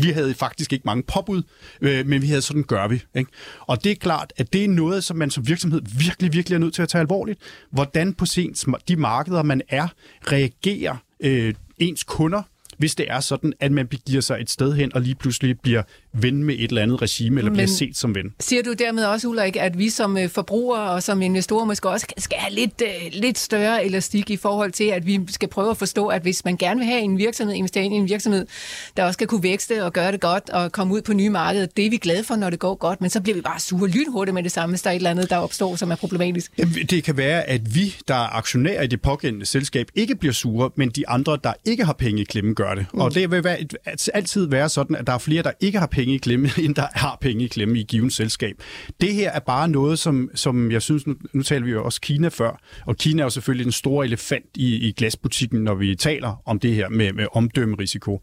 vi 0.00 0.10
havde 0.10 0.34
faktisk 0.34 0.72
ikke 0.72 0.82
mange 0.86 1.02
påbud, 1.02 1.42
øh, 1.80 2.06
men 2.06 2.22
vi 2.22 2.26
havde 2.26 2.42
sådan 2.42 2.62
gør 2.62 2.88
vi. 2.88 3.02
Ikke? 3.14 3.30
Og 3.60 3.84
det 3.84 3.92
er 3.92 3.96
klart, 3.96 4.32
at 4.36 4.52
det 4.52 4.64
er 4.64 4.68
noget, 4.68 5.04
som 5.04 5.16
man 5.16 5.30
som 5.30 5.48
virksomhed 5.48 5.82
virkelig, 5.98 6.32
virkelig 6.32 6.54
er 6.56 6.58
nødt 6.58 6.74
til 6.74 6.82
at 6.82 6.88
tage 6.88 7.00
alvorligt. 7.00 7.40
Hvordan 7.70 8.14
på 8.14 8.26
sent 8.26 8.66
de 8.88 8.96
markeder, 8.96 9.42
man 9.42 9.62
er, 9.68 9.88
reagerer 10.22 10.96
øh, 11.20 11.54
ens 11.78 12.04
kunder, 12.04 12.42
hvis 12.82 12.94
det 12.94 13.06
er 13.08 13.20
sådan, 13.20 13.52
at 13.60 13.72
man 13.72 13.86
begiver 13.86 14.20
sig 14.20 14.38
et 14.40 14.50
sted 14.50 14.74
hen 14.74 14.94
og 14.94 15.00
lige 15.00 15.14
pludselig 15.14 15.60
bliver 15.60 15.82
ven 16.12 16.44
med 16.44 16.54
et 16.54 16.68
eller 16.68 16.82
andet 16.82 17.02
regime, 17.02 17.40
eller 17.40 17.50
Men- 17.50 17.56
bliver 17.56 17.66
set 17.68 17.96
som 17.96 18.14
ven. 18.14 18.34
Siger 18.40 18.62
du 18.62 18.72
dermed 18.72 19.04
også, 19.04 19.28
Ulrik, 19.28 19.56
at 19.56 19.78
vi 19.78 19.90
som 19.90 20.16
øh, 20.18 20.28
forbrugere 20.28 20.90
og 20.90 21.02
som 21.02 21.22
investorer 21.22 21.64
måske 21.64 21.88
også 21.88 22.06
skal 22.18 22.38
have 22.38 22.54
lidt, 22.54 22.82
øh, 22.84 23.12
lidt 23.12 23.38
større 23.38 23.84
elastik 23.84 24.30
i 24.30 24.36
forhold 24.36 24.72
til, 24.72 24.84
at 24.84 25.06
vi 25.06 25.20
skal 25.28 25.48
prøve 25.48 25.70
at 25.70 25.76
forstå, 25.76 26.06
at 26.06 26.22
hvis 26.22 26.44
man 26.44 26.56
gerne 26.56 26.78
vil 26.80 26.86
have 26.86 27.00
en 27.00 27.18
virksomhed, 27.18 27.54
investere 27.54 27.84
i 27.84 27.86
en 27.86 28.08
virksomhed, 28.08 28.46
der 28.96 29.04
også 29.04 29.12
skal 29.12 29.26
kunne 29.26 29.42
vækste 29.42 29.84
og 29.84 29.92
gøre 29.92 30.12
det 30.12 30.20
godt 30.20 30.50
og 30.50 30.72
komme 30.72 30.94
ud 30.94 31.02
på 31.02 31.12
nye 31.12 31.30
markeder, 31.30 31.66
det 31.66 31.86
er 31.86 31.90
vi 31.90 31.96
glade 31.96 32.24
for, 32.24 32.36
når 32.36 32.50
det 32.50 32.58
går 32.58 32.74
godt, 32.74 33.00
men 33.00 33.10
så 33.10 33.20
bliver 33.20 33.36
vi 33.36 33.42
bare 33.42 33.60
sure 33.60 33.88
lynhurtigt 33.88 34.34
med 34.34 34.42
det 34.42 34.52
samme, 34.52 34.72
hvis 34.72 34.82
der 34.82 34.90
er 34.90 34.94
et 34.94 34.96
eller 34.96 35.10
andet, 35.10 35.30
der 35.30 35.36
opstår, 35.36 35.76
som 35.76 35.90
er 35.90 35.96
problematisk. 35.96 36.52
Det 36.90 37.04
kan 37.04 37.16
være, 37.16 37.42
at 37.48 37.74
vi, 37.74 37.96
der 38.08 38.14
er 38.14 38.36
aktionærer 38.36 38.82
i 38.82 38.86
det 38.86 39.02
pågældende 39.02 39.46
selskab, 39.46 39.86
ikke 39.94 40.14
bliver 40.16 40.32
sure, 40.32 40.70
men 40.76 40.88
de 40.90 41.08
andre, 41.08 41.38
der 41.44 41.52
ikke 41.64 41.84
har 41.84 41.92
penge 41.92 42.20
i 42.22 42.24
klemme, 42.24 42.54
gør 42.54 42.71
det. 42.74 42.86
Mm. 42.94 43.00
Og 43.00 43.14
det 43.14 43.30
vil 43.30 43.44
være 43.44 43.60
et, 43.60 43.74
altid 44.14 44.46
være 44.46 44.68
sådan, 44.68 44.96
at 44.96 45.06
der 45.06 45.12
er 45.12 45.18
flere, 45.18 45.42
der 45.42 45.50
ikke 45.60 45.78
har 45.78 45.86
penge 45.86 46.14
i 46.14 46.18
klemme, 46.18 46.50
end 46.64 46.74
der 46.74 46.86
har 46.92 47.18
penge 47.20 47.44
i 47.44 47.48
klemme 47.48 47.78
i 47.78 47.82
givet 47.82 48.12
selskab. 48.12 48.56
Det 49.00 49.14
her 49.14 49.30
er 49.30 49.40
bare 49.40 49.68
noget, 49.68 49.98
som, 49.98 50.30
som 50.34 50.70
jeg 50.70 50.82
synes, 50.82 51.06
nu, 51.06 51.14
nu 51.32 51.42
taler 51.42 51.64
vi 51.64 51.70
jo 51.70 51.84
også 51.84 52.00
Kina 52.00 52.28
før, 52.28 52.60
og 52.86 52.96
Kina 52.96 53.22
er 53.22 53.26
jo 53.26 53.30
selvfølgelig 53.30 53.64
den 53.64 53.72
store 53.72 54.06
elefant 54.06 54.46
i, 54.54 54.88
i 54.88 54.92
glasbutikken, 54.92 55.64
når 55.64 55.74
vi 55.74 55.94
taler 55.94 56.42
om 56.46 56.58
det 56.58 56.74
her 56.74 56.88
med, 56.88 57.12
med 57.12 57.26
omdømmerisiko. 57.32 58.20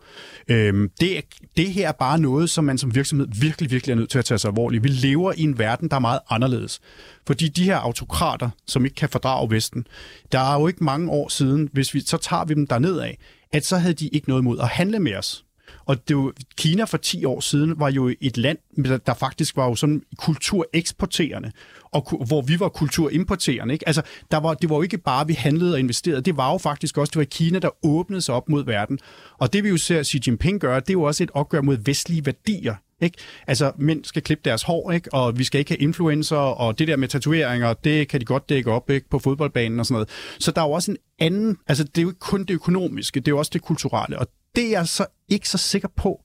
Øhm, 0.50 0.90
det, 1.00 1.22
det 1.58 1.70
her 1.70 1.88
er 1.88 1.92
bare 1.92 2.20
noget, 2.20 2.50
som 2.50 2.64
man 2.64 2.78
som 2.78 2.96
virksomhed 2.96 3.28
virkelig, 3.42 3.72
virkelig 3.72 3.94
er 3.94 3.98
nødt 3.98 4.10
til 4.10 4.20
at 4.20 4.26
tage 4.26 4.38
sig 4.38 4.50
alvorligt. 4.50 4.84
Vi 4.84 4.90
lever 4.90 5.34
i 5.38 5.42
en 5.42 5.60
verden, 5.60 5.90
der 5.90 5.96
er 5.96 6.00
meget 6.00 6.20
anderledes. 6.30 6.80
Fordi 7.28 7.47
de 7.47 7.64
her 7.64 7.78
autokrater, 7.78 8.50
som 8.68 8.86
ikke 8.86 8.95
kan 8.95 9.10
fordrage 9.10 9.52
Vesten, 9.52 9.88
der 10.32 10.39
er 10.39 10.60
jo 10.60 10.68
ikke 10.68 10.84
mange 10.84 11.12
år 11.12 11.28
siden, 11.28 11.70
hvis 11.74 11.93
vi 11.93 12.00
så 12.00 12.18
tager 12.18 12.45
vi 12.45 12.54
dem 12.54 12.68
derned 12.68 13.00
af, 13.00 13.18
at 13.54 13.66
så 13.66 13.78
havde 13.78 13.93
de 13.93 14.08
ikke 14.08 14.30
noget 14.30 14.41
imod 14.41 14.60
at 14.60 14.68
handle 14.68 15.00
med 15.00 15.16
os. 15.16 15.45
Og 15.86 16.08
det 16.08 16.18
var, 16.18 16.32
Kina 16.58 16.84
for 16.84 16.97
10 16.97 17.26
år 17.26 17.39
siden 17.39 17.80
var 17.80 17.89
jo 17.89 18.14
et 18.22 18.38
land, 18.38 18.58
der 19.06 19.14
faktisk 19.14 19.56
var 19.56 19.66
jo 19.66 19.76
sådan 19.76 20.02
kultureksporterende, 20.18 21.52
og 21.84 22.26
hvor 22.28 22.41
vi 22.41 22.60
var 22.60 22.70
kulturimporterende. 22.70 23.74
Ikke? 23.74 23.88
Altså, 23.88 24.02
der 24.32 24.38
var, 24.38 24.54
det 24.54 24.70
var 24.70 24.76
jo 24.76 24.82
ikke 24.82 24.97
bare, 24.97 25.22
at 25.22 25.28
vi 25.28 25.34
handlede 25.34 25.74
og 25.74 25.80
investerede. 25.80 26.22
Det 26.22 26.38
var 26.38 26.52
jo 26.52 26.58
faktisk 26.58 26.97
også, 26.97 27.12
det 27.12 27.20
var 27.20 27.26
Kina, 27.26 27.60
der 27.60 27.86
åbnede 27.86 28.22
sig 28.22 28.36
op 28.36 28.50
mod 28.50 28.66
verden. 28.66 29.00
Og 29.38 29.54
det 29.54 29.64
vi 29.64 29.70
jo 29.70 29.78
ser 29.78 30.04
Xi 30.04 30.22
Jinping 30.28 30.60
gøre, 30.60 30.80
det 30.80 30.89
er 30.89 30.93
jo 30.93 31.04
også 31.04 31.24
et 31.24 31.32
opgør 31.34 31.62
mod 31.62 31.78
vestlige 31.86 32.26
værdier. 32.26 32.76
Ikke? 33.02 33.18
Altså, 33.47 33.72
mænd 33.78 34.06
skal 34.06 34.22
klippe 34.22 34.50
deres 34.50 34.64
hår, 34.64 34.91
ikke? 34.91 35.14
og 35.14 35.39
vi 35.39 35.43
skal 35.43 35.60
ikke 35.60 35.72
have 35.72 35.78
influencer, 35.78 36.36
og 36.36 36.80
det 36.80 36.88
der 36.88 36.95
med 36.95 37.08
tatoveringer, 37.08 37.74
det 37.74 38.08
kan 38.08 38.20
de 38.20 38.26
godt 38.26 38.50
dække 38.50 38.72
op 38.72 38.89
ikke? 38.89 39.10
på 39.10 39.20
fodboldbanen 39.20 39.80
og 39.80 39.86
sådan 39.86 39.93
noget. 39.93 40.10
Så 40.39 40.52
der 40.52 40.62
er 40.62 40.66
jo 40.66 40.72
også 40.72 40.91
en 40.91 40.97
anden, 41.20 41.58
altså 41.68 41.84
det 41.84 41.97
er 41.97 42.02
jo 42.02 42.10
ikke 42.10 42.20
kun 42.20 42.43
det 42.43 42.54
økonomiske, 42.54 43.20
det 43.20 43.28
er 43.28 43.32
jo 43.32 43.38
også 43.38 43.52
det 43.54 43.62
kulturelle, 43.62 44.20
og 44.20 44.28
det 44.56 44.66
er 44.66 44.70
jeg 44.70 44.88
så 44.88 45.06
ikke 45.30 45.50
så 45.50 45.58
sikker 45.58 45.88
på, 45.95 46.22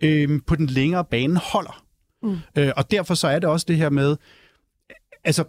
øh, 0.00 0.40
på 0.46 0.56
den 0.56 0.66
længere 0.66 1.04
bane 1.04 1.40
holder. 1.52 1.84
Mm. 2.22 2.38
Øh, 2.58 2.72
og 2.76 2.90
derfor 2.90 3.14
så 3.14 3.28
er 3.28 3.38
det 3.38 3.48
også 3.48 3.66
det 3.68 3.76
her 3.76 3.90
med, 3.90 4.16
altså, 5.24 5.44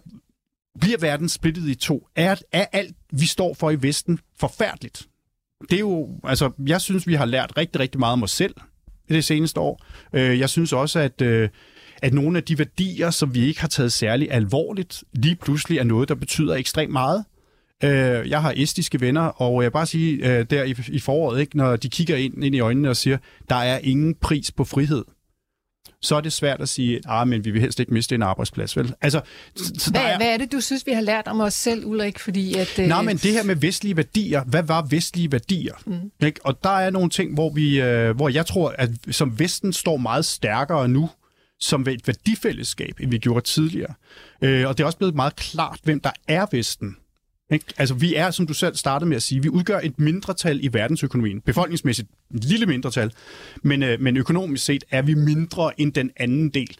bliver 0.80 0.98
verden 0.98 1.28
splittet 1.28 1.68
i 1.68 1.74
to? 1.74 2.08
Er, 2.16 2.36
er 2.52 2.66
alt, 2.72 2.96
vi 3.12 3.26
står 3.26 3.54
for 3.54 3.70
i 3.70 3.82
Vesten, 3.82 4.18
forfærdeligt? 4.40 5.06
Det 5.60 5.72
er 5.72 5.80
jo, 5.80 6.20
altså, 6.24 6.50
jeg 6.66 6.80
synes, 6.80 7.06
vi 7.06 7.14
har 7.14 7.24
lært 7.24 7.52
rigtig, 7.56 7.80
rigtig 7.80 7.98
meget 7.98 8.12
om 8.12 8.22
os 8.22 8.30
selv 8.30 8.54
det 9.14 9.24
seneste 9.24 9.60
år. 9.60 9.84
Øh, 10.12 10.38
jeg 10.38 10.48
synes 10.48 10.72
også, 10.72 10.98
at, 10.98 11.22
øh, 11.22 11.48
at 12.02 12.14
nogle 12.14 12.38
af 12.38 12.44
de 12.44 12.58
værdier, 12.58 13.10
som 13.10 13.34
vi 13.34 13.46
ikke 13.46 13.60
har 13.60 13.68
taget 13.68 13.92
særlig 13.92 14.28
alvorligt, 14.30 15.04
lige 15.12 15.36
pludselig 15.36 15.78
er 15.78 15.84
noget, 15.84 16.08
der 16.08 16.14
betyder 16.14 16.54
ekstremt 16.54 16.92
meget. 16.92 17.24
Øh, 17.84 18.30
jeg 18.30 18.42
har 18.42 18.54
estiske 18.56 19.00
venner, 19.00 19.22
og 19.22 19.62
jeg 19.62 19.72
bare 19.72 19.86
sige 19.86 20.38
øh, 20.38 20.46
der 20.50 20.64
i, 20.64 20.74
i 20.88 20.98
foråret, 20.98 21.40
ikke, 21.40 21.56
når 21.56 21.76
de 21.76 21.88
kigger 21.88 22.16
ind, 22.16 22.44
ind 22.44 22.54
i 22.54 22.60
øjnene 22.60 22.90
og 22.90 22.96
siger, 22.96 23.18
der 23.50 23.56
er 23.56 23.78
ingen 23.78 24.14
pris 24.14 24.52
på 24.52 24.64
frihed 24.64 25.04
så 26.02 26.16
er 26.16 26.20
det 26.20 26.32
svært 26.32 26.60
at 26.60 26.68
sige, 26.68 27.00
ah, 27.06 27.28
men 27.28 27.44
vi 27.44 27.50
vil 27.50 27.60
helst 27.60 27.80
ikke 27.80 27.94
miste 27.94 28.14
en 28.14 28.22
arbejdsplads, 28.22 28.76
vel? 28.76 28.94
Altså, 29.00 29.20
så 29.56 29.90
hvad, 29.90 30.00
er... 30.00 30.16
hvad 30.16 30.26
er 30.26 30.36
det, 30.36 30.52
du 30.52 30.60
synes, 30.60 30.86
vi 30.86 30.92
har 30.92 31.00
lært 31.00 31.28
om 31.28 31.40
os 31.40 31.54
selv, 31.54 31.86
Ulrik? 31.86 32.18
Fordi 32.18 32.54
at, 32.54 32.78
øh... 32.78 32.86
Nej, 32.86 33.02
men 33.02 33.16
det 33.16 33.32
her 33.32 33.42
med 33.42 33.56
vestlige 33.56 33.96
værdier, 33.96 34.44
hvad 34.44 34.62
var 34.62 34.82
vestlige 34.82 35.32
værdier? 35.32 35.74
Mm. 35.86 36.26
Ikke? 36.26 36.40
Og 36.44 36.62
der 36.62 36.70
er 36.70 36.90
nogle 36.90 37.10
ting, 37.10 37.34
hvor, 37.34 37.50
vi, 37.50 37.80
øh, 37.80 38.16
hvor 38.16 38.28
jeg 38.28 38.46
tror, 38.46 38.74
at 38.78 38.90
som 39.10 39.38
Vesten 39.38 39.72
står 39.72 39.96
meget 39.96 40.24
stærkere 40.24 40.88
nu, 40.88 41.10
som 41.60 41.88
et 41.88 42.06
værdifællesskab, 42.06 43.00
end 43.00 43.10
vi 43.10 43.18
gjorde 43.18 43.46
tidligere. 43.46 43.94
Øh, 44.42 44.68
og 44.68 44.78
det 44.78 44.84
er 44.84 44.86
også 44.86 44.98
blevet 44.98 45.14
meget 45.14 45.36
klart, 45.36 45.78
hvem 45.82 46.00
der 46.00 46.10
er 46.28 46.46
Vesten. 46.52 46.96
Ikke? 47.52 47.64
Altså, 47.78 47.94
vi 47.94 48.14
er, 48.14 48.30
som 48.30 48.46
du 48.46 48.54
selv 48.54 48.76
startede 48.76 49.08
med 49.08 49.16
at 49.16 49.22
sige, 49.22 49.42
vi 49.42 49.48
udgør 49.48 49.80
et 49.82 49.98
mindretal 49.98 50.64
i 50.64 50.68
verdensøkonomien. 50.72 51.40
Befolkningsmæssigt 51.40 52.08
et 52.34 52.44
lille 52.44 52.66
mindretal, 52.66 53.12
men, 53.62 53.82
øh, 53.82 54.00
men 54.00 54.16
økonomisk 54.16 54.64
set 54.64 54.84
er 54.90 55.02
vi 55.02 55.14
mindre 55.14 55.80
end 55.80 55.92
den 55.92 56.10
anden 56.16 56.48
del 56.48 56.76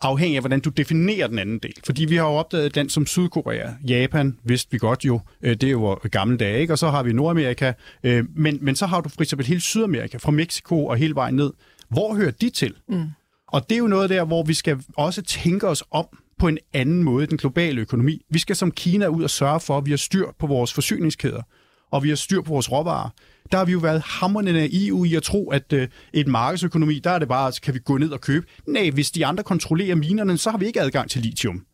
afhængig 0.00 0.36
af, 0.36 0.42
hvordan 0.42 0.60
du 0.60 0.70
definerer 0.70 1.26
den 1.26 1.38
anden 1.38 1.58
del. 1.58 1.74
Fordi 1.86 2.04
vi 2.04 2.16
har 2.16 2.24
jo 2.24 2.32
opdaget 2.32 2.66
et 2.66 2.76
land 2.76 2.90
som 2.90 3.06
Sydkorea, 3.06 3.70
Japan, 3.88 4.38
vidste 4.44 4.72
vi 4.72 4.78
godt 4.78 5.04
jo, 5.04 5.20
øh, 5.42 5.50
det 5.50 5.62
er 5.62 5.70
jo 5.70 5.94
gamle 6.10 6.36
dage, 6.36 6.60
ikke? 6.60 6.72
og 6.72 6.78
så 6.78 6.90
har 6.90 7.02
vi 7.02 7.12
Nordamerika, 7.12 7.72
øh, 8.04 8.24
men, 8.36 8.58
men 8.60 8.76
så 8.76 8.86
har 8.86 9.00
du 9.00 9.08
for 9.08 9.22
eksempel 9.22 9.46
hele 9.46 9.60
Sydamerika, 9.60 10.16
fra 10.16 10.30
Mexico 10.30 10.86
og 10.86 10.96
hele 10.96 11.14
vejen 11.14 11.34
ned. 11.34 11.52
Hvor 11.88 12.14
hører 12.14 12.30
de 12.30 12.50
til? 12.50 12.74
Mm. 12.88 13.04
Og 13.48 13.68
det 13.68 13.74
er 13.74 13.78
jo 13.78 13.86
noget 13.86 14.10
der, 14.10 14.24
hvor 14.24 14.42
vi 14.42 14.54
skal 14.54 14.78
også 14.96 15.22
tænke 15.22 15.68
os 15.68 15.84
om, 15.90 16.06
på 16.38 16.48
en 16.48 16.58
anden 16.72 17.02
måde 17.02 17.24
i 17.24 17.26
den 17.26 17.38
globale 17.38 17.80
økonomi. 17.80 18.22
Vi 18.30 18.38
skal 18.38 18.56
som 18.56 18.70
Kina 18.70 19.06
ud 19.06 19.22
og 19.22 19.30
sørge 19.30 19.60
for, 19.60 19.78
at 19.78 19.86
vi 19.86 19.90
har 19.90 19.96
styr 19.96 20.26
på 20.38 20.46
vores 20.46 20.72
forsyningskæder, 20.72 21.42
og 21.90 22.02
vi 22.02 22.08
har 22.08 22.16
styr 22.16 22.40
på 22.40 22.48
vores 22.48 22.72
råvarer. 22.72 23.08
Der 23.52 23.58
har 23.58 23.64
vi 23.64 23.72
jo 23.72 23.78
været 23.78 24.00
hammerende 24.00 24.52
naive 24.52 25.08
i 25.08 25.14
at 25.14 25.22
tro, 25.22 25.50
at 25.50 25.72
øh, 25.72 25.88
et 26.12 26.26
markedsøkonomi, 26.26 26.98
der 26.98 27.10
er 27.10 27.18
det 27.18 27.28
bare, 27.28 27.52
kan 27.62 27.74
vi 27.74 27.78
gå 27.78 27.98
ned 27.98 28.10
og 28.10 28.20
købe. 28.20 28.46
Nej, 28.68 28.90
hvis 28.90 29.10
de 29.10 29.26
andre 29.26 29.44
kontrollerer 29.44 29.94
minerne, 29.94 30.38
så 30.38 30.50
har 30.50 30.58
vi 30.58 30.66
ikke 30.66 30.80
adgang 30.80 31.10
til 31.10 31.22
lithium. 31.22 31.64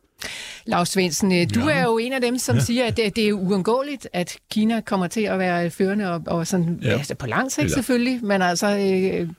Lars 0.67 0.89
Svendsen, 0.89 1.33
øh, 1.33 1.47
du 1.55 1.69
ja. 1.69 1.75
er 1.75 1.83
jo 1.83 1.99
en 1.99 2.13
af 2.13 2.21
dem, 2.21 2.39
som 2.39 2.57
ja. 2.57 2.63
siger, 2.63 2.87
at 2.87 2.97
det, 2.97 3.17
det 3.17 3.29
er 3.29 3.33
uundgåeligt, 3.33 4.09
at 4.13 4.37
Kina 4.51 4.81
kommer 4.81 5.07
til 5.07 5.21
at 5.21 5.39
være 5.39 5.71
førende, 5.71 6.13
og, 6.13 6.23
og 6.27 6.47
sådan, 6.47 6.79
ja. 6.83 6.91
altså 6.91 7.15
på 7.15 7.27
lang 7.27 7.53
sigt 7.53 7.71
selvfølgelig, 7.73 8.25
men 8.25 8.43
altså, 8.43 8.79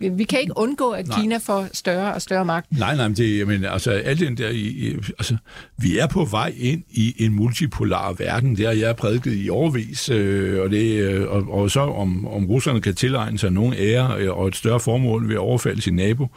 øh, 0.01 0.17
vi 0.17 0.23
kan 0.23 0.39
ikke 0.39 0.53
undgå, 0.55 0.89
at 0.89 1.07
nej. 1.07 1.19
Kina 1.19 1.37
får 1.37 1.67
større 1.73 2.13
og 2.13 2.21
større 2.21 2.45
magt. 2.45 2.71
Nej, 2.71 2.95
nej, 2.95 3.07
men 3.07 3.17
det, 3.17 3.47
men 3.47 3.65
altså, 3.65 3.91
alt 3.91 4.19
den 4.19 4.37
der, 4.37 4.49
i, 4.49 4.95
altså, 5.19 5.37
vi 5.77 5.97
er 5.97 6.07
på 6.07 6.25
vej 6.25 6.53
ind 6.57 6.83
i 6.89 7.15
en 7.25 7.33
multipolar 7.33 8.13
verden, 8.13 8.57
det 8.57 8.65
har 8.65 8.73
jeg 8.73 8.95
prædiket 8.95 9.45
i 9.45 9.49
overvis, 9.49 10.09
øh, 10.09 10.61
og, 10.61 10.69
det, 10.69 11.01
øh, 11.01 11.31
og, 11.31 11.43
og 11.49 11.71
så 11.71 11.79
om, 11.79 12.27
om 12.27 12.45
russerne 12.45 12.81
kan 12.81 12.95
tilegne 12.95 13.39
sig 13.39 13.51
nogen 13.51 13.73
ære 13.77 14.15
øh, 14.19 14.37
og 14.37 14.47
et 14.47 14.55
større 14.55 14.79
formål 14.79 15.27
ved 15.27 15.35
at 15.35 15.39
overfalde 15.39 15.81
sin 15.81 15.95
nabo, 15.95 16.27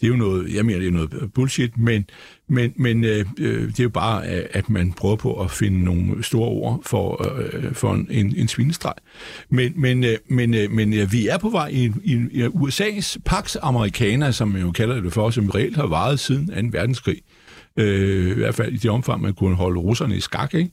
det 0.00 0.06
er 0.06 0.08
jo 0.08 0.16
noget, 0.16 0.54
jeg 0.54 0.66
mener, 0.66 0.78
det 0.78 0.88
er 0.88 0.92
noget 0.92 1.32
bullshit, 1.34 1.78
men, 1.78 2.04
men, 2.48 2.72
men 2.76 3.04
øh, 3.04 3.24
øh 3.38 3.66
det 3.68 3.80
er 3.80 3.84
jo 3.84 3.88
bare, 3.88 4.26
at 4.26 4.70
man 4.70 4.92
prøver 4.92 5.16
på 5.16 5.40
at 5.40 5.50
finde 5.50 5.84
nogle 5.84 6.22
store 6.22 6.48
ord 6.48 6.80
for, 6.86 7.36
øh, 7.42 7.74
for 7.74 7.92
en, 7.92 8.34
en 8.36 8.48
svinestreg. 8.48 8.94
Men, 9.50 9.72
men, 9.76 10.04
øh, 10.04 10.18
men, 10.28 10.54
øh, 10.54 10.70
men 10.70 10.92
øh, 10.92 11.12
vi 11.12 11.28
er 11.28 11.38
på 11.38 11.50
vej 11.50 11.68
i, 11.68 11.92
i, 12.04 12.12
i 12.30 12.46
USA's 12.46 13.16
Pax 13.24 13.56
Americana, 13.62 14.32
som 14.32 14.48
man 14.48 14.60
jo 14.60 14.72
kalder 14.72 15.00
det 15.00 15.12
for, 15.12 15.30
som 15.30 15.50
reelt 15.50 15.76
har 15.76 15.86
varet 15.86 16.20
siden 16.20 16.70
2. 16.72 16.78
verdenskrig. 16.78 17.18
Øh, 17.76 18.30
I 18.30 18.34
hvert 18.34 18.54
fald 18.54 18.72
i 18.72 18.76
det 18.76 18.90
omfang, 18.90 19.22
man 19.22 19.34
kunne 19.34 19.56
holde 19.56 19.80
russerne 19.80 20.16
i 20.16 20.20
skak. 20.20 20.54
Ikke? 20.54 20.70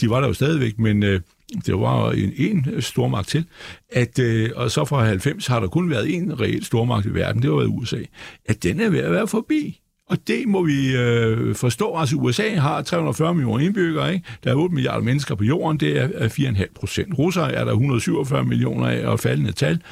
De 0.00 0.10
var 0.10 0.20
der 0.20 0.26
jo 0.26 0.32
stadigvæk, 0.32 0.78
men... 0.78 1.02
Øh, 1.02 1.20
det 1.66 1.74
var 1.74 2.10
en, 2.10 2.32
en 2.36 2.66
øh, 2.72 2.82
stormagt 2.82 3.28
til, 3.28 3.44
at, 3.92 4.18
øh, 4.18 4.50
og 4.56 4.70
så 4.70 4.84
fra 4.84 5.04
90 5.04 5.46
har 5.46 5.60
der 5.60 5.68
kun 5.68 5.90
været 5.90 6.14
en 6.14 6.40
reel 6.40 6.64
stormagt 6.64 7.06
i 7.06 7.14
verden, 7.14 7.42
det 7.42 7.50
var 7.50 7.64
USA, 7.64 7.98
at 8.46 8.62
den 8.62 8.80
er 8.80 8.88
ved 8.88 8.98
at 8.98 9.12
være 9.12 9.28
forbi. 9.28 9.80
Og 10.10 10.18
det 10.26 10.48
må 10.48 10.62
vi 10.62 10.96
øh, 10.96 11.54
forstå. 11.54 11.96
Altså 11.96 12.16
USA 12.16 12.54
har 12.54 12.82
340 12.82 13.34
millioner 13.34 13.64
indbyggere, 13.64 14.12
ikke? 14.14 14.26
Der 14.44 14.50
er 14.50 14.54
8 14.54 14.74
milliarder 14.74 15.02
mennesker 15.02 15.34
på 15.34 15.44
jorden, 15.44 15.80
det 15.80 15.98
er 15.98 16.28
4,5 16.28 16.72
procent. 16.74 17.18
Russere 17.18 17.52
er 17.52 17.64
der 17.64 17.72
147 17.72 18.44
millioner 18.44 18.86
af, 18.86 19.06
og 19.06 19.20
faldende 19.20 19.52
tal, 19.52 19.82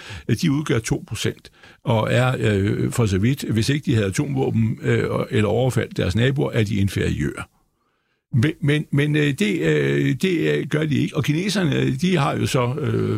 de 0.42 0.52
udgør 0.52 0.78
2 0.78 1.04
procent. 1.08 1.50
Og 1.88 2.12
er 2.12 2.36
øh, 2.38 2.92
for 2.92 3.06
så 3.06 3.18
vidt, 3.18 3.42
hvis 3.42 3.68
ikke 3.68 3.84
de 3.84 3.94
havde 3.94 4.06
atomvåben 4.06 4.78
øh, 4.82 5.08
eller 5.30 5.48
overfaldt 5.48 5.96
deres 5.96 6.16
naboer, 6.16 6.50
er 6.52 6.64
de 6.64 6.74
inferiøre. 6.74 7.42
Men, 8.32 8.52
men, 8.60 8.86
men 8.90 9.16
øh, 9.16 9.32
det, 9.32 9.60
øh, 9.60 10.14
det 10.22 10.38
øh, 10.38 10.66
gør 10.66 10.84
de 10.84 10.94
ikke. 10.94 11.16
Og 11.16 11.24
kineserne, 11.24 11.96
de 11.96 12.16
har 12.16 12.36
jo 12.36 12.46
så, 12.46 12.66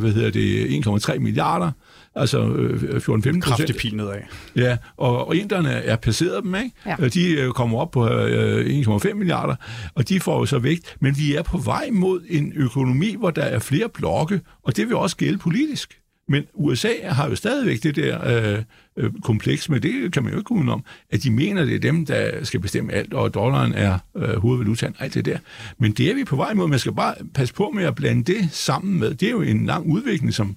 hvad 0.00 0.12
hedder 0.12 0.30
det, 0.30 0.86
1,3 0.86 1.18
milliarder, 1.18 1.70
altså 2.14 2.44
14-15 2.44 3.00
procent. 3.02 3.44
Kraftig 3.44 3.76
pil 3.76 3.96
nedad. 3.96 4.20
Ja, 4.56 4.76
og, 4.96 5.28
og 5.28 5.36
inderne 5.36 5.70
er 5.70 5.96
passeret 5.96 6.44
dem, 6.44 6.54
ikke? 6.54 6.70
Ja. 6.86 7.08
De 7.08 7.52
kommer 7.54 7.78
op 7.78 7.90
på 7.90 8.08
1,5 8.08 9.14
milliarder, 9.14 9.54
og 9.94 10.08
de 10.08 10.20
får 10.20 10.38
jo 10.38 10.46
så 10.46 10.58
vægt. 10.58 10.96
Men 11.00 11.18
vi 11.18 11.34
er 11.34 11.42
på 11.42 11.58
vej 11.58 11.88
mod 11.92 12.20
en 12.28 12.52
økonomi, 12.56 13.16
hvor 13.18 13.30
der 13.30 13.42
er 13.42 13.58
flere 13.58 13.88
blokke, 13.88 14.40
og 14.62 14.76
det 14.76 14.88
vil 14.88 14.96
også 14.96 15.16
gælde 15.16 15.38
politisk. 15.38 15.99
Men 16.30 16.44
USA 16.54 16.92
har 17.02 17.28
jo 17.28 17.34
stadigvæk 17.34 17.82
det 17.82 17.96
der 17.96 18.28
øh, 18.54 18.62
øh, 18.96 19.10
kompleks, 19.22 19.68
men 19.68 19.82
det 19.82 20.12
kan 20.12 20.22
man 20.22 20.32
jo 20.32 20.38
ikke 20.38 20.48
komme 20.48 20.72
om, 20.72 20.84
at 21.10 21.22
de 21.22 21.30
mener, 21.30 21.64
det 21.64 21.74
er 21.74 21.78
dem, 21.78 22.06
der 22.06 22.44
skal 22.44 22.60
bestemme 22.60 22.92
alt, 22.92 23.14
og 23.14 23.34
dollaren 23.34 23.74
er 23.74 23.98
øh, 24.16 24.36
hovedvalutaen, 24.36 24.94
alt 24.98 25.14
det 25.14 25.24
der. 25.24 25.38
Men 25.78 25.92
det 25.92 26.10
er 26.10 26.14
vi 26.14 26.24
på 26.24 26.36
vej 26.36 26.54
mod. 26.54 26.68
Man 26.68 26.78
skal 26.78 26.92
bare 26.92 27.14
passe 27.34 27.54
på 27.54 27.70
med 27.70 27.84
at 27.84 27.94
blande 27.94 28.32
det 28.32 28.48
sammen 28.52 28.98
med. 28.98 29.14
Det 29.14 29.26
er 29.26 29.30
jo 29.30 29.42
en 29.42 29.66
lang 29.66 29.86
udvikling, 29.86 30.34
som 30.34 30.56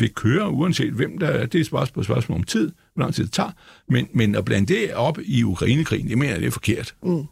vil 0.00 0.14
køre, 0.14 0.50
uanset 0.50 0.92
hvem 0.92 1.18
der 1.18 1.26
er. 1.26 1.46
Det 1.46 1.54
er 1.54 1.60
et 1.60 1.66
spørgsmål, 1.66 2.04
spørgsmål 2.04 2.38
om 2.38 2.44
tid, 2.44 2.72
hvor 2.94 3.02
lang 3.02 3.14
tid 3.14 3.24
det 3.24 3.32
tager. 3.32 3.50
Men, 3.88 4.08
men 4.12 4.34
at 4.34 4.44
blande 4.44 4.74
det 4.74 4.94
op 4.94 5.18
i 5.24 5.44
Ukrainekrigen, 5.44 6.08
det 6.08 6.18
mener 6.18 6.32
jeg, 6.32 6.40
det 6.40 6.46
er 6.46 6.50
forkert. 6.50 6.94
Mm. 7.02 7.24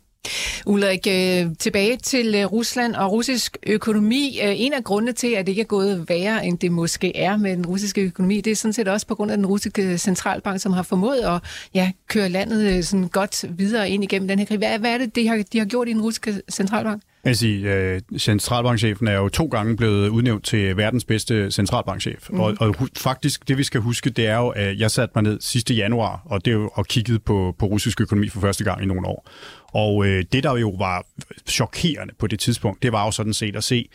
Ulrik, 0.67 1.07
øh, 1.11 1.47
tilbage 1.59 1.97
til 1.97 2.35
øh, 2.35 2.45
Rusland 2.45 2.95
og 2.95 3.13
russisk 3.13 3.57
økonomi. 3.67 4.39
Øh, 4.43 4.61
en 4.61 4.73
af 4.73 4.85
grundene 4.85 5.13
til, 5.13 5.29
at 5.35 5.47
det 5.47 5.53
ikke 5.53 5.61
er 5.61 5.67
gået 5.67 6.09
værre, 6.09 6.47
end 6.47 6.59
det 6.59 6.73
måske 6.73 7.17
er 7.17 7.37
med 7.37 7.57
den 7.57 7.67
russiske 7.67 8.01
økonomi, 8.01 8.41
det 8.41 8.51
er 8.51 8.57
sådan 8.57 8.73
set 8.73 8.89
også 8.89 9.07
på 9.07 9.15
grund 9.15 9.31
af 9.31 9.37
den 9.37 9.47
russiske 9.47 9.99
centralbank, 9.99 10.61
som 10.61 10.73
har 10.73 10.83
formået 10.83 11.21
at 11.21 11.43
ja, 11.75 11.91
køre 12.09 12.29
landet 12.29 12.87
sådan 12.87 13.09
godt 13.09 13.45
videre 13.59 13.91
ind 13.91 14.05
igennem 14.05 14.29
den 14.29 14.39
her 14.39 14.47
krig. 14.47 14.59
Hvad, 14.59 14.79
hvad 14.79 14.91
er 14.95 14.99
det, 14.99 15.17
de 15.17 15.29
har, 15.29 15.43
de 15.53 15.59
har 15.59 15.67
gjort 15.67 15.89
i 15.89 15.93
den 15.93 16.03
russiske 16.03 16.41
centralbank? 16.51 17.03
Jeg 17.25 17.37
sige, 17.37 17.75
øh, 17.75 18.01
centralbankchefen 18.19 19.09
er 19.09 19.13
jo 19.17 19.29
to 19.29 19.47
gange 19.47 19.77
blevet 19.77 20.09
udnævnt 20.09 20.45
til 20.45 20.77
verdens 20.77 21.05
bedste 21.05 21.51
centralbankchef. 21.51 22.31
Mm. 22.31 22.41
Og, 22.41 22.57
og 22.61 22.75
faktisk, 22.97 23.49
det 23.49 23.59
vi 23.59 23.63
skal 23.63 23.81
huske, 23.81 24.11
det 24.11 24.27
er 24.27 24.37
jo, 24.37 24.49
at 24.49 24.79
jeg 24.79 24.91
satte 24.91 25.13
mig 25.15 25.23
ned 25.23 25.41
sidste 25.41 25.75
januar, 25.75 26.23
og 26.25 26.45
det 26.45 26.51
er 26.51 26.55
jo, 26.55 26.71
og 26.75 26.87
kiggede 26.87 27.19
på, 27.19 27.55
på 27.59 27.67
russisk 27.67 28.01
økonomi 28.01 28.29
for 28.29 28.41
første 28.41 28.65
gang 28.65 28.83
i 28.83 28.87
nogle 28.87 29.07
år. 29.07 29.31
Og 29.73 30.07
øh, 30.07 30.25
det, 30.33 30.43
der 30.43 30.57
jo 30.57 30.71
var 30.71 31.07
chokerende 31.47 32.15
på 32.19 32.27
det 32.27 32.39
tidspunkt, 32.41 32.83
det 32.83 32.93
var 32.93 33.05
jo 33.05 33.11
sådan 33.11 33.35
set 33.35 33.57
at 33.57 33.65
se 33.65 33.89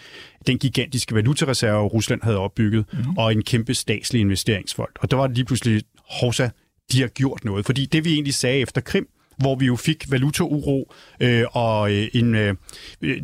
den 0.47 0.57
gigantiske 0.57 1.15
valutareserve, 1.15 1.87
Rusland 1.87 2.21
havde 2.23 2.37
opbygget, 2.37 2.85
mm. 2.93 3.17
og 3.17 3.31
en 3.31 3.43
kæmpe 3.43 3.73
statslig 3.73 4.21
investeringsfond. 4.21 4.89
Og 4.99 5.11
der 5.11 5.17
var 5.17 5.27
det 5.27 5.35
lige 5.35 5.45
pludselig, 5.45 5.81
hovsa, 6.21 6.49
de 6.91 7.01
har 7.01 7.07
gjort 7.07 7.45
noget. 7.45 7.65
Fordi 7.65 7.85
det, 7.85 8.05
vi 8.05 8.13
egentlig 8.13 8.33
sagde 8.33 8.59
efter 8.59 8.81
Krim, 8.81 9.07
hvor 9.37 9.55
vi 9.55 9.65
jo 9.65 9.75
fik 9.75 10.11
valutauro 10.11 10.93
øh, 11.19 11.43
og 11.51 11.91
øh, 11.91 12.07
en... 12.13 12.35
Øh, 12.35 12.55
øh, 13.01 13.21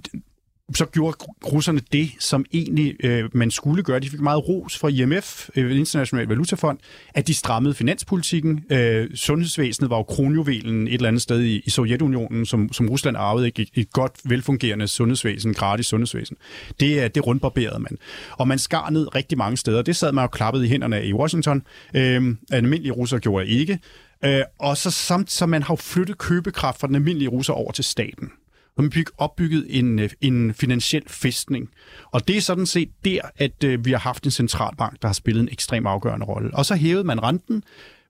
så 0.76 0.86
gjorde 0.86 1.18
russerne 1.54 1.82
det, 1.92 2.12
som 2.20 2.46
egentlig 2.54 2.96
øh, 3.04 3.30
man 3.34 3.52
skulle 3.52 3.84
gøre. 3.84 4.00
De 4.00 4.10
fik 4.10 4.20
meget 4.20 4.48
ros 4.50 4.78
fra 4.78 4.88
IMF, 4.88 5.50
øh, 5.56 5.80
International 5.80 6.28
Valutafond, 6.28 6.78
at 7.14 7.28
de 7.28 7.34
strammede 7.34 7.74
finanspolitikken. 7.74 8.64
Øh, 8.72 9.10
sundhedsvæsenet 9.16 9.90
var 9.90 9.98
jo 9.98 10.04
kronjuvelen 10.04 10.88
et 10.88 10.94
eller 10.94 11.08
andet 11.08 11.22
sted 11.22 11.42
i, 11.42 11.62
i 11.66 11.70
Sovjetunionen, 11.70 12.46
som, 12.46 12.74
som 12.74 12.90
Rusland 12.90 13.18
arvede 13.18 13.46
ikke 13.46 13.62
et, 13.62 13.70
et 13.74 13.92
godt, 13.94 14.12
velfungerende 14.24 14.88
sundhedsvæsen, 14.88 15.54
gratis 15.54 15.86
sundhedsvæsen. 15.86 16.38
Det, 16.80 17.04
øh, 17.04 17.10
det 17.16 17.28
rundbarberede 17.28 17.80
man. 17.80 17.98
Og 18.32 18.48
man 18.48 18.60
skar 18.60 18.90
ned 18.90 19.16
rigtig 19.16 19.38
mange 19.38 19.58
steder. 19.58 19.82
Det 19.82 19.96
sad 19.96 20.12
man 20.12 20.24
jo 20.24 20.28
klappet 20.28 20.66
i 20.66 20.68
hænderne 20.68 20.98
af 20.98 21.06
i 21.06 21.14
Washington. 21.14 21.64
Øh, 21.94 22.36
almindelige 22.52 22.92
russere 22.92 23.20
gjorde 23.20 23.48
ikke. 23.48 23.80
Øh, 24.26 24.42
og 24.60 24.78
så 24.78 24.92
samt, 24.92 25.32
så 25.32 25.46
man 25.46 25.64
har 25.64 25.76
flyttet 25.76 26.18
købekraft 26.18 26.80
fra 26.80 26.88
den 26.88 26.96
almindelige 26.96 27.30
russer 27.30 27.54
over 27.54 27.72
til 27.72 27.84
staten 27.84 28.32
har 28.80 28.90
man 28.96 29.06
opbygget 29.18 29.66
en, 29.70 30.00
øh, 30.00 30.10
en 30.22 30.54
finansiel 30.54 31.04
fæstning. 31.08 31.70
Og 32.12 32.28
det 32.28 32.38
er 32.38 32.42
sådan 32.42 32.66
set 32.66 32.90
der, 33.06 33.22
at 33.38 33.64
øh, 33.64 33.86
vi 33.86 33.92
har 33.92 34.00
haft 34.00 34.26
en 34.26 34.32
centralbank, 34.32 35.02
der 35.02 35.08
har 35.08 35.14
spillet 35.14 35.42
en 35.42 35.50
ekstrem 35.52 35.88
afgørende 35.88 36.26
rolle. 36.26 36.54
Og 36.54 36.66
så 36.66 36.76
hævede 36.76 37.04
man 37.04 37.24
renten 37.24 37.64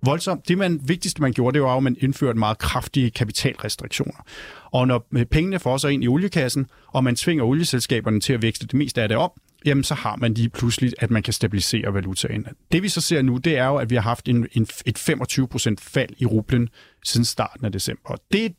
voldsomt. 0.03 0.47
Det 0.47 0.57
man, 0.57 0.79
vigtigste, 0.83 1.21
man 1.21 1.33
gjorde, 1.33 1.53
det 1.53 1.61
var, 1.61 1.77
at 1.77 1.83
man 1.83 1.95
indførte 1.99 2.39
meget 2.39 2.57
kraftige 2.57 3.11
kapitalrestriktioner. 3.11 4.25
Og 4.71 4.87
når 4.87 5.07
øh, 5.13 5.25
pengene 5.25 5.59
får 5.59 5.77
sig 5.77 5.91
ind 5.91 6.03
i 6.03 6.07
oliekassen, 6.07 6.67
og 6.87 7.03
man 7.03 7.15
tvinger 7.15 7.43
olieselskaberne 7.43 8.19
til 8.19 8.33
at 8.33 8.41
vækste 8.41 8.67
det 8.67 8.73
meste 8.73 9.01
af 9.01 9.07
det 9.07 9.17
op, 9.17 9.31
jamen 9.65 9.83
så 9.83 9.93
har 9.93 10.15
man 10.15 10.33
lige 10.33 10.49
pludselig, 10.49 10.93
at 10.99 11.11
man 11.11 11.23
kan 11.23 11.33
stabilisere 11.33 11.93
valutaen. 11.93 12.45
Det 12.71 12.83
vi 12.83 12.89
så 12.89 13.01
ser 13.01 13.21
nu, 13.21 13.37
det 13.37 13.57
er 13.57 13.65
jo, 13.65 13.75
at 13.75 13.89
vi 13.89 13.95
har 13.95 14.01
haft 14.01 14.27
en, 14.27 14.47
en, 14.51 14.67
et 14.85 15.09
25% 15.09 15.75
fald 15.79 16.09
i 16.17 16.25
rublen 16.25 16.69
siden 17.03 17.25
starten 17.25 17.65
af 17.65 17.71
december. 17.71 18.15
Det 18.31 18.55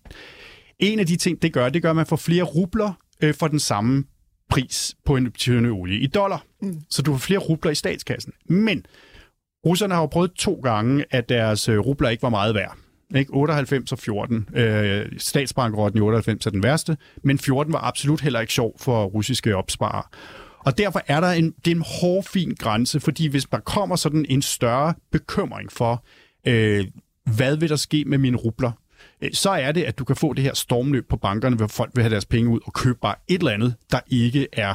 en 0.78 0.98
af 0.98 1.06
de 1.06 1.16
ting, 1.16 1.42
det 1.42 1.52
gør, 1.52 1.68
det 1.68 1.82
gør, 1.82 1.90
at 1.90 1.96
man 1.96 2.06
får 2.06 2.16
flere 2.16 2.42
rubler 2.42 2.92
øh, 3.22 3.34
for 3.34 3.48
den 3.48 3.60
samme 3.60 4.04
pris 4.50 4.94
på 5.04 5.16
en 5.16 5.32
tynde 5.32 5.70
olie 5.70 5.98
i 5.98 6.06
dollar. 6.06 6.44
Mm. 6.62 6.80
Så 6.90 7.02
du 7.02 7.12
får 7.12 7.18
flere 7.18 7.38
rubler 7.38 7.72
i 7.72 7.74
statskassen. 7.74 8.32
Men 8.48 8.84
russerne 9.66 9.94
har 9.94 10.00
jo 10.00 10.06
prøvet 10.06 10.32
to 10.32 10.54
gange, 10.54 11.04
at 11.10 11.28
deres 11.28 11.68
øh, 11.68 11.78
rubler 11.78 12.08
ikke 12.08 12.22
var 12.22 12.28
meget 12.28 12.54
værd. 12.54 12.76
Ikke? 13.14 13.32
98 13.32 13.92
og 13.92 13.98
14. 13.98 14.48
Øh, 14.54 15.06
statsbankrotten 15.18 15.98
i 15.98 16.00
98 16.00 16.46
er 16.46 16.50
den 16.50 16.62
værste, 16.62 16.96
men 17.24 17.38
14 17.38 17.72
var 17.72 17.84
absolut 17.84 18.20
heller 18.20 18.40
ikke 18.40 18.52
sjov 18.52 18.76
for 18.78 19.04
russiske 19.04 19.56
opsparere. 19.56 20.02
Og 20.64 20.78
derfor 20.78 21.02
er 21.06 21.20
der 21.20 21.30
en, 21.30 21.54
det 21.64 21.70
er 21.70 21.76
en 21.76 21.84
hård, 22.00 22.24
fin 22.24 22.54
grænse, 22.58 23.00
fordi 23.00 23.26
hvis 23.26 23.44
der 23.44 23.58
kommer 23.58 23.96
sådan 23.96 24.26
en 24.28 24.42
større 24.42 24.94
bekymring 25.12 25.72
for, 25.72 26.04
øh, 26.46 26.86
hvad 27.36 27.56
vil 27.56 27.68
der 27.68 27.76
ske 27.76 28.04
med 28.06 28.18
mine 28.18 28.36
rubler, 28.36 28.72
Øh, 29.22 29.30
så 29.32 29.50
er 29.50 29.72
det, 29.72 29.82
at 29.82 29.98
du 29.98 30.04
kan 30.04 30.16
få 30.16 30.32
det 30.32 30.44
her 30.44 30.54
stormløb 30.54 31.08
på 31.08 31.16
bankerne, 31.16 31.56
hvor 31.56 31.66
folk 31.66 31.90
vil 31.94 32.02
have 32.02 32.10
deres 32.10 32.26
penge 32.26 32.50
ud 32.50 32.60
og 32.64 32.72
købe 32.72 32.98
bare 33.02 33.14
et 33.28 33.38
eller 33.38 33.52
andet, 33.52 33.74
der 33.90 34.00
ikke 34.06 34.46
er 34.52 34.74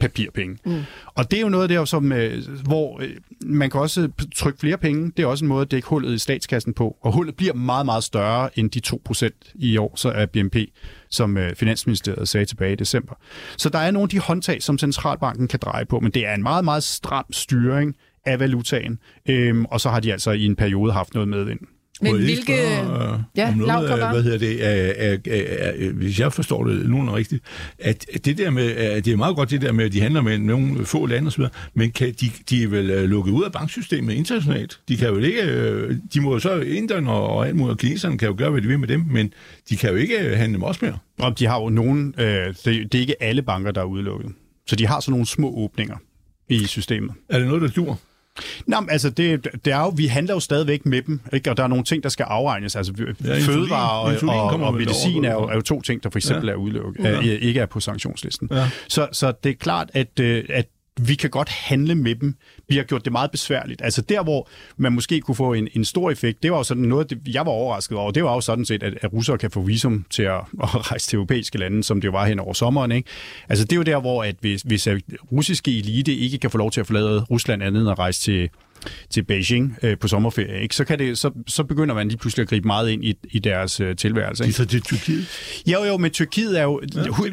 papirpenge. 0.00 0.58
Mm. 0.64 0.82
Og 1.14 1.30
det 1.30 1.36
er 1.36 1.40
jo 1.40 1.48
noget 1.48 1.70
der, 1.70 1.84
som, 1.84 2.12
øh, 2.12 2.42
hvor 2.64 3.02
øh, 3.02 3.16
man 3.40 3.70
kan 3.70 3.80
også 3.80 4.08
trykke 4.34 4.58
flere 4.58 4.78
penge. 4.78 5.12
Det 5.16 5.22
er 5.22 5.26
også 5.26 5.44
en 5.44 5.48
måde 5.48 5.62
at 5.62 5.70
dække 5.70 5.88
hullet 5.88 6.14
i 6.14 6.18
statskassen 6.18 6.74
på. 6.74 6.96
Og 7.00 7.12
hullet 7.12 7.36
bliver 7.36 7.54
meget, 7.54 7.86
meget 7.86 8.04
større 8.04 8.58
end 8.58 8.70
de 8.70 8.80
2% 8.86 9.52
i 9.54 9.76
år, 9.76 9.92
så 9.96 10.08
er 10.08 10.26
BNP, 10.26 10.56
som 11.10 11.36
øh, 11.36 11.54
Finansministeriet 11.54 12.28
sagde 12.28 12.46
tilbage 12.46 12.72
i 12.72 12.76
december. 12.76 13.14
Så 13.56 13.68
der 13.68 13.78
er 13.78 13.90
nogle 13.90 14.04
af 14.04 14.08
de 14.08 14.18
håndtag, 14.18 14.62
som 14.62 14.78
centralbanken 14.78 15.48
kan 15.48 15.60
dreje 15.62 15.84
på, 15.84 16.00
men 16.00 16.10
det 16.10 16.26
er 16.26 16.34
en 16.34 16.42
meget, 16.42 16.64
meget 16.64 16.82
stram 16.82 17.32
styring 17.32 17.94
af 18.26 18.40
valutaen. 18.40 18.98
Øhm, 19.28 19.64
og 19.64 19.80
så 19.80 19.90
har 19.90 20.00
de 20.00 20.12
altså 20.12 20.30
i 20.30 20.44
en 20.44 20.56
periode 20.56 20.92
haft 20.92 21.14
noget 21.14 21.28
med 21.28 21.48
ind. 21.48 21.60
Men 22.02 22.16
hvilke... 22.16 22.42
Spørge, 22.42 23.14
uh, 23.14 23.20
ja, 23.36 23.54
noget, 23.54 23.88
af, 23.88 24.12
hvad 24.12 24.22
hedder 24.22 24.38
det, 24.38 24.66
er, 24.66 24.92
er, 24.96 25.16
er, 25.26 25.42
er, 25.58 25.92
hvis 25.92 26.20
jeg 26.20 26.32
forstår 26.32 26.64
det 26.64 26.90
nogen 26.90 27.14
rigtigt, 27.14 27.44
at 27.78 28.06
det 28.24 28.38
der 28.38 28.50
med, 28.50 28.70
at 28.70 29.04
det 29.04 29.12
er 29.12 29.16
meget 29.16 29.36
godt 29.36 29.50
det 29.50 29.60
der 29.60 29.72
med, 29.72 29.84
at 29.84 29.92
de 29.92 30.00
handler 30.00 30.20
med 30.20 30.38
nogle 30.38 30.86
få 30.86 31.06
lande 31.06 31.26
osv., 31.26 31.44
men 31.74 31.90
kan 31.90 32.14
de, 32.20 32.30
de 32.50 32.62
er 32.62 32.68
vel 32.68 32.90
øh, 32.90 33.04
lukket 33.04 33.32
ud 33.32 33.44
af 33.44 33.52
banksystemet 33.52 34.14
internationalt? 34.14 34.80
De 34.88 34.96
kan 34.96 35.08
jo 35.08 35.18
ikke, 35.18 35.42
øh, 35.42 35.96
de 36.14 36.20
må 36.20 36.32
jo 36.32 36.38
så, 36.38 36.60
Indien 36.60 37.06
og, 37.06 37.28
og 37.28 37.46
alt 37.46 37.56
muligt, 37.56 37.78
kineserne 37.78 38.18
kan 38.18 38.28
jo 38.28 38.34
gøre, 38.38 38.50
hvad 38.50 38.62
de 38.62 38.68
vil 38.68 38.78
med 38.78 38.88
dem, 38.88 39.04
men 39.10 39.32
de 39.70 39.76
kan 39.76 39.90
jo 39.90 39.96
ikke 39.96 40.36
handle 40.36 40.58
med 40.58 40.66
os 40.66 40.82
mere. 40.82 40.98
Og 41.18 41.38
de 41.38 41.46
har 41.46 41.60
jo 41.60 41.68
nogen, 41.68 42.14
øh, 42.18 42.46
det, 42.46 42.64
det 42.64 42.94
er 42.94 43.00
ikke 43.00 43.22
alle 43.22 43.42
banker, 43.42 43.70
der 43.70 43.80
er 43.80 43.84
udelukket. 43.84 44.32
Så 44.66 44.76
de 44.76 44.86
har 44.86 45.00
sådan 45.00 45.10
nogle 45.10 45.26
små 45.26 45.54
åbninger 45.56 45.96
i 46.48 46.64
systemet. 46.66 47.14
Er 47.28 47.38
det 47.38 47.46
noget, 47.48 47.62
der 47.62 47.68
dur? 47.68 47.98
Nå, 48.66 48.76
altså 48.90 49.10
det, 49.10 49.48
det 49.64 49.72
er 49.72 49.80
jo, 49.80 49.88
vi 49.88 50.06
handler 50.06 50.34
jo 50.34 50.40
stadigvæk 50.40 50.86
med 50.86 51.02
dem, 51.02 51.20
ikke? 51.32 51.50
og 51.50 51.56
der 51.56 51.62
er 51.62 51.68
nogle 51.68 51.84
ting, 51.84 52.02
der 52.02 52.08
skal 52.08 52.24
afregnes. 52.28 52.76
Altså 52.76 52.92
ja, 53.24 53.38
fødevarer 53.38 54.12
insulin, 54.12 54.30
og, 54.30 54.44
og, 54.44 54.60
og 54.60 54.74
medicin 54.74 55.24
er 55.24 55.32
jo, 55.32 55.42
er 55.42 55.54
jo 55.54 55.60
to 55.60 55.80
ting, 55.80 56.02
der 56.02 56.10
for 56.10 56.18
eksempel 56.18 56.46
ja. 56.46 56.52
er 56.52 56.56
udelukket, 56.56 57.04
ja. 57.04 57.20
ikke 57.20 57.60
er 57.60 57.66
på 57.66 57.80
sanktionslisten. 57.80 58.48
Ja. 58.52 58.70
Så, 58.88 59.08
så 59.12 59.32
det 59.44 59.50
er 59.50 59.54
klart, 59.54 59.90
at, 59.94 60.20
øh, 60.20 60.44
at 60.48 60.66
vi 61.00 61.14
kan 61.14 61.30
godt 61.30 61.48
handle 61.48 61.94
med 61.94 62.14
dem. 62.14 62.34
Vi 62.68 62.76
har 62.76 62.84
gjort 62.84 63.04
det 63.04 63.12
meget 63.12 63.30
besværligt. 63.30 63.82
Altså 63.84 64.02
der, 64.02 64.22
hvor 64.22 64.48
man 64.76 64.92
måske 64.92 65.20
kunne 65.20 65.34
få 65.34 65.52
en, 65.52 65.68
en 65.72 65.84
stor 65.84 66.10
effekt, 66.10 66.42
det 66.42 66.50
var 66.50 66.56
jo 66.56 66.62
sådan 66.62 66.82
noget, 66.82 67.10
det, 67.10 67.18
jeg 67.26 67.46
var 67.46 67.52
overrasket 67.52 67.98
over. 67.98 68.10
Det 68.10 68.24
var 68.24 68.34
jo 68.34 68.40
sådan 68.40 68.64
set, 68.64 68.82
at, 68.82 68.94
at 69.02 69.12
russere 69.12 69.38
kan 69.38 69.50
få 69.50 69.60
visum 69.60 70.04
til 70.10 70.22
at, 70.22 70.40
at 70.62 70.90
rejse 70.90 71.08
til 71.08 71.16
europæiske 71.16 71.58
lande, 71.58 71.84
som 71.84 72.00
det 72.00 72.12
var 72.12 72.26
hen 72.26 72.40
over 72.40 72.52
sommeren. 72.52 72.92
Ikke? 72.92 73.08
Altså 73.48 73.64
det 73.64 73.72
er 73.72 73.76
jo 73.76 73.82
der, 73.82 74.00
hvor 74.00 74.24
at 74.24 74.36
hvis, 74.40 74.62
hvis 74.62 74.88
russiske 75.32 75.78
elite 75.78 76.14
ikke 76.14 76.38
kan 76.38 76.50
få 76.50 76.58
lov 76.58 76.70
til 76.70 76.80
at 76.80 76.86
forlade 76.86 77.24
Rusland 77.30 77.62
andet 77.62 77.80
end 77.80 77.90
at 77.90 77.98
rejse 77.98 78.20
til, 78.20 78.50
til 79.10 79.22
Beijing 79.22 79.76
øh, 79.82 79.98
på 79.98 80.08
sommerferie, 80.08 80.62
ikke? 80.62 80.74
Så, 80.74 80.84
kan 80.84 80.98
det, 80.98 81.18
så, 81.18 81.30
så 81.46 81.64
begynder 81.64 81.94
man 81.94 82.08
lige 82.08 82.18
pludselig 82.18 82.42
at 82.42 82.48
gribe 82.48 82.66
meget 82.66 82.90
ind 82.90 83.04
i, 83.04 83.14
i 83.30 83.38
deres 83.38 83.80
øh, 83.80 83.96
tilværelse. 83.96 84.44
Ikke? 84.44 84.52
Det 84.52 84.60
er 84.60 84.64
så 84.64 84.70
til 84.70 84.82
Tyrkiet? 84.82 85.26
Jo, 85.66 85.84
jo, 85.84 85.96
men 85.96 86.10
Tyrkiet 86.10 86.58
er 86.58 86.62
jo... 86.62 86.80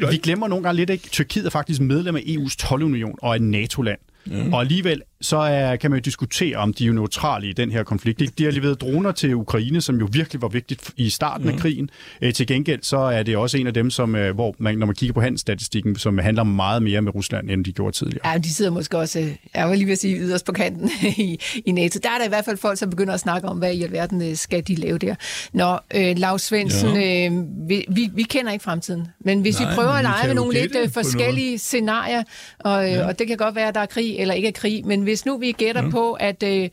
Ja, 0.00 0.10
vi 0.10 0.16
glemmer 0.16 0.48
nogle 0.48 0.62
gange 0.62 0.76
lidt, 0.76 0.90
ikke? 0.90 1.08
Tyrkiet 1.08 1.46
er 1.46 1.50
faktisk 1.50 1.80
medlem 1.80 2.16
af 2.16 2.20
EU's 2.20 2.56
tolvunion 2.58 3.14
og 3.22 3.34
er 3.34 3.38
NATO-land. 3.38 3.98
Mm. 4.26 4.52
Og 4.52 4.60
alligevel 4.60 5.02
så 5.20 5.36
er, 5.36 5.76
kan 5.76 5.90
man 5.90 5.98
jo 5.98 6.02
diskutere, 6.02 6.56
om 6.56 6.74
de 6.74 6.84
er 6.84 6.86
jo 6.86 6.92
neutrale 6.92 7.48
i 7.48 7.52
den 7.52 7.70
her 7.70 7.82
konflikt. 7.82 8.38
De 8.38 8.44
har 8.44 8.50
leveret 8.50 8.80
droner 8.80 9.12
til 9.12 9.34
Ukraine, 9.34 9.80
som 9.80 9.98
jo 9.98 10.08
virkelig 10.12 10.42
var 10.42 10.48
vigtigt 10.48 10.90
i 10.96 11.10
starten 11.10 11.46
mm. 11.46 11.52
af 11.52 11.60
krigen. 11.60 11.90
Æ, 12.22 12.30
til 12.30 12.46
gengæld 12.46 12.82
så 12.82 12.96
er 12.96 13.22
det 13.22 13.36
også 13.36 13.58
en 13.58 13.66
af 13.66 13.74
dem, 13.74 13.90
som, 13.90 14.14
øh, 14.14 14.34
hvor 14.34 14.54
man, 14.58 14.78
når 14.78 14.86
man 14.86 14.94
kigger 14.94 15.14
på 15.14 15.20
handelsstatistikken, 15.20 15.96
som 15.96 16.18
handler 16.18 16.44
meget 16.44 16.82
mere 16.82 17.02
med 17.02 17.14
Rusland, 17.14 17.50
end 17.50 17.64
de 17.64 17.72
gjorde 17.72 17.96
tidligere. 17.96 18.28
Ja, 18.28 18.38
de 18.38 18.54
sidder 18.54 18.70
måske 18.70 18.98
også, 18.98 19.28
jeg 19.54 19.70
vil 19.70 19.78
lige 19.78 19.86
vil 19.86 19.96
sige, 19.96 20.16
yderst 20.16 20.46
på 20.46 20.52
kanten 20.52 20.90
i, 21.16 21.40
i 21.66 21.72
NATO. 21.72 22.00
Der 22.02 22.10
er 22.10 22.18
der 22.18 22.24
i 22.24 22.28
hvert 22.28 22.44
fald 22.44 22.56
folk, 22.56 22.78
som 22.78 22.90
begynder 22.90 23.14
at 23.14 23.20
snakke 23.20 23.48
om, 23.48 23.58
hvad 23.58 23.72
i 23.72 23.82
alverden 23.82 24.22
øh, 24.22 24.36
skal 24.36 24.62
de 24.68 24.74
lave 24.74 24.98
der. 24.98 25.14
Nå, 25.52 25.78
øh, 25.94 26.18
Lars 26.18 26.42
Svendsen, 26.42 26.96
ja. 26.96 27.26
øh, 27.26 27.32
vi, 27.68 27.84
vi, 27.88 28.10
vi 28.14 28.22
kender 28.22 28.52
ikke 28.52 28.62
fremtiden, 28.62 29.06
men 29.20 29.40
hvis 29.40 29.60
Nej, 29.60 29.70
vi 29.70 29.74
prøver 29.74 29.90
at 29.90 30.02
lege 30.02 30.26
med 30.26 30.34
nogle 30.34 30.60
lidt 30.60 30.76
øh, 30.82 30.90
forskellige 30.90 31.58
scenarier, 31.58 32.22
og, 32.58 32.84
øh, 32.84 32.92
ja. 32.92 33.06
og 33.06 33.18
det 33.18 33.26
kan 33.26 33.36
godt 33.36 33.54
være, 33.54 33.68
at 33.68 33.74
der 33.74 33.80
er 33.80 33.86
krig 33.86 34.16
eller 34.18 34.34
ikke 34.34 34.48
er 34.48 34.52
krig, 34.52 34.86
men 34.86 35.05
hvis 35.06 35.26
nu 35.26 35.38
vi 35.38 35.52
gætter 35.52 35.84
ja. 35.84 35.90
på, 35.90 36.12
at 36.12 36.42
øh, 36.42 36.68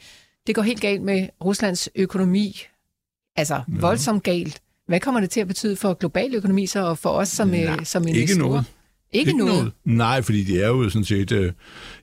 det 0.47 0.55
går 0.55 0.61
helt 0.61 0.81
galt 0.81 1.01
med 1.01 1.27
Ruslands 1.45 1.89
økonomi, 1.95 2.61
altså 3.35 3.55
ja. 3.55 3.61
voldsomt 3.79 4.23
galt, 4.23 4.61
hvad 4.87 4.99
kommer 4.99 5.21
det 5.21 5.29
til 5.29 5.41
at 5.41 5.47
betyde 5.47 5.75
for 5.75 5.93
global 5.93 6.35
økonomi 6.35 6.65
så, 6.65 6.79
og 6.79 6.97
for 6.97 7.09
os 7.09 7.29
som, 7.29 7.47
Nej, 7.47 7.63
øh, 7.63 7.85
som 7.85 8.07
investorer? 8.07 8.21
Ikke 8.21 8.39
noget. 8.39 8.65
Ikke, 9.13 9.29
ikke 9.29 9.37
noget? 9.37 9.53
noget? 9.53 9.73
Nej, 9.85 10.21
fordi 10.21 10.43
det 10.43 10.63
er 10.63 10.67
jo 10.67 10.89
sådan 10.89 11.05
set 11.05 11.31
uh, 11.31 11.45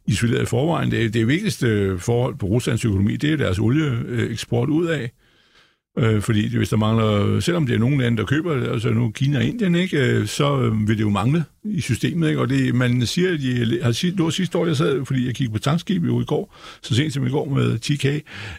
isoleret 0.07 0.43
i 0.43 0.47
forvejen. 0.47 0.91
Det, 0.91 1.15
det 1.15 1.27
vigtigste 1.27 1.99
forhold 1.99 2.37
på 2.37 2.47
Ruslands 2.47 2.85
økonomi, 2.85 3.17
det 3.17 3.33
er 3.33 3.37
deres 3.37 3.59
olieeksport 3.59 4.69
ud 4.69 4.87
af. 4.87 5.11
Øh, 5.99 6.23
fordi 6.23 6.57
hvis 6.57 6.69
der 6.69 6.77
mangler, 6.77 7.41
selvom 7.41 7.67
det 7.67 7.75
er 7.75 7.79
nogle 7.79 7.99
lande, 7.99 8.19
der 8.19 8.25
køber, 8.25 8.73
altså 8.73 8.91
nu 8.91 9.11
Kina 9.11 9.39
og 9.39 9.45
Indien, 9.45 9.75
ikke, 9.75 9.99
øh, 9.99 10.27
så 10.27 10.61
øh, 10.61 10.89
vil 10.89 10.99
det 10.99 11.03
jo 11.03 11.11
mangle 11.11 11.45
i 11.65 11.81
systemet. 11.81 12.29
Ikke? 12.29 12.41
Og 12.41 12.49
det, 12.49 12.75
man 12.75 13.07
siger, 13.07 13.33
at 13.33 13.41
de 13.41 13.79
har 13.83 13.93
sidst, 13.93 14.17
det 14.17 14.25
var 14.25 14.31
sidste 14.31 14.59
år, 14.59 14.67
jeg 14.67 14.77
sad, 14.77 15.05
fordi 15.05 15.27
jeg 15.27 15.35
kiggede 15.35 15.53
på 15.53 15.59
tankskib 15.59 16.05
jo 16.05 16.21
i 16.21 16.25
går, 16.25 16.57
så 16.83 16.95
sent 16.95 17.13
som 17.13 17.27
i 17.27 17.31
går 17.31 17.45
med 17.45 17.79
TK. 17.79 18.05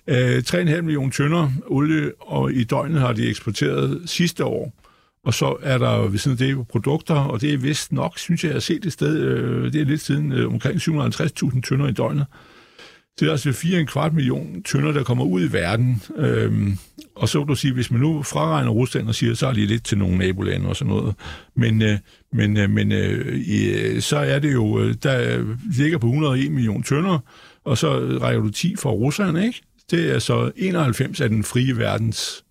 Øh, 0.08 0.38
3,5 0.76 0.82
millioner 0.82 1.12
tønder 1.12 1.50
olie, 1.68 2.12
og 2.20 2.54
i 2.54 2.64
døgnet 2.64 3.02
har 3.02 3.14
de 3.14 3.30
eksporteret 3.30 4.02
sidste 4.06 4.46
år. 4.46 4.74
Og 5.26 5.34
så 5.34 5.58
er 5.62 5.78
der 5.78 6.08
ved 6.08 6.20
siden 6.20 6.38
af 6.42 6.48
det 6.48 6.68
produkter, 6.68 7.16
og 7.16 7.42
det 7.42 7.54
er 7.54 7.58
vist 7.58 7.92
nok, 7.92 8.20
synes 8.20 8.44
jeg, 8.44 8.50
jeg 8.50 8.56
har 8.56 8.60
set 8.60 8.86
et 8.86 8.94
sted, 8.94 9.18
øh, 9.18 9.74
det 9.74 9.82
er 9.82 9.86
lidt 9.86 10.02
siden, 10.02 10.32
øh, 10.32 10.54
omkring 10.54 10.82
750.000 10.82 11.62
tønder 11.62 11.88
i 11.88 11.92
døgnet. 11.92 12.26
Det 13.20 13.28
er 13.28 13.32
altså 13.32 13.50
4,25 13.50 14.10
million 14.10 14.64
tønder, 14.64 14.92
der 14.92 15.04
kommer 15.04 15.26
ud 15.26 15.42
i 15.50 15.54
verden. 15.54 16.02
Øhm, 16.18 16.78
og 17.16 17.30
så 17.30 17.40
kan 17.40 17.48
du 17.48 17.56
sige, 17.56 17.74
hvis 17.74 17.92
man 17.92 18.02
nu 18.02 18.24
fraregner 18.24 18.72
Rusland 18.72 19.08
og 19.08 19.16
siger, 19.16 19.34
så 19.34 19.48
er 19.48 19.54
lige 19.54 19.68
lidt 19.68 19.84
til 19.84 19.98
nogle 19.98 20.18
nabolande 20.18 20.68
og 20.68 20.76
sådan 20.76 20.94
noget. 20.94 21.16
Men, 21.56 21.82
øh, 21.82 21.98
men, 22.34 22.58
øh, 22.58 22.70
men 22.70 22.92
øh, 22.92 24.02
så 24.02 24.18
er 24.18 24.40
det 24.40 24.54
jo, 24.54 24.80
øh, 24.80 24.96
der 25.04 25.46
ligger 25.78 25.98
på 25.98 26.08
101 26.08 26.52
millioner 26.52 26.84
tønder, 26.84 27.20
og 27.64 27.78
så 27.78 28.18
rækker 28.22 28.42
du 28.42 28.50
10 28.50 28.76
for 28.76 28.92
Rusland, 28.92 29.38
ikke? 29.38 29.62
Det 29.92 30.12
er 30.16 30.20
så 30.20 30.52
91 30.56 31.22
af 31.22 31.30
den 31.30 31.44
frie 31.44 31.78
verdens 31.78 32.44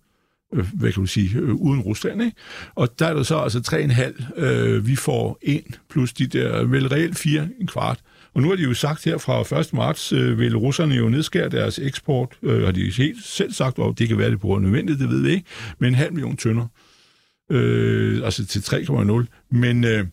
øh, 0.53 0.65
hvad 0.73 0.91
kan 0.91 1.01
du 1.01 1.07
sige, 1.07 1.37
øh, 1.37 1.53
uden 1.53 1.81
Rusland, 1.81 2.21
ikke? 2.21 2.37
Og 2.75 2.99
der 2.99 3.05
er 3.05 3.13
der 3.13 3.23
så 3.23 3.37
altså 3.37 3.59
3,5, 3.59 4.41
øh, 4.41 4.87
vi 4.87 4.95
får 4.95 5.37
ind, 5.41 5.65
plus 5.89 6.13
de 6.13 6.27
der, 6.27 6.63
vel 6.63 6.87
reelt 6.87 7.17
4, 7.17 7.47
en 7.61 7.67
kvart. 7.67 7.99
Og 8.33 8.41
nu 8.41 8.49
har 8.49 8.55
de 8.55 8.63
jo 8.63 8.73
sagt 8.73 9.05
her 9.05 9.17
fra 9.17 9.59
1. 9.59 9.73
marts, 9.73 10.13
øh, 10.13 10.39
vil 10.39 10.57
russerne 10.57 10.95
jo 10.95 11.09
nedskære 11.09 11.49
deres 11.49 11.79
eksport, 11.79 12.37
øh, 12.43 12.63
har 12.63 12.71
de 12.71 12.91
helt 12.97 13.25
selv 13.25 13.53
sagt, 13.53 13.79
og 13.79 13.99
det 13.99 14.07
kan 14.07 14.17
være, 14.17 14.31
det 14.31 14.39
på 14.39 14.47
grund 14.47 14.63
nødvendigt, 14.63 14.99
det 14.99 15.09
ved 15.09 15.21
vi 15.21 15.29
ikke, 15.29 15.45
med 15.79 15.87
en 15.87 15.95
halv 15.95 16.13
million 16.13 16.37
tønder. 16.37 16.67
Øh, 17.51 18.25
altså 18.25 18.45
til 18.45 18.61
3,0. 18.61 19.27
Men, 19.51 19.83
øh, 19.83 20.05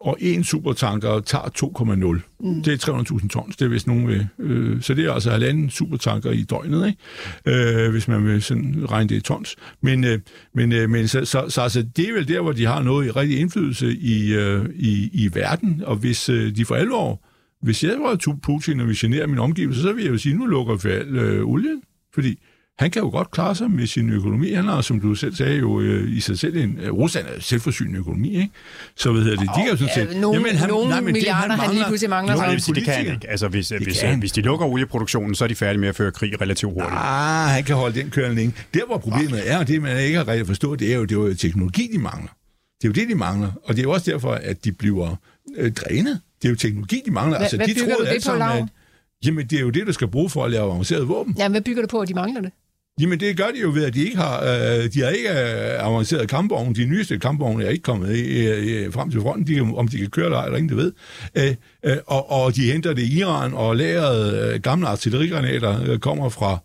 og 0.00 0.16
en 0.20 0.44
supertanker 0.44 1.20
tager 1.20 1.48
2,0. 1.54 2.22
Mm. 2.40 2.62
Det 2.62 2.72
er 2.72 3.18
300.000 3.18 3.28
tons, 3.28 3.56
det 3.56 3.64
er 3.64 3.68
hvis 3.68 3.86
nogen 3.86 4.08
vil. 4.08 4.26
Øh, 4.38 4.82
så 4.82 4.94
det 4.94 5.04
er 5.06 5.12
altså 5.12 5.30
halvanden 5.30 5.70
supertanker 5.70 6.30
i 6.30 6.42
døgnet, 6.42 6.86
ikke? 6.86 7.84
Øh, 7.84 7.90
hvis 7.90 8.08
man 8.08 8.26
vil 8.26 8.42
sådan 8.42 8.86
regne 8.90 9.08
det 9.08 9.16
i 9.16 9.20
tons. 9.20 9.56
Men, 9.80 10.04
øh, 10.04 10.20
men, 10.54 10.72
øh, 10.72 10.90
men 10.90 11.08
så, 11.08 11.24
så, 11.24 11.44
så 11.48 11.62
altså, 11.62 11.82
det 11.96 12.08
er 12.08 12.12
vel 12.12 12.28
der, 12.28 12.40
hvor 12.40 12.52
de 12.52 12.66
har 12.66 12.82
noget 12.82 13.06
i 13.06 13.10
rigtig 13.10 13.38
indflydelse 13.38 13.96
i, 13.96 14.34
øh, 14.34 14.64
i, 14.74 15.10
i 15.12 15.34
verden, 15.34 15.82
og 15.86 15.96
hvis 15.96 16.28
øh, 16.28 16.56
de 16.56 16.64
for 16.64 16.74
alvor, 16.74 17.20
hvis 17.64 17.84
jeg 17.84 17.96
var 18.00 18.36
Putin 18.42 18.80
og 18.80 18.88
visionerer 18.88 19.26
min 19.26 19.38
omgivelse, 19.38 19.82
så 19.82 19.92
vil 19.92 20.04
jeg 20.04 20.12
jo 20.12 20.18
sige, 20.18 20.34
nu 20.34 20.46
lukker 20.46 20.74
vi 20.74 20.90
al 20.90 21.16
øh, 21.16 21.46
olien, 21.46 21.82
fordi 22.14 22.38
han 22.78 22.90
kan 22.90 23.02
jo 23.02 23.08
godt 23.08 23.30
klare 23.30 23.54
sig 23.54 23.70
med 23.70 23.86
sin 23.86 24.10
økonomi. 24.10 24.52
Han 24.52 24.64
har, 24.64 24.80
som 24.80 25.00
du 25.00 25.14
selv 25.14 25.34
sagde, 25.34 25.58
jo 25.58 25.80
øh, 25.80 26.16
i 26.16 26.20
sig 26.20 26.38
selv 26.38 26.56
en... 26.56 26.78
Øh, 26.82 26.92
Rusland 26.92 27.26
er 27.26 27.40
selvforsynende 27.40 27.98
økonomi, 27.98 28.28
ikke? 28.28 28.50
Så 28.96 29.12
hvad 29.12 29.22
hedder 29.22 29.36
det? 29.36 29.48
De 29.48 29.60
kan 29.62 29.70
jo 29.70 29.76
sådan 29.76 29.94
set... 29.94 30.20
Nogle, 30.20 30.40
jamen, 30.40 30.56
han, 30.56 30.68
nogle 30.68 30.88
nej, 30.88 31.00
men 31.00 31.12
milliarder, 31.12 31.40
det, 31.40 31.40
han, 31.40 31.48
mangler, 31.48 31.66
han 31.66 31.74
lige 31.74 31.84
pludselig 31.86 32.10
mangler. 32.10 32.36
Nej, 32.36 32.54
det, 32.54 32.66
det 32.74 32.84
kan 32.84 32.94
han 32.94 33.06
ikke. 33.06 33.30
Altså, 33.30 33.48
hvis, 33.48 33.68
hvis, 33.68 34.00
kan. 34.00 34.18
hvis 34.18 34.32
de 34.32 34.40
lukker 34.40 34.66
olieproduktionen, 34.66 35.34
så 35.34 35.44
er 35.44 35.48
de 35.48 35.54
færdige 35.54 35.80
med 35.80 35.88
at 35.88 35.96
føre 35.96 36.12
krig 36.12 36.40
relativt 36.40 36.72
hurtigt. 36.72 36.94
Ah, 36.96 37.48
han 37.48 37.64
kan 37.64 37.76
holde 37.76 38.00
den 38.00 38.10
kørende 38.10 38.36
længe. 38.36 38.54
Der, 38.74 38.86
hvor 38.86 38.98
problemet 38.98 39.50
er, 39.50 39.58
og 39.58 39.68
det 39.68 39.82
man 39.82 40.00
ikke 40.00 40.18
har 40.18 40.28
rigtig 40.28 40.46
forstået, 40.46 40.80
det 40.80 40.92
er 40.92 40.96
jo, 40.96 41.04
det 41.04 41.12
er 41.12 41.20
jo 41.20 41.34
teknologi, 41.34 41.88
de 41.92 41.98
mangler. 41.98 42.30
Det 42.82 42.84
er 42.84 42.88
jo 42.88 42.92
det, 42.92 43.08
de 43.08 43.14
mangler. 43.14 43.52
Og 43.64 43.76
det 43.76 43.78
er 43.78 43.82
jo 43.82 43.90
også 43.90 44.10
derfor, 44.10 44.32
at 44.32 44.64
de 44.64 44.72
bliver 44.72 45.16
øh, 45.56 45.72
drænet. 45.72 46.20
Det 46.44 46.48
er 46.48 46.52
jo 46.52 46.56
teknologi, 46.56 47.02
de 47.06 47.10
mangler. 47.10 47.38
Hvad, 47.38 47.44
altså, 47.44 47.56
hvad 47.56 47.68
de 47.68 47.74
bygger 47.74 47.96
du 47.96 48.04
det 48.04 48.24
på, 48.26 48.36
Lav? 48.36 48.68
Jamen, 49.26 49.46
det 49.46 49.56
er 49.56 49.60
jo 49.60 49.70
det, 49.70 49.86
der 49.86 49.92
skal 49.92 50.08
bruge 50.08 50.30
for 50.30 50.44
at 50.44 50.50
lave 50.50 50.64
avanceret 50.64 51.08
våben. 51.08 51.34
Ja, 51.38 51.48
hvad 51.48 51.60
bygger 51.60 51.82
du 51.82 51.88
på, 51.88 52.00
at 52.00 52.08
de 52.08 52.14
mangler 52.14 52.40
det? 52.40 52.50
Jamen 53.00 53.20
det 53.20 53.36
gør 53.36 53.46
de 53.54 53.60
jo 53.60 53.70
ved, 53.70 53.84
at 53.84 53.94
de 53.94 54.04
ikke 54.04 54.16
har, 54.16 54.40
øh, 54.42 54.92
de 54.94 55.00
har 55.00 55.08
ikke 55.08 55.30
øh, 55.30 55.86
avanceret 55.86 56.28
kampvogne. 56.28 56.74
De 56.74 56.84
nyeste 56.84 57.18
kampvogne 57.18 57.64
er 57.64 57.70
ikke 57.70 57.82
kommet 57.82 58.16
i, 58.16 58.90
frem 58.90 59.10
til 59.10 59.20
fronten. 59.20 59.46
De, 59.46 59.60
om 59.76 59.88
de 59.88 59.98
kan 59.98 60.10
køre 60.10 60.24
eller 60.24 60.38
ej, 60.38 60.48
der 60.48 60.56
ingen 60.56 60.68
der 60.68 60.82
ved. 60.84 60.92
Øh, 61.34 61.54
øh, 61.84 61.96
og, 62.06 62.30
og 62.30 62.56
de 62.56 62.72
henter 62.72 62.94
det 62.94 63.02
i 63.02 63.18
Iran, 63.18 63.54
og 63.54 63.76
lagret 63.76 64.54
øh, 64.54 64.60
gamle 64.60 64.88
artillerigranater 64.88 65.90
øh, 65.90 65.98
kommer 65.98 66.28
fra, 66.28 66.58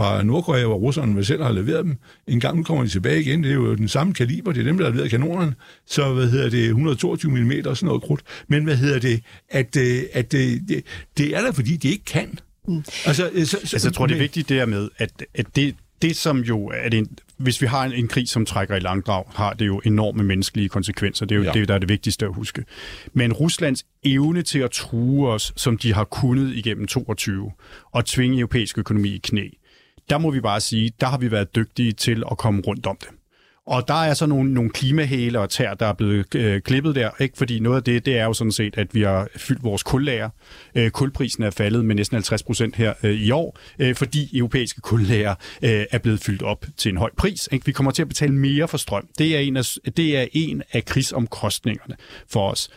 fra 0.00 0.22
Nordkorea, 0.22 0.66
hvor 0.66 0.76
russerne 0.76 1.24
selv 1.24 1.42
har 1.42 1.52
leveret 1.52 1.84
dem. 1.84 1.96
En 2.26 2.40
gang 2.40 2.56
nu 2.56 2.62
kommer 2.62 2.84
de 2.84 2.90
tilbage 2.90 3.20
igen. 3.20 3.42
Det 3.42 3.50
er 3.50 3.54
jo 3.54 3.74
den 3.74 3.88
samme 3.88 4.14
kaliber. 4.14 4.52
Det 4.52 4.60
er 4.60 4.64
dem, 4.64 4.78
der 4.78 4.84
har 4.84 4.92
leveret 4.92 5.10
kanonerne. 5.10 5.54
Så 5.86 6.12
hvad 6.14 6.30
hedder 6.30 6.50
det? 6.50 6.64
122 6.64 7.30
mm 7.30 7.52
og 7.66 7.76
sådan 7.76 7.86
noget 7.86 8.02
krudt. 8.02 8.20
Men 8.48 8.64
hvad 8.64 8.76
hedder 8.76 8.98
det? 8.98 9.22
At, 9.48 9.76
øh, 9.76 10.02
at 10.12 10.32
det, 10.32 10.68
det, 10.68 10.84
det 11.18 11.36
er 11.36 11.40
der, 11.40 11.52
fordi 11.52 11.76
de 11.76 11.88
ikke 11.88 12.04
kan. 12.04 12.38
Mm. 12.68 12.76
Altså, 13.06 13.14
så, 13.14 13.46
så, 13.46 13.56
altså, 13.56 13.88
jeg 13.88 13.94
tror, 13.94 14.06
det 14.06 14.14
er 14.14 14.18
vigtigt 14.18 14.48
der 14.48 14.66
med, 14.66 14.88
at, 14.98 15.10
at 15.34 15.46
det, 15.56 15.74
det 16.02 16.16
som 16.16 16.40
jo 16.40 16.66
er 16.66 16.88
det, 16.88 17.08
hvis 17.36 17.62
vi 17.62 17.66
har 17.66 17.84
en, 17.84 17.92
en 17.92 18.08
krig, 18.08 18.28
som 18.28 18.46
trækker 18.46 18.76
i 18.76 18.80
langdrag, 18.80 19.24
har 19.34 19.52
det 19.52 19.66
jo 19.66 19.80
enorme 19.84 20.22
menneskelige 20.22 20.68
konsekvenser. 20.68 21.26
Det 21.26 21.34
er 21.34 21.38
jo 21.38 21.44
ja. 21.44 21.52
det, 21.52 21.68
der 21.68 21.74
er 21.74 21.78
det 21.78 21.88
vigtigste 21.88 22.26
at 22.26 22.34
huske. 22.34 22.64
Men 23.12 23.32
Ruslands 23.32 23.86
evne 24.02 24.42
til 24.42 24.58
at 24.58 24.70
true 24.70 25.28
os, 25.28 25.52
som 25.56 25.78
de 25.78 25.94
har 25.94 26.04
kunnet 26.04 26.56
igennem 26.56 26.86
22, 26.86 27.52
og 27.92 28.04
tvinge 28.04 28.38
europæisk 28.38 28.78
økonomi 28.78 29.08
i 29.08 29.18
knæ, 29.18 29.48
der 30.10 30.18
må 30.18 30.30
vi 30.30 30.40
bare 30.40 30.60
sige, 30.60 30.92
der 31.00 31.06
har 31.06 31.18
vi 31.18 31.30
været 31.30 31.56
dygtige 31.56 31.92
til 31.92 32.22
at 32.30 32.38
komme 32.38 32.62
rundt 32.66 32.86
om 32.86 32.96
det. 33.00 33.08
Og 33.70 33.88
der 33.88 33.94
er 33.94 34.14
så 34.14 34.26
nogle, 34.26 34.54
nogle 34.54 34.70
klimahæle 34.70 35.40
og 35.40 35.50
tær, 35.50 35.74
der 35.74 35.86
er 35.86 35.92
blevet 35.92 36.34
øh, 36.34 36.60
klippet 36.60 36.94
der, 36.94 37.10
ikke? 37.20 37.38
fordi 37.38 37.60
noget 37.60 37.76
af 37.76 37.82
det, 37.82 38.06
det 38.06 38.18
er 38.18 38.24
jo 38.24 38.32
sådan 38.32 38.52
set, 38.52 38.78
at 38.78 38.94
vi 38.94 39.02
har 39.02 39.28
fyldt 39.36 39.64
vores 39.64 39.82
kullager. 39.82 40.30
Øh, 40.74 40.90
kulprisen 40.90 41.42
er 41.42 41.50
faldet 41.50 41.84
med 41.84 41.94
næsten 41.94 42.14
50 42.14 42.42
procent 42.42 42.76
her 42.76 42.94
øh, 43.02 43.12
i 43.12 43.30
år, 43.30 43.58
øh, 43.78 43.94
fordi 43.94 44.38
europæiske 44.38 44.80
kullager 44.80 45.34
øh, 45.62 45.84
er 45.90 45.98
blevet 45.98 46.20
fyldt 46.20 46.42
op 46.42 46.66
til 46.76 46.88
en 46.88 46.96
høj 46.96 47.10
pris. 47.16 47.48
Ikke? 47.52 47.66
Vi 47.66 47.72
kommer 47.72 47.92
til 47.92 48.02
at 48.02 48.08
betale 48.08 48.32
mere 48.32 48.68
for 48.68 48.78
strøm. 48.78 49.08
Det 49.18 49.36
er 49.36 49.40
en 49.40 49.56
af, 49.56 49.64
det 49.96 50.16
er 50.16 50.26
en 50.32 50.62
af 50.72 50.84
krigsomkostningerne 50.84 51.96
for 52.28 52.50
os. 52.50 52.68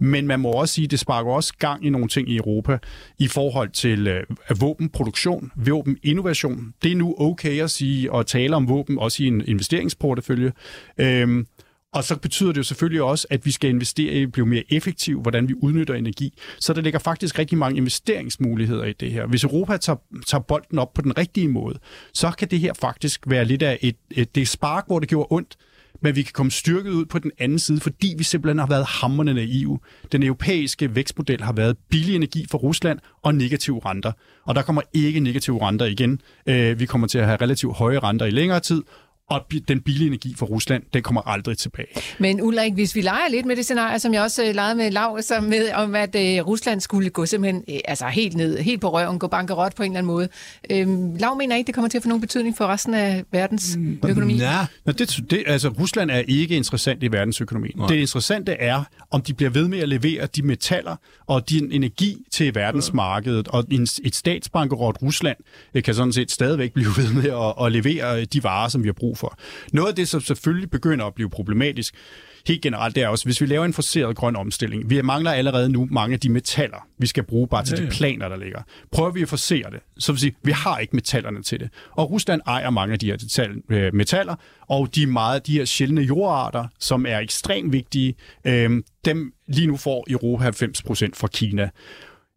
Men 0.00 0.26
man 0.26 0.40
må 0.40 0.50
også 0.50 0.74
sige, 0.74 0.84
at 0.84 0.90
det 0.90 1.00
sparker 1.00 1.30
også 1.30 1.54
gang 1.58 1.86
i 1.86 1.90
nogle 1.90 2.08
ting 2.08 2.30
i 2.30 2.36
Europa 2.36 2.78
i 3.18 3.28
forhold 3.28 3.70
til 3.70 4.06
øh, 4.06 4.22
våbenproduktion, 4.60 5.52
våbeninnovation. 5.56 6.74
Det 6.82 6.92
er 6.92 6.96
nu 6.96 7.14
okay 7.18 7.62
at 7.62 7.70
sige 7.70 8.12
og 8.12 8.26
tale 8.26 8.56
om 8.56 8.68
våben, 8.68 8.98
også 8.98 9.22
i 9.22 9.26
en 9.26 9.42
investeringsportefølje. 9.46 10.52
Øhm, 10.98 11.46
og 11.92 12.04
så 12.04 12.16
betyder 12.16 12.52
det 12.52 12.58
jo 12.58 12.62
selvfølgelig 12.62 13.02
også, 13.02 13.26
at 13.30 13.46
vi 13.46 13.50
skal 13.50 13.70
investere 13.70 14.12
i 14.12 14.22
at 14.22 14.32
blive 14.32 14.46
mere 14.46 14.62
effektiv, 14.70 15.22
hvordan 15.22 15.48
vi 15.48 15.54
udnytter 15.54 15.94
energi. 15.94 16.38
Så 16.58 16.72
der 16.72 16.80
ligger 16.80 16.98
faktisk 16.98 17.38
rigtig 17.38 17.58
mange 17.58 17.76
investeringsmuligheder 17.76 18.84
i 18.84 18.92
det 18.92 19.12
her. 19.12 19.26
Hvis 19.26 19.44
Europa 19.44 19.76
tager, 19.76 19.96
tager 20.26 20.42
bolden 20.42 20.78
op 20.78 20.92
på 20.94 21.02
den 21.02 21.18
rigtige 21.18 21.48
måde, 21.48 21.78
så 22.14 22.30
kan 22.30 22.48
det 22.48 22.58
her 22.58 22.72
faktisk 22.72 23.24
være 23.26 23.44
lidt 23.44 23.62
af 23.62 23.78
et, 23.80 23.96
et 24.10 24.34
det 24.34 24.48
spark, 24.48 24.86
hvor 24.86 24.98
det 24.98 25.08
gjorde 25.08 25.26
ondt, 25.30 25.56
men 26.02 26.16
vi 26.16 26.22
kan 26.22 26.32
komme 26.32 26.52
styrket 26.52 26.90
ud 26.90 27.04
på 27.06 27.18
den 27.18 27.30
anden 27.38 27.58
side, 27.58 27.80
fordi 27.80 28.14
vi 28.18 28.24
simpelthen 28.24 28.58
har 28.58 28.66
været 28.66 28.84
hammerne 28.84 29.34
naive. 29.34 29.78
Den 30.12 30.22
europæiske 30.22 30.94
vækstmodel 30.94 31.42
har 31.42 31.52
været 31.52 31.76
billig 31.90 32.16
energi 32.16 32.46
for 32.50 32.58
Rusland 32.58 32.98
og 33.22 33.34
negative 33.34 33.80
renter. 33.84 34.12
Og 34.44 34.54
der 34.54 34.62
kommer 34.62 34.82
ikke 34.92 35.20
negative 35.20 35.66
renter 35.66 35.86
igen. 35.86 36.20
Øh, 36.46 36.80
vi 36.80 36.86
kommer 36.86 37.06
til 37.06 37.18
at 37.18 37.26
have 37.26 37.38
relativt 37.40 37.76
høje 37.76 37.98
renter 37.98 38.26
i 38.26 38.30
længere 38.30 38.60
tid, 38.60 38.82
og 39.30 39.46
den 39.68 39.80
billige 39.80 40.06
energi 40.06 40.34
fra 40.38 40.46
Rusland, 40.46 40.82
den 40.94 41.02
kommer 41.02 41.28
aldrig 41.28 41.58
tilbage. 41.58 41.86
Men 42.18 42.42
Ulrik, 42.42 42.72
hvis 42.72 42.94
vi 42.94 43.00
leger 43.00 43.28
lidt 43.30 43.46
med 43.46 43.56
det 43.56 43.64
scenarie, 43.64 43.98
som 43.98 44.14
jeg 44.14 44.22
også 44.22 44.44
øh, 44.44 44.54
legede 44.54 44.74
med 44.74 44.90
Lav, 44.90 45.22
så 45.22 45.40
med, 45.40 45.72
om 45.72 45.94
at 45.94 46.14
uh, 46.14 46.46
Rusland 46.46 46.80
skulle 46.80 47.10
gå 47.10 47.26
simpelthen 47.26 47.64
uh, 47.68 47.74
altså 47.84 48.06
helt 48.06 48.36
ned, 48.36 48.58
helt 48.58 48.80
på 48.80 48.92
røven, 48.92 49.18
gå 49.18 49.26
bankerot 49.26 49.74
på 49.74 49.82
en 49.82 49.92
eller 49.92 49.98
anden 49.98 50.06
måde. 50.06 50.28
Uh, 50.88 51.20
Lav 51.20 51.36
mener 51.36 51.56
ikke, 51.56 51.66
det 51.66 51.74
kommer 51.74 51.88
til 51.88 51.98
at 51.98 52.02
få 52.02 52.08
nogen 52.08 52.20
betydning 52.20 52.56
for 52.56 52.66
resten 52.66 52.94
af 52.94 53.24
verdens 53.32 53.76
mm, 53.76 53.98
økonomi? 54.08 54.34
Ja, 54.34 54.66
Nå, 54.84 54.92
det, 54.92 55.20
det, 55.30 55.42
altså 55.46 55.68
Rusland 55.68 56.10
er 56.10 56.22
ikke 56.28 56.56
interessant 56.56 57.02
i 57.02 57.12
verdensøkonomien. 57.12 57.74
Nej. 57.76 57.86
Det 57.86 57.96
interessante 57.96 58.52
er, 58.52 58.84
om 59.10 59.22
de 59.22 59.34
bliver 59.34 59.50
ved 59.50 59.68
med 59.68 59.78
at 59.78 59.88
levere 59.88 60.26
de 60.26 60.42
metaller 60.42 60.96
og 61.26 61.50
din 61.50 61.72
energi 61.72 62.16
til 62.30 62.54
verdensmarkedet, 62.54 63.48
og 63.48 63.64
en, 63.70 63.82
et 63.82 64.14
statsbankerot 64.14 64.96
Rusland 65.02 65.36
kan 65.84 65.94
sådan 65.94 66.12
set 66.12 66.30
stadigvæk 66.30 66.72
blive 66.72 66.88
ved 66.96 67.12
med 67.12 67.30
at, 67.30 67.66
at 67.66 67.72
levere 67.72 68.24
de 68.24 68.44
varer, 68.44 68.68
som 68.68 68.82
vi 68.82 68.88
har 68.88 68.92
brug 68.92 69.18
for. 69.20 69.38
Noget 69.72 69.88
af 69.88 69.94
det, 69.94 70.08
som 70.08 70.20
selvfølgelig 70.20 70.70
begynder 70.70 71.04
at 71.04 71.14
blive 71.14 71.30
problematisk, 71.30 71.94
helt 72.46 72.62
generelt, 72.62 72.94
det 72.94 73.02
er 73.02 73.08
også, 73.08 73.24
hvis 73.24 73.40
vi 73.40 73.46
laver 73.46 73.64
en 73.64 73.72
forseret 73.72 74.16
grøn 74.16 74.36
omstilling, 74.36 74.90
vi 74.90 75.02
mangler 75.02 75.32
allerede 75.32 75.68
nu 75.68 75.88
mange 75.90 76.14
af 76.14 76.20
de 76.20 76.28
metaller, 76.28 76.86
vi 76.98 77.06
skal 77.06 77.22
bruge 77.22 77.48
bare 77.48 77.64
til 77.64 77.76
ja, 77.76 77.82
ja. 77.82 77.86
de 77.86 77.92
planer, 77.92 78.28
der 78.28 78.36
ligger. 78.36 78.62
Prøver 78.92 79.10
vi 79.10 79.22
at 79.22 79.28
forsere 79.28 79.70
det, 79.70 79.80
så 79.98 80.12
vil 80.12 80.20
sige, 80.20 80.34
vi 80.42 80.52
har 80.52 80.78
ikke 80.78 80.96
metallerne 80.96 81.42
til 81.42 81.60
det. 81.60 81.70
Og 81.90 82.10
Rusland 82.10 82.40
ejer 82.46 82.70
mange 82.70 82.92
af 82.92 82.98
de 82.98 83.06
her 83.06 83.48
øh, 83.70 83.94
metaller, 83.94 84.34
og 84.68 84.94
de 84.94 85.06
meget 85.06 85.46
de 85.46 85.52
her 85.52 85.64
sjældne 85.64 86.02
jordarter, 86.02 86.66
som 86.78 87.06
er 87.06 87.18
ekstremt 87.18 87.72
vigtige, 87.72 88.14
øh, 88.44 88.82
dem 89.04 89.32
lige 89.48 89.66
nu 89.66 89.76
får 89.76 90.06
Europa 90.10 90.50
90% 90.50 91.10
fra 91.14 91.28
Kina. 91.28 91.70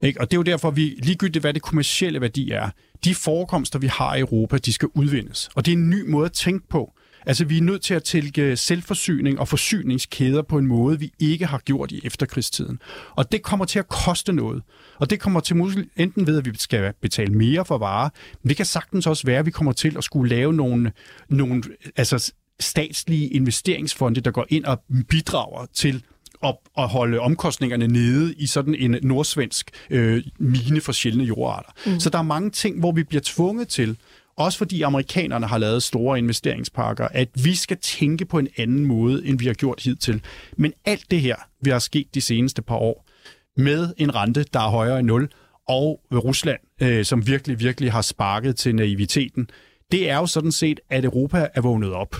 Ikke? 0.04 0.22
Og 0.22 0.32
det 0.32 0.38
er 0.38 0.40
jo 0.40 0.44
derfor, 0.44 0.72
vi 0.72 0.96
ligegyldigt 1.04 1.44
hvad 1.44 1.54
det 1.54 1.62
kommercielle 1.62 2.22
værdi 2.22 2.52
er, 2.52 2.70
de 3.04 3.16
forekomster, 3.16 3.80
vi 3.80 3.88
har 3.88 4.16
i 4.16 4.20
Europa, 4.20 4.58
de 4.58 4.74
skal 4.74 4.90
udvindes. 4.94 5.50
Og 5.56 5.66
det 5.66 5.72
er 5.72 5.78
en 5.78 5.90
ny 5.90 6.10
måde 6.10 6.26
at 6.26 6.32
tænke 6.32 6.68
på. 6.68 6.94
Altså, 7.26 7.46
vi 7.46 7.58
er 7.58 7.62
nødt 7.62 7.82
til 7.82 7.94
at 7.94 8.04
tilge 8.04 8.56
selvforsyning 8.56 9.40
og 9.40 9.48
forsyningskæder 9.48 10.42
på 10.42 10.58
en 10.58 10.68
måde, 10.68 11.00
vi 11.00 11.12
ikke 11.20 11.46
har 11.46 11.58
gjort 11.58 11.92
i 11.92 12.02
efterkrigstiden. 12.04 12.80
Og 13.16 13.32
det 13.32 13.42
kommer 13.42 13.66
til 13.66 13.80
at 13.80 13.88
koste 13.88 14.34
noget. 14.34 14.64
Og 15.00 15.10
det 15.10 15.20
kommer 15.20 15.40
til 15.40 15.56
enten 15.96 16.28
ved, 16.28 16.38
at 16.38 16.46
vi 16.46 16.52
skal 16.58 16.94
betale 17.02 17.34
mere 17.34 17.66
for 17.66 17.78
varer, 17.78 18.10
men 18.44 18.50
det 18.50 18.58
kan 18.58 18.66
sagtens 18.66 19.08
også 19.08 19.24
være, 19.26 19.40
at 19.40 19.46
vi 19.46 19.52
kommer 19.52 19.72
til 19.72 19.98
at 19.98 20.04
skulle 20.04 20.30
lave 20.30 20.54
nogle, 20.54 20.92
nogle 21.30 21.64
altså, 21.96 22.34
statslige 22.60 23.28
investeringsfonde, 23.28 24.22
der 24.22 24.32
går 24.32 24.46
ind 24.50 24.66
og 24.66 24.84
bidrager 25.10 25.66
til 25.74 26.04
at, 26.44 26.56
at 26.78 26.88
holde 26.88 27.20
omkostningerne 27.20 27.88
nede 27.88 28.34
i 28.34 28.48
sådan 28.48 28.76
en 28.76 28.98
nordsvensk 29.04 29.72
øh, 29.90 30.24
mine 30.40 30.82
for 30.82 30.92
sjældne 30.92 31.24
jordarter. 31.24 31.70
Mm. 31.86 32.00
Så 32.00 32.10
der 32.10 32.18
er 32.18 32.24
mange 32.24 32.50
ting, 32.50 32.80
hvor 32.80 32.92
vi 32.92 33.04
bliver 33.04 33.22
tvunget 33.26 33.68
til, 33.68 33.98
også 34.38 34.58
fordi 34.58 34.82
amerikanerne 34.82 35.48
har 35.48 35.58
lavet 35.58 35.84
store 35.84 36.18
investeringspakker, 36.18 37.08
at 37.12 37.30
vi 37.44 37.56
skal 37.56 37.78
tænke 37.78 38.26
på 38.26 38.40
en 38.40 38.48
anden 38.58 38.86
måde, 38.86 39.26
end 39.26 39.40
vi 39.40 39.46
har 39.46 39.54
gjort 39.54 39.84
hidtil. 39.84 40.22
Men 40.58 40.74
alt 40.86 41.12
det 41.12 41.22
her, 41.22 41.36
vi 41.62 41.70
har 41.70 41.80
sket 41.80 42.08
de 42.16 42.22
seneste 42.22 42.62
par 42.62 42.76
år, 42.76 43.06
med 43.58 43.94
en 43.98 44.16
rente, 44.16 44.46
der 44.54 44.60
er 44.60 44.70
højere 44.70 45.00
end 45.00 45.08
nul, 45.08 45.30
og 45.68 46.02
Rusland, 46.12 46.60
øh, 46.82 47.06
som 47.06 47.28
virkelig, 47.28 47.60
virkelig 47.60 47.92
har 47.92 48.02
sparket 48.02 48.56
til 48.56 48.76
naiviteten, 48.76 49.50
det 49.92 50.10
er 50.10 50.16
jo 50.16 50.26
sådan 50.26 50.52
set, 50.52 50.80
at 50.90 51.06
Europa 51.06 51.48
er 51.54 51.62
vågnet 51.62 51.94
op. 51.94 52.16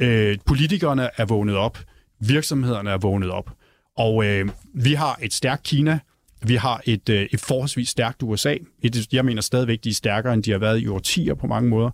Øh, 0.00 0.38
politikerne 0.46 1.10
er 1.16 1.24
vågnet 1.24 1.56
op 1.56 1.78
virksomhederne 2.20 2.90
er 2.90 2.98
vågnet 2.98 3.30
op. 3.30 3.50
Og 3.96 4.24
øh, 4.24 4.48
vi 4.74 4.94
har 4.94 5.18
et 5.22 5.32
stærkt 5.32 5.62
Kina, 5.62 5.98
vi 6.42 6.54
har 6.54 6.82
et, 6.84 7.08
øh, 7.08 7.28
et 7.32 7.40
forholdsvis 7.40 7.88
stærkt 7.88 8.22
USA. 8.22 8.56
Et, 8.82 9.12
jeg 9.12 9.24
mener 9.24 9.42
stadigvæk, 9.42 9.84
de 9.84 9.88
er 9.88 9.94
stærkere, 9.94 10.34
end 10.34 10.42
de 10.42 10.50
har 10.50 10.58
været 10.58 10.80
i 10.80 10.88
årtier 10.88 11.34
på 11.34 11.46
mange 11.46 11.68
måder. 11.68 11.90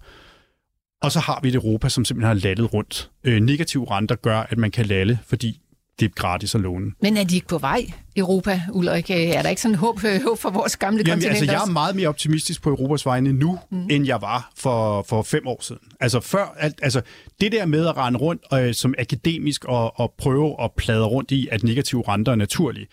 Og 1.02 1.12
så 1.12 1.20
har 1.20 1.40
vi 1.42 1.48
et 1.48 1.54
Europa, 1.54 1.88
som 1.88 2.04
simpelthen 2.04 2.36
har 2.36 2.42
lallet 2.48 2.74
rundt. 2.74 3.10
Øh, 3.24 3.40
negative 3.40 3.90
renter 3.90 4.14
gør, 4.14 4.38
at 4.38 4.58
man 4.58 4.70
kan 4.70 4.86
lalle, 4.86 5.18
fordi 5.26 5.60
det 6.01 6.07
er 6.07 6.11
gratis 6.14 6.55
at 6.55 6.61
låne. 6.61 6.90
Men 7.03 7.16
er 7.16 7.24
de 7.24 7.34
ikke 7.34 7.47
på 7.47 7.59
vej, 7.59 7.93
Europa, 8.16 8.62
Ulrik? 8.72 9.11
Er 9.11 9.43
der 9.43 9.49
ikke 9.49 9.62
sådan 9.62 9.74
håb, 9.74 10.05
øh, 10.05 10.22
håb 10.22 10.38
for 10.38 10.51
vores 10.51 10.76
gamle 10.76 10.99
Jamen, 11.07 11.12
kontinent 11.12 11.36
altså, 11.36 11.53
jeg 11.53 11.62
er 11.62 11.72
meget 11.72 11.97
mere 11.97 12.09
optimistisk 12.09 12.62
på 12.62 12.70
Europas 12.70 13.07
vegne 13.07 13.32
nu, 13.32 13.59
mm. 13.70 13.86
end 13.90 14.07
jeg 14.07 14.22
var 14.22 14.53
for, 14.57 15.03
for 15.09 15.22
fem 15.22 15.47
år 15.47 15.59
siden. 15.62 15.82
Altså, 16.01 16.20
før, 16.20 16.55
alt, 16.59 16.78
altså 16.82 17.03
det 17.40 17.53
der 17.53 17.66
med 17.66 17.86
at 17.86 17.97
rende 17.97 18.18
rundt 18.18 18.43
øh, 18.55 18.74
som 18.74 18.95
akademisk 18.99 19.64
og, 19.64 20.01
og 20.01 20.14
prøve 20.18 20.62
at 20.62 20.70
plade 20.76 21.05
rundt 21.05 21.30
i, 21.30 21.49
at 21.51 21.62
negative 21.62 22.05
renter 22.09 22.32
er 22.32 22.36
naturlige, 22.36 22.86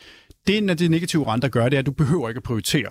det, 0.47 0.63
når 0.63 0.73
det 0.73 0.91
negative 0.91 1.27
renter 1.27 1.47
gør, 1.47 1.69
det 1.69 1.77
er, 1.77 1.79
at 1.79 1.85
du 1.85 1.91
behøver 1.91 2.29
ikke 2.29 2.39
at 2.39 2.43
prioritere. 2.43 2.89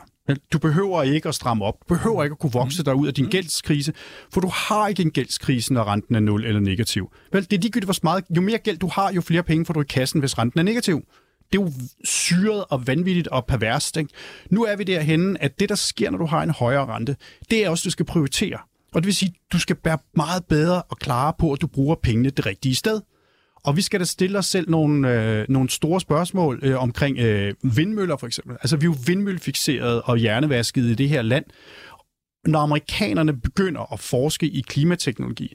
Du 0.53 0.59
behøver 0.59 1.03
ikke 1.03 1.29
at 1.29 1.35
stramme 1.35 1.65
op. 1.65 1.75
Du 1.89 1.95
behøver 1.95 2.25
ikke 2.25 2.35
at 2.35 2.39
kunne 2.39 2.53
vokse 2.53 2.85
dig 2.85 2.95
ud 2.95 3.07
af 3.07 3.15
din 3.15 3.29
gældskrise, 3.29 3.93
for 4.33 4.41
du 4.41 4.49
har 4.49 4.89
ikke 4.89 5.03
en 5.03 5.11
gældskrise, 5.11 5.75
når 5.75 5.85
renten 5.85 6.15
er 6.15 6.21
0 6.21 6.45
eller 6.45 6.61
negativ. 6.61 7.13
Vel, 7.33 7.43
det 7.43 7.53
er 7.53 7.61
ligegyldigt, 7.61 7.87
hvor 7.87 7.97
meget, 8.03 8.25
jo 8.37 8.41
mere 8.41 8.59
gæld 8.59 8.79
du 8.79 8.89
har, 8.89 9.13
jo 9.13 9.21
flere 9.21 9.43
penge 9.43 9.67
får 9.67 9.75
du 9.75 9.81
i 9.81 9.85
kassen, 9.89 10.21
hvis 10.21 10.39
renten 10.39 10.61
er 10.61 10.65
negativ. 10.65 11.03
Det 11.53 11.59
er 11.59 11.63
jo 11.63 11.73
syret 12.05 12.65
og 12.71 12.87
vanvittigt 12.87 13.29
og 13.29 13.47
perverst. 13.47 13.97
Ikke? 13.97 14.11
Nu 14.51 14.65
er 14.65 14.77
vi 14.77 14.85
derhenne, 14.85 15.43
at 15.43 15.61
det, 15.61 15.69
der 15.69 15.75
sker, 15.75 16.11
når 16.11 16.19
du 16.19 16.27
har 16.27 16.43
en 16.43 16.51
højere 16.51 16.87
rente, 16.87 17.17
det 17.51 17.65
er 17.65 17.71
også, 17.71 17.85
du 17.85 17.91
skal 17.91 18.07
prioritere. 18.07 18.59
Og 18.95 19.03
det 19.03 19.07
vil 19.07 19.15
sige, 19.15 19.35
du 19.53 19.59
skal 19.59 19.77
være 19.85 19.99
meget 20.17 20.45
bedre 20.45 20.83
og 20.83 20.97
klare 20.97 21.33
på, 21.39 21.53
at 21.53 21.61
du 21.61 21.67
bruger 21.67 21.95
pengene 21.95 22.31
det 22.31 22.47
rigtige 22.47 22.75
sted. 22.75 23.01
Og 23.65 23.77
vi 23.77 23.83
skal 23.83 24.01
da 24.01 24.05
stille 24.05 24.39
os 24.39 24.47
selv 24.47 24.71
nogle, 24.71 25.23
øh, 25.23 25.47
nogle 25.49 25.71
store 25.71 26.01
spørgsmål 26.01 26.61
øh, 26.63 26.83
omkring 26.83 27.19
øh, 27.19 27.55
vindmøller 27.63 28.17
for 28.17 28.27
eksempel. 28.27 28.57
Altså 28.61 28.77
vi 28.77 28.81
er 28.85 28.91
jo 28.91 28.97
vindmøllefixeret 29.07 30.03
og 30.05 30.17
hjernevasket 30.17 30.83
i 30.83 30.95
det 30.95 31.09
her 31.09 31.23
land. 31.23 31.45
Når 32.47 32.59
amerikanerne 32.61 33.41
begynder 33.41 33.93
at 33.93 34.01
forske 34.01 34.47
i 34.47 34.61
klimateknologi, 34.61 35.55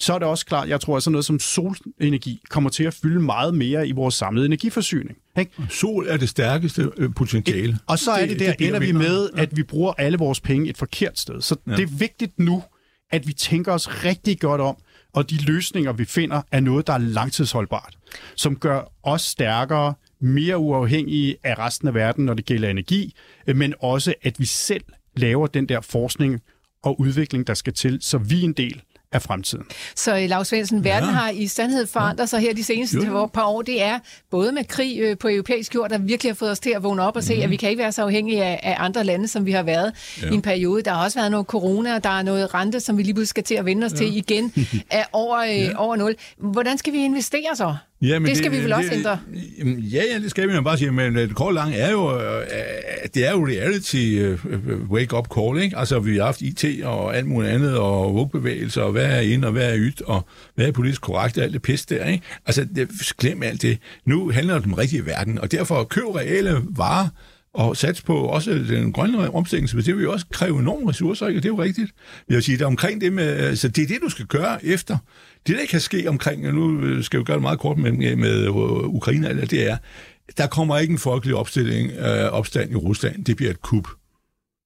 så 0.00 0.14
er 0.14 0.18
det 0.18 0.28
også 0.28 0.46
klart, 0.46 0.68
jeg 0.68 0.80
tror, 0.80 0.96
at 0.96 1.02
sådan 1.02 1.12
noget 1.12 1.24
som 1.24 1.38
solenergi 1.38 2.40
kommer 2.50 2.70
til 2.70 2.84
at 2.84 2.94
fylde 2.94 3.20
meget 3.20 3.54
mere 3.54 3.88
i 3.88 3.92
vores 3.92 4.14
samlede 4.14 4.46
energiforsyning. 4.46 5.18
Ikke? 5.38 5.50
Sol 5.70 6.06
er 6.08 6.16
det 6.16 6.28
stærkeste 6.28 6.90
øh, 6.96 7.14
potentiale. 7.14 7.78
Og 7.86 7.98
så 7.98 8.10
er 8.10 8.20
det, 8.20 8.30
Det- 8.30 8.40
der, 8.40 8.46
det 8.46 8.56
bliver 8.56 8.68
ender 8.68 8.80
vi 8.86 8.92
med, 8.92 9.30
at 9.36 9.56
vi 9.56 9.62
bruger 9.62 9.92
alle 9.98 10.18
vores 10.18 10.40
penge 10.40 10.70
et 10.70 10.76
forkert 10.76 11.18
sted. 11.18 11.40
Så 11.40 11.56
ja. 11.66 11.72
det 11.76 11.82
er 11.82 11.96
vigtigt 11.98 12.38
nu, 12.38 12.62
at 13.10 13.26
vi 13.28 13.32
tænker 13.32 13.72
os 13.72 14.04
rigtig 14.04 14.40
godt 14.40 14.60
om, 14.60 14.76
og 15.16 15.30
de 15.30 15.44
løsninger, 15.44 15.92
vi 15.92 16.04
finder, 16.04 16.42
er 16.52 16.60
noget, 16.60 16.86
der 16.86 16.92
er 16.92 16.98
langtidsholdbart, 16.98 17.98
som 18.34 18.56
gør 18.56 18.92
os 19.02 19.22
stærkere, 19.22 19.94
mere 20.20 20.58
uafhængige 20.58 21.36
af 21.44 21.58
resten 21.58 21.88
af 21.88 21.94
verden, 21.94 22.24
når 22.24 22.34
det 22.34 22.44
gælder 22.44 22.68
energi, 22.70 23.14
men 23.54 23.74
også, 23.80 24.14
at 24.22 24.40
vi 24.40 24.44
selv 24.44 24.84
laver 25.16 25.46
den 25.46 25.68
der 25.68 25.80
forskning 25.80 26.40
og 26.82 27.00
udvikling, 27.00 27.46
der 27.46 27.54
skal 27.54 27.72
til, 27.72 27.98
så 28.00 28.18
vi 28.18 28.40
er 28.40 28.44
en 28.44 28.52
del 28.52 28.82
af 29.12 29.22
fremtiden. 29.22 29.64
Så 29.96 30.16
øh, 30.16 30.28
Lars 30.28 30.48
Svendsen, 30.48 30.84
verden 30.84 31.08
Ja. 31.08 31.14
har 31.14 31.30
i 31.30 31.46
sandhed 31.46 31.86
forandret 31.86 32.28
sig 32.28 32.40
her 32.40 32.54
de 32.54 32.64
seneste 32.64 32.96
Jo, 32.96 33.18
jo. 33.18 33.26
par 33.26 33.44
år. 33.44 33.62
Det 33.62 33.82
er 33.82 33.98
både 34.30 34.52
med 34.52 34.64
krig 34.64 34.98
øh, 35.00 35.18
på 35.18 35.28
europæisk 35.28 35.74
jord, 35.74 35.90
der 35.90 35.98
virkelig 35.98 36.30
har 36.32 36.34
fået 36.34 36.50
os 36.50 36.60
til 36.60 36.70
at 36.76 36.82
vågne 36.82 37.02
op 37.02 37.16
og 37.16 37.22
se, 37.24 37.34
Mhm. 37.34 37.42
at 37.42 37.50
vi 37.50 37.56
kan 37.56 37.70
ikke 37.70 37.82
være 37.82 37.92
så 37.92 38.02
afhængige 38.02 38.44
af, 38.44 38.60
af 38.62 38.76
andre 38.78 39.04
lande, 39.04 39.28
som 39.28 39.46
vi 39.46 39.52
har 39.52 39.62
været 39.62 39.92
ja. 40.22 40.30
i 40.30 40.34
en 40.34 40.42
periode. 40.42 40.82
Der 40.82 40.90
har 40.94 41.04
også 41.04 41.18
været 41.18 41.30
noget 41.30 41.46
corona, 41.46 41.94
og 41.94 42.04
der 42.04 42.10
er 42.10 42.22
noget 42.22 42.54
rente, 42.54 42.80
som 42.80 42.98
vi 42.98 43.02
lige 43.02 43.14
pludselig 43.14 43.28
skal 43.28 43.44
til 43.44 43.54
at 43.54 43.64
vende 43.64 43.84
os 43.86 43.92
ja. 43.92 43.96
til 43.96 44.16
igen 44.16 44.52
af 44.90 45.04
over, 45.12 45.38
øh, 45.38 45.56
ja. 45.58 45.70
over 45.76 45.96
nul. 45.96 46.14
Hvordan 46.38 46.78
skal 46.78 46.92
vi 46.92 47.04
investere 47.04 47.56
så? 47.56 47.74
Ja, 48.02 48.18
Det 48.18 48.36
skal 48.36 48.52
vi 48.52 48.58
vel 48.58 48.72
også 48.72 48.90
ændre? 48.92 49.18
Ja, 49.92 50.02
ja, 50.12 50.18
det 50.18 50.30
skal 50.30 50.48
vi 50.48 50.54
jo 50.54 50.62
bare 50.62 50.78
sige, 50.78 50.92
men 50.92 51.16
øh, 51.16 51.28
det 51.28 51.36
kort 51.36 51.54
lang 51.54 51.74
er 51.74 51.90
jo, 51.90 52.20
øh, 52.20 52.42
det 53.14 53.26
er 53.26 53.30
jo 53.32 53.46
reality 53.46 53.96
øh, 53.96 54.38
øh, 54.48 54.90
wake-up 54.90 55.26
call, 55.34 55.62
ikke? 55.62 55.78
Altså, 55.78 55.98
vi 55.98 56.16
har 56.16 56.24
haft 56.24 56.40
IT 56.42 56.64
og 56.84 57.16
alt 57.16 57.26
muligt 57.26 57.52
andet, 57.52 57.78
og 57.78 58.14
vugbevægelser, 58.14 58.82
og 58.82 58.92
hvad 58.92 59.04
er 59.04 59.20
ind, 59.20 59.44
og 59.44 59.52
hvad 59.52 59.72
er 59.72 59.76
ydt, 59.78 60.02
og 60.02 60.26
hvad 60.54 60.66
er 60.66 60.72
politisk 60.72 61.00
korrekt, 61.00 61.38
og 61.38 61.44
alt 61.44 61.52
det 61.52 61.62
pis 61.62 61.86
der, 61.86 62.04
ikke? 62.04 62.24
Altså, 62.46 62.66
det, 62.76 62.88
glem 63.18 63.42
alt 63.42 63.62
det. 63.62 63.78
Nu 64.04 64.30
handler 64.30 64.54
det 64.54 64.62
om 64.62 64.68
den 64.70 64.78
rigtige 64.78 65.06
verden, 65.06 65.38
og 65.38 65.52
derfor 65.52 65.84
køb 65.84 66.04
reelle 66.14 66.62
varer, 66.76 67.08
og 67.56 67.76
sats 67.76 68.02
på 68.02 68.18
også 68.18 68.50
den 68.50 68.92
grønne 68.92 69.34
omstilling, 69.34 69.68
så 69.68 69.76
det 69.76 69.96
vil 69.96 70.02
jo 70.02 70.12
også 70.12 70.26
kræve 70.30 70.60
enorme 70.60 70.90
ressourcer, 70.90 71.26
ikke? 71.26 71.38
og 71.38 71.42
det 71.42 71.48
er 71.48 71.52
jo 71.52 71.62
rigtigt. 71.62 71.92
Jeg 72.28 72.34
vil 72.34 72.42
sige, 72.42 72.58
det 72.58 72.62
er 72.62 72.66
omkring 72.66 73.00
det 73.00 73.12
med, 73.12 73.56
så 73.56 73.68
det 73.68 73.82
er 73.82 73.86
det, 73.86 73.98
du 74.02 74.08
skal 74.08 74.26
gøre 74.26 74.64
efter. 74.64 74.98
Det, 75.46 75.56
der 75.58 75.66
kan 75.66 75.80
ske 75.80 76.08
omkring, 76.08 76.46
og 76.46 76.54
nu 76.54 76.80
øh, 76.80 77.04
skal 77.04 77.20
vi 77.20 77.24
gøre 77.24 77.36
det 77.36 77.42
meget 77.42 77.58
kort 77.58 77.78
øh, 77.78 77.82
med, 77.82 78.16
med 78.16 78.48
Ukraine, 78.84 79.28
eller 79.28 79.46
det 79.46 79.70
er, 79.70 79.76
der 80.36 80.46
kommer 80.46 80.78
ikke 80.78 80.92
en 80.92 80.98
folkelig 80.98 81.36
opstilling, 81.36 81.90
øh, 81.92 82.32
opstand 82.32 82.72
i 82.72 82.74
Rusland. 82.74 83.24
Det 83.24 83.36
bliver 83.36 83.50
et 83.50 83.62
kup. 83.62 83.88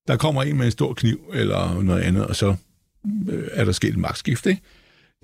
Der 0.09 0.17
kommer 0.17 0.43
en 0.43 0.57
med 0.57 0.67
en 0.67 0.73
stor 0.73 0.95
kniv 0.95 1.21
eller 1.35 1.83
noget 1.83 2.01
andet, 2.01 2.27
og 2.27 2.37
så 2.37 2.55
øh, 3.29 3.45
er 3.53 3.65
der 3.65 3.73
sket 3.73 3.91
et 3.91 3.99
magtskift. 3.99 4.47
Ikke? 4.47 4.63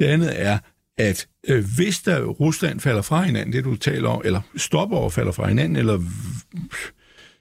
Det 0.00 0.06
andet 0.06 0.42
er, 0.42 0.58
at 0.98 1.26
øh, 1.48 1.64
hvis 1.76 1.98
der 1.98 2.24
Rusland 2.24 2.80
falder 2.80 3.02
fra 3.02 3.22
hinanden, 3.22 3.52
det 3.52 3.64
du 3.64 3.76
taler 3.76 4.08
om, 4.08 4.22
eller 4.24 4.40
stopper 4.56 4.96
og 4.96 5.12
falder 5.12 5.32
fra 5.32 5.48
hinanden, 5.48 5.76
eller 5.76 6.02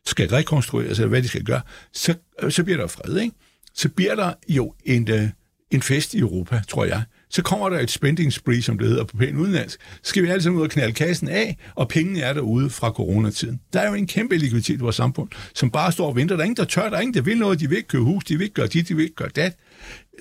skal 0.05 0.29
rekonstrueres, 0.29 0.99
eller 0.99 1.09
hvad 1.09 1.21
de 1.21 1.27
skal 1.27 1.43
gøre, 1.43 1.61
så, 1.93 2.13
øh, 2.43 2.51
så 2.51 2.63
bliver 2.63 2.77
der 2.77 2.87
fred, 2.87 3.17
ikke? 3.17 3.35
Så 3.73 3.89
bliver 3.89 4.15
der 4.15 4.33
jo 4.49 4.73
en, 4.85 5.11
øh, 5.11 5.29
en 5.71 5.81
fest 5.81 6.13
i 6.13 6.19
Europa, 6.19 6.61
tror 6.67 6.85
jeg. 6.85 7.03
Så 7.29 7.41
kommer 7.41 7.69
der 7.69 7.79
et 7.79 7.91
spending 7.91 8.33
spree, 8.33 8.61
som 8.61 8.77
det 8.77 8.87
hedder 8.87 9.03
på 9.03 9.17
pæn 9.17 9.37
udenlandsk. 9.37 9.79
Så 10.03 10.09
skal 10.09 10.23
vi 10.23 10.27
alle 10.27 10.43
sammen 10.43 10.59
ud 10.59 10.63
og 10.63 10.69
knalde 10.69 10.93
kassen 10.93 11.27
af, 11.27 11.57
og 11.75 11.87
pengene 11.87 12.19
er 12.19 12.33
derude 12.33 12.69
fra 12.69 12.89
coronatiden. 12.89 13.59
Der 13.73 13.79
er 13.79 13.87
jo 13.87 13.93
en 13.93 14.07
kæmpe 14.07 14.37
likviditet 14.37 14.73
i 14.73 14.79
vores 14.79 14.95
samfund, 14.95 15.29
som 15.53 15.69
bare 15.69 15.91
står 15.91 16.07
og 16.07 16.15
venter. 16.15 16.35
Der 16.35 16.41
er 16.41 16.45
ingen, 16.45 16.57
der 16.57 16.65
tør, 16.65 16.89
der 16.89 16.97
er 16.97 17.01
ingen, 17.01 17.13
der 17.13 17.21
vil 17.21 17.37
noget. 17.37 17.59
De 17.59 17.69
vil 17.69 17.77
ikke 17.77 17.87
købe 17.87 18.03
hus, 18.03 18.23
de 18.23 18.37
vil 18.37 18.43
ikke 18.43 18.53
gøre 18.53 18.67
dit, 18.67 18.89
de 18.89 18.95
vil 18.95 19.03
ikke 19.03 19.15
gøre 19.15 19.29
dat. 19.35 19.57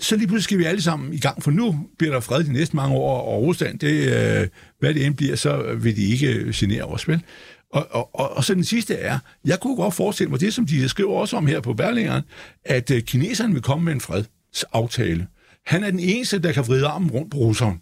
Så 0.00 0.16
lige 0.16 0.26
pludselig 0.26 0.44
skal 0.44 0.58
vi 0.58 0.64
alle 0.64 0.82
sammen 0.82 1.14
i 1.14 1.18
gang, 1.18 1.42
for 1.42 1.50
nu 1.50 1.88
bliver 1.98 2.12
der 2.12 2.20
fred 2.20 2.44
de 2.44 2.52
næste 2.52 2.76
mange 2.76 2.96
år, 2.96 3.20
og 3.20 3.42
Rusland, 3.42 3.78
det, 3.78 3.92
øh, 3.92 4.48
hvad 4.80 4.94
det 4.94 5.06
end 5.06 5.14
bliver, 5.14 5.36
så 5.36 5.74
vil 5.80 5.96
de 5.96 6.02
ikke 6.02 6.52
genere 6.52 6.84
os, 6.84 7.08
vel? 7.08 7.22
Og, 7.74 7.86
og, 7.90 8.14
og, 8.14 8.36
og 8.36 8.44
så 8.44 8.54
den 8.54 8.64
sidste 8.64 8.94
er, 8.94 9.18
jeg 9.44 9.60
kunne 9.60 9.76
godt 9.76 9.94
forestille 9.94 10.30
mig 10.30 10.40
det, 10.40 10.54
som 10.54 10.66
de 10.66 10.88
skriver 10.88 11.12
også 11.12 11.36
om 11.36 11.46
her 11.46 11.60
på 11.60 11.74
Berlingeren, 11.74 12.22
at 12.64 12.90
øh, 12.90 13.02
kineserne 13.02 13.52
vil 13.52 13.62
komme 13.62 13.84
med 13.84 13.92
en 13.92 14.00
fredsaftale. 14.00 15.26
Han 15.66 15.84
er 15.84 15.90
den 15.90 16.00
eneste, 16.00 16.38
der 16.38 16.52
kan 16.52 16.66
vride 16.66 16.86
armen 16.86 17.10
rundt 17.10 17.30
på 17.30 17.36
russeren. 17.36 17.80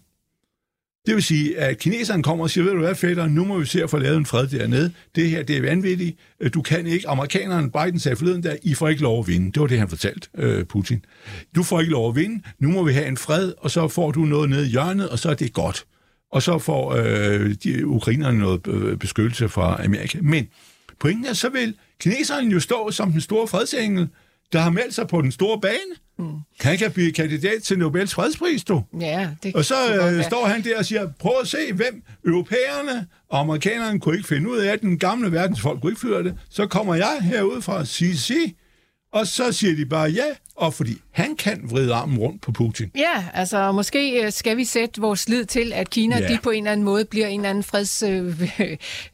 Det 1.05 1.15
vil 1.15 1.23
sige, 1.23 1.59
at 1.59 1.77
kineserne 1.77 2.23
kommer 2.23 2.43
og 2.43 2.49
siger, 2.49 2.63
ved 2.63 2.71
du 2.71 2.79
hvad, 2.79 2.95
fætter, 2.95 3.27
nu 3.27 3.45
må 3.45 3.59
vi 3.59 3.65
se 3.65 3.83
at 3.83 3.89
få 3.89 3.97
lavet 3.97 4.17
en 4.17 4.25
fred 4.25 4.47
dernede. 4.47 4.93
Det 5.15 5.29
her, 5.29 5.43
det 5.43 5.57
er 5.57 5.61
vanvittigt. 5.61 6.17
Du 6.53 6.61
kan 6.61 6.87
ikke. 6.87 7.09
Amerikanerne, 7.09 7.71
Biden 7.71 7.99
sagde 7.99 8.15
forleden 8.15 8.43
der, 8.43 8.55
I 8.63 8.73
får 8.73 8.89
ikke 8.89 9.01
lov 9.01 9.19
at 9.19 9.27
vinde. 9.27 9.51
Det 9.51 9.61
var 9.61 9.67
det, 9.67 9.79
han 9.79 9.89
fortalte 9.89 10.27
øh, 10.37 10.65
Putin. 10.65 11.05
Du 11.55 11.63
får 11.63 11.79
ikke 11.79 11.91
lov 11.91 12.09
at 12.09 12.15
vinde. 12.15 12.43
Nu 12.59 12.71
må 12.71 12.83
vi 12.83 12.93
have 12.93 13.07
en 13.07 13.17
fred, 13.17 13.53
og 13.57 13.71
så 13.71 13.87
får 13.87 14.11
du 14.11 14.19
noget 14.19 14.49
nede 14.49 14.65
i 14.67 14.69
hjørnet, 14.69 15.09
og 15.09 15.19
så 15.19 15.29
er 15.29 15.33
det 15.33 15.53
godt. 15.53 15.85
Og 16.33 16.41
så 16.41 16.59
får 16.59 16.95
øh, 16.95 17.55
de, 17.63 17.87
ukrainerne 17.87 18.39
noget 18.39 18.67
øh, 18.67 18.97
beskyttelse 18.97 19.49
fra 19.49 19.83
Amerika. 19.85 20.17
Men 20.21 20.47
pointen 20.99 21.25
er, 21.25 21.33
så 21.33 21.49
vil 21.49 21.75
kineserne 21.99 22.51
jo 22.51 22.59
stå 22.59 22.91
som 22.91 23.11
den 23.11 23.21
store 23.21 23.47
fredsengel, 23.47 24.07
der 24.53 24.59
har 24.59 24.69
meldt 24.69 24.93
sig 24.93 25.07
på 25.07 25.21
den 25.21 25.31
store 25.31 25.61
bane. 25.61 25.93
Mm. 26.19 26.25
Han 26.59 26.77
kan 26.77 26.91
blive 26.91 27.11
kandidat 27.11 27.63
til 27.63 27.79
Nobels 27.79 28.13
fredspris, 28.13 28.63
du. 28.63 28.83
Ja, 28.99 29.29
det 29.43 29.55
Og 29.55 29.65
så 29.65 29.75
øh, 29.95 30.23
står 30.23 30.45
han 30.45 30.63
der 30.63 30.77
og 30.77 30.85
siger, 30.85 31.09
prøv 31.19 31.33
at 31.41 31.47
se, 31.47 31.73
hvem 31.73 32.03
europæerne 32.25 33.07
og 33.29 33.39
amerikanerne 33.39 33.99
kunne 33.99 34.15
ikke 34.15 34.27
finde 34.27 34.49
ud 34.51 34.57
af, 34.57 34.73
at 34.73 34.81
den 34.81 34.99
gamle 34.99 35.31
verdensfolk 35.31 35.81
kunne 35.81 35.91
ikke 35.91 36.01
føre 36.01 36.23
det. 36.23 36.35
Så 36.49 36.67
kommer 36.67 36.95
jeg 36.95 37.17
herud 37.21 37.61
fra 37.61 37.85
CC, 37.85 38.33
og 39.13 39.27
så 39.27 39.51
siger 39.51 39.75
de 39.75 39.85
bare 39.85 40.09
ja, 40.09 40.23
og 40.55 40.73
fordi 40.73 40.91
han 41.11 41.35
kan 41.35 41.61
vride 41.63 41.93
armen 41.93 42.17
rundt 42.17 42.41
på 42.41 42.51
Putin. 42.51 42.91
Ja, 42.95 43.25
altså 43.33 43.71
måske 43.71 44.25
øh, 44.25 44.31
skal 44.31 44.57
vi 44.57 44.65
sætte 44.65 45.01
vores 45.01 45.29
lid 45.29 45.45
til, 45.45 45.73
at 45.73 45.89
Kina 45.89 46.19
Ja. 46.19 46.27
de 46.27 46.37
på 46.43 46.49
en 46.49 46.57
eller 46.63 46.71
anden 46.71 46.83
måde 46.83 47.05
bliver 47.05 47.27
en 47.27 47.39
eller 47.39 47.49
anden 47.49 47.63
freds... 47.63 48.03
Øh, 48.03 48.41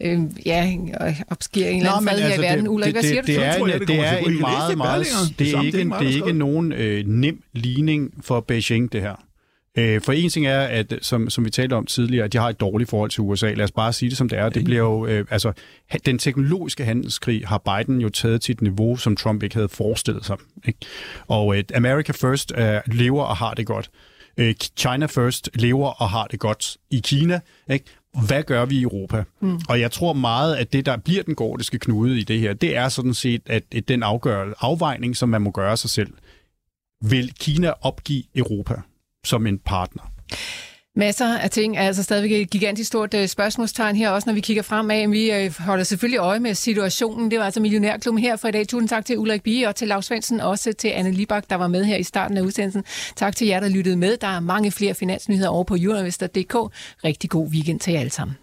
øh, 0.02 0.20
ja, 0.46 0.74
øh, 1.02 1.22
opsker 1.30 1.68
en 1.68 1.78
eller 1.78 1.92
anden 1.92 2.10
fred 2.10 2.20
her 2.20 2.36
i 2.36 2.42
verden. 2.42 2.68
Ulrik, 2.68 2.94
hvad 2.94 3.04
siger 3.04 3.22
det, 3.22 3.28
du? 3.28 3.42
det, 3.42 3.46
er, 3.48 3.58
tror 3.58 3.68
jeg, 3.68 3.76
en, 3.76 3.80
det 3.80 3.88
det 3.88 4.00
er 4.00 4.18
en 4.18 4.40
meget, 4.40 4.78
meget... 4.78 5.06
Det 5.40 5.54
er 5.54 5.62
ikke, 5.62 5.78
det 5.78 6.08
er 6.08 6.16
ikke 6.16 6.34
nogen 6.34 6.72
øh, 6.72 7.08
nem 7.08 7.44
ligning 7.54 8.14
for 8.22 8.40
Beijing, 8.40 8.92
det 8.92 9.02
her. 9.02 9.29
Øh, 9.80 10.02
for 10.02 10.12
en 10.12 10.30
ting 10.30 10.46
er, 10.46 10.60
at 10.60 10.94
som, 11.02 11.30
som 11.30 11.46
vi 11.46 11.50
talte 11.50 11.74
om 11.74 11.86
tidligere, 11.86 12.26
at 12.26 12.34
de 12.34 12.38
har 12.38 12.50
et 12.50 12.60
dårligt 12.60 12.90
forhold 12.90 13.10
til 13.10 13.22
USA. 13.22 13.54
Lad 13.54 13.64
os 13.64 13.72
bare 13.72 13.94
sige 13.94 14.10
det, 14.10 14.18
som 14.18 14.30
det 14.30 14.40
er. 14.40 14.50
Det 14.50 14.64
bliver 14.64 14.80
jo, 14.80 15.06
øh, 15.06 15.26
altså, 15.30 15.52
den 16.06 16.20
teknologiske 16.20 16.86
handelskrig 16.86 17.48
har 17.48 17.58
Biden 17.58 18.02
jo 18.02 18.10
taget 18.10 18.42
til 18.42 18.54
et 18.54 18.62
niveau, 18.62 18.98
som 18.98 19.16
Trump 19.16 19.44
ikke 19.44 19.56
havde 19.56 19.70
forestillet 19.70 20.26
sig. 20.26 20.38
Ikke? 20.66 20.80
Og 21.28 21.58
øh, 21.58 21.64
America 21.76 22.12
First 22.12 22.54
øh, 22.58 22.80
lever 22.86 23.24
og 23.24 23.38
har 23.38 23.54
det 23.54 23.66
godt. 23.66 23.90
Øh, 24.38 24.56
China 24.78 25.06
First 25.06 25.50
lever 25.56 25.90
og 26.02 26.10
har 26.10 26.28
det 26.28 26.40
godt 26.40 26.78
i 26.92 27.00
Kina. 27.04 27.40
Ikke? 27.70 27.86
Hvad 28.28 28.44
gør 28.44 28.66
vi 28.66 28.80
i 28.80 28.82
Europa? 28.82 29.24
Mm. 29.42 29.60
Og 29.70 29.80
jeg 29.80 29.92
tror 29.92 30.14
meget, 30.14 30.56
at 30.56 30.74
det, 30.74 30.86
der 30.86 30.98
bliver 30.98 31.24
den 31.24 31.36
gordiske 31.36 31.80
knude 31.80 32.20
i 32.20 32.24
det 32.24 32.40
her, 32.40 32.54
det 32.54 32.78
er 32.78 32.90
sådan 32.90 33.14
set, 33.14 33.42
at, 33.46 33.64
den 33.88 34.04
afgør, 34.04 34.54
afvejning, 34.60 35.18
som 35.18 35.30
man 35.30 35.42
må 35.42 35.52
gøre 35.52 35.78
sig 35.78 35.90
selv. 35.90 36.14
Vil 37.02 37.34
Kina 37.40 37.74
opgive 37.82 38.24
Europa 38.36 38.82
som 39.26 39.48
en 39.48 39.60
partner? 39.60 40.04
Masser 40.96 41.38
af 41.38 41.50
ting 41.50 41.78
er 41.78 41.82
altså 41.82 42.04
stadigvæk 42.04 42.32
et 42.32 42.50
gigantisk 42.50 42.88
stort 42.88 43.14
øh, 43.14 43.28
spørgsmålstegn 43.28 43.96
her, 43.96 44.10
også 44.10 44.30
når 44.30 44.34
vi 44.34 44.40
kigger 44.40 44.64
fremad. 44.64 45.10
Vi 45.10 45.32
øh, 45.32 45.54
holder 45.60 45.84
selvfølgelig 45.84 46.18
øje 46.18 46.40
med 46.40 46.54
situationen. 46.54 47.32
Det 47.32 47.40
var 47.40 47.46
altså 47.46 47.62
Millionærklubben 47.62 48.24
her 48.24 48.36
for 48.36 48.48
i 48.48 48.52
dag. 48.52 48.68
Tusind 48.68 48.90
tak 48.90 49.06
til 49.06 49.18
Ulrik 49.18 49.44
Bie 49.44 49.68
og 49.68 49.76
til 49.76 49.88
Lars 49.88 50.06
Svendsen, 50.06 50.40
også 50.40 50.74
til 50.74 50.88
Anne 50.88 51.12
Libak, 51.12 51.50
der 51.50 51.56
var 51.56 51.68
med 51.68 51.86
her 51.86 51.98
i 51.98 52.04
starten 52.04 52.38
af 52.38 52.42
udsendelsen. 52.42 52.84
Tak 53.16 53.36
til 53.36 53.48
jer, 53.48 53.60
der 53.60 53.70
lyttede 53.70 53.98
med. 53.98 54.18
Der 54.18 54.28
er 54.28 54.40
mange 54.40 54.72
flere 54.72 54.94
finansnyheder 54.94 55.50
over 55.50 55.64
på 55.64 55.76
jurnavister.dk. 55.76 56.56
Rigtig 57.04 57.30
god 57.30 57.48
weekend 57.48 57.80
til 57.80 57.94
jer 57.94 58.00
alle 58.00 58.12
sammen. 58.12 58.38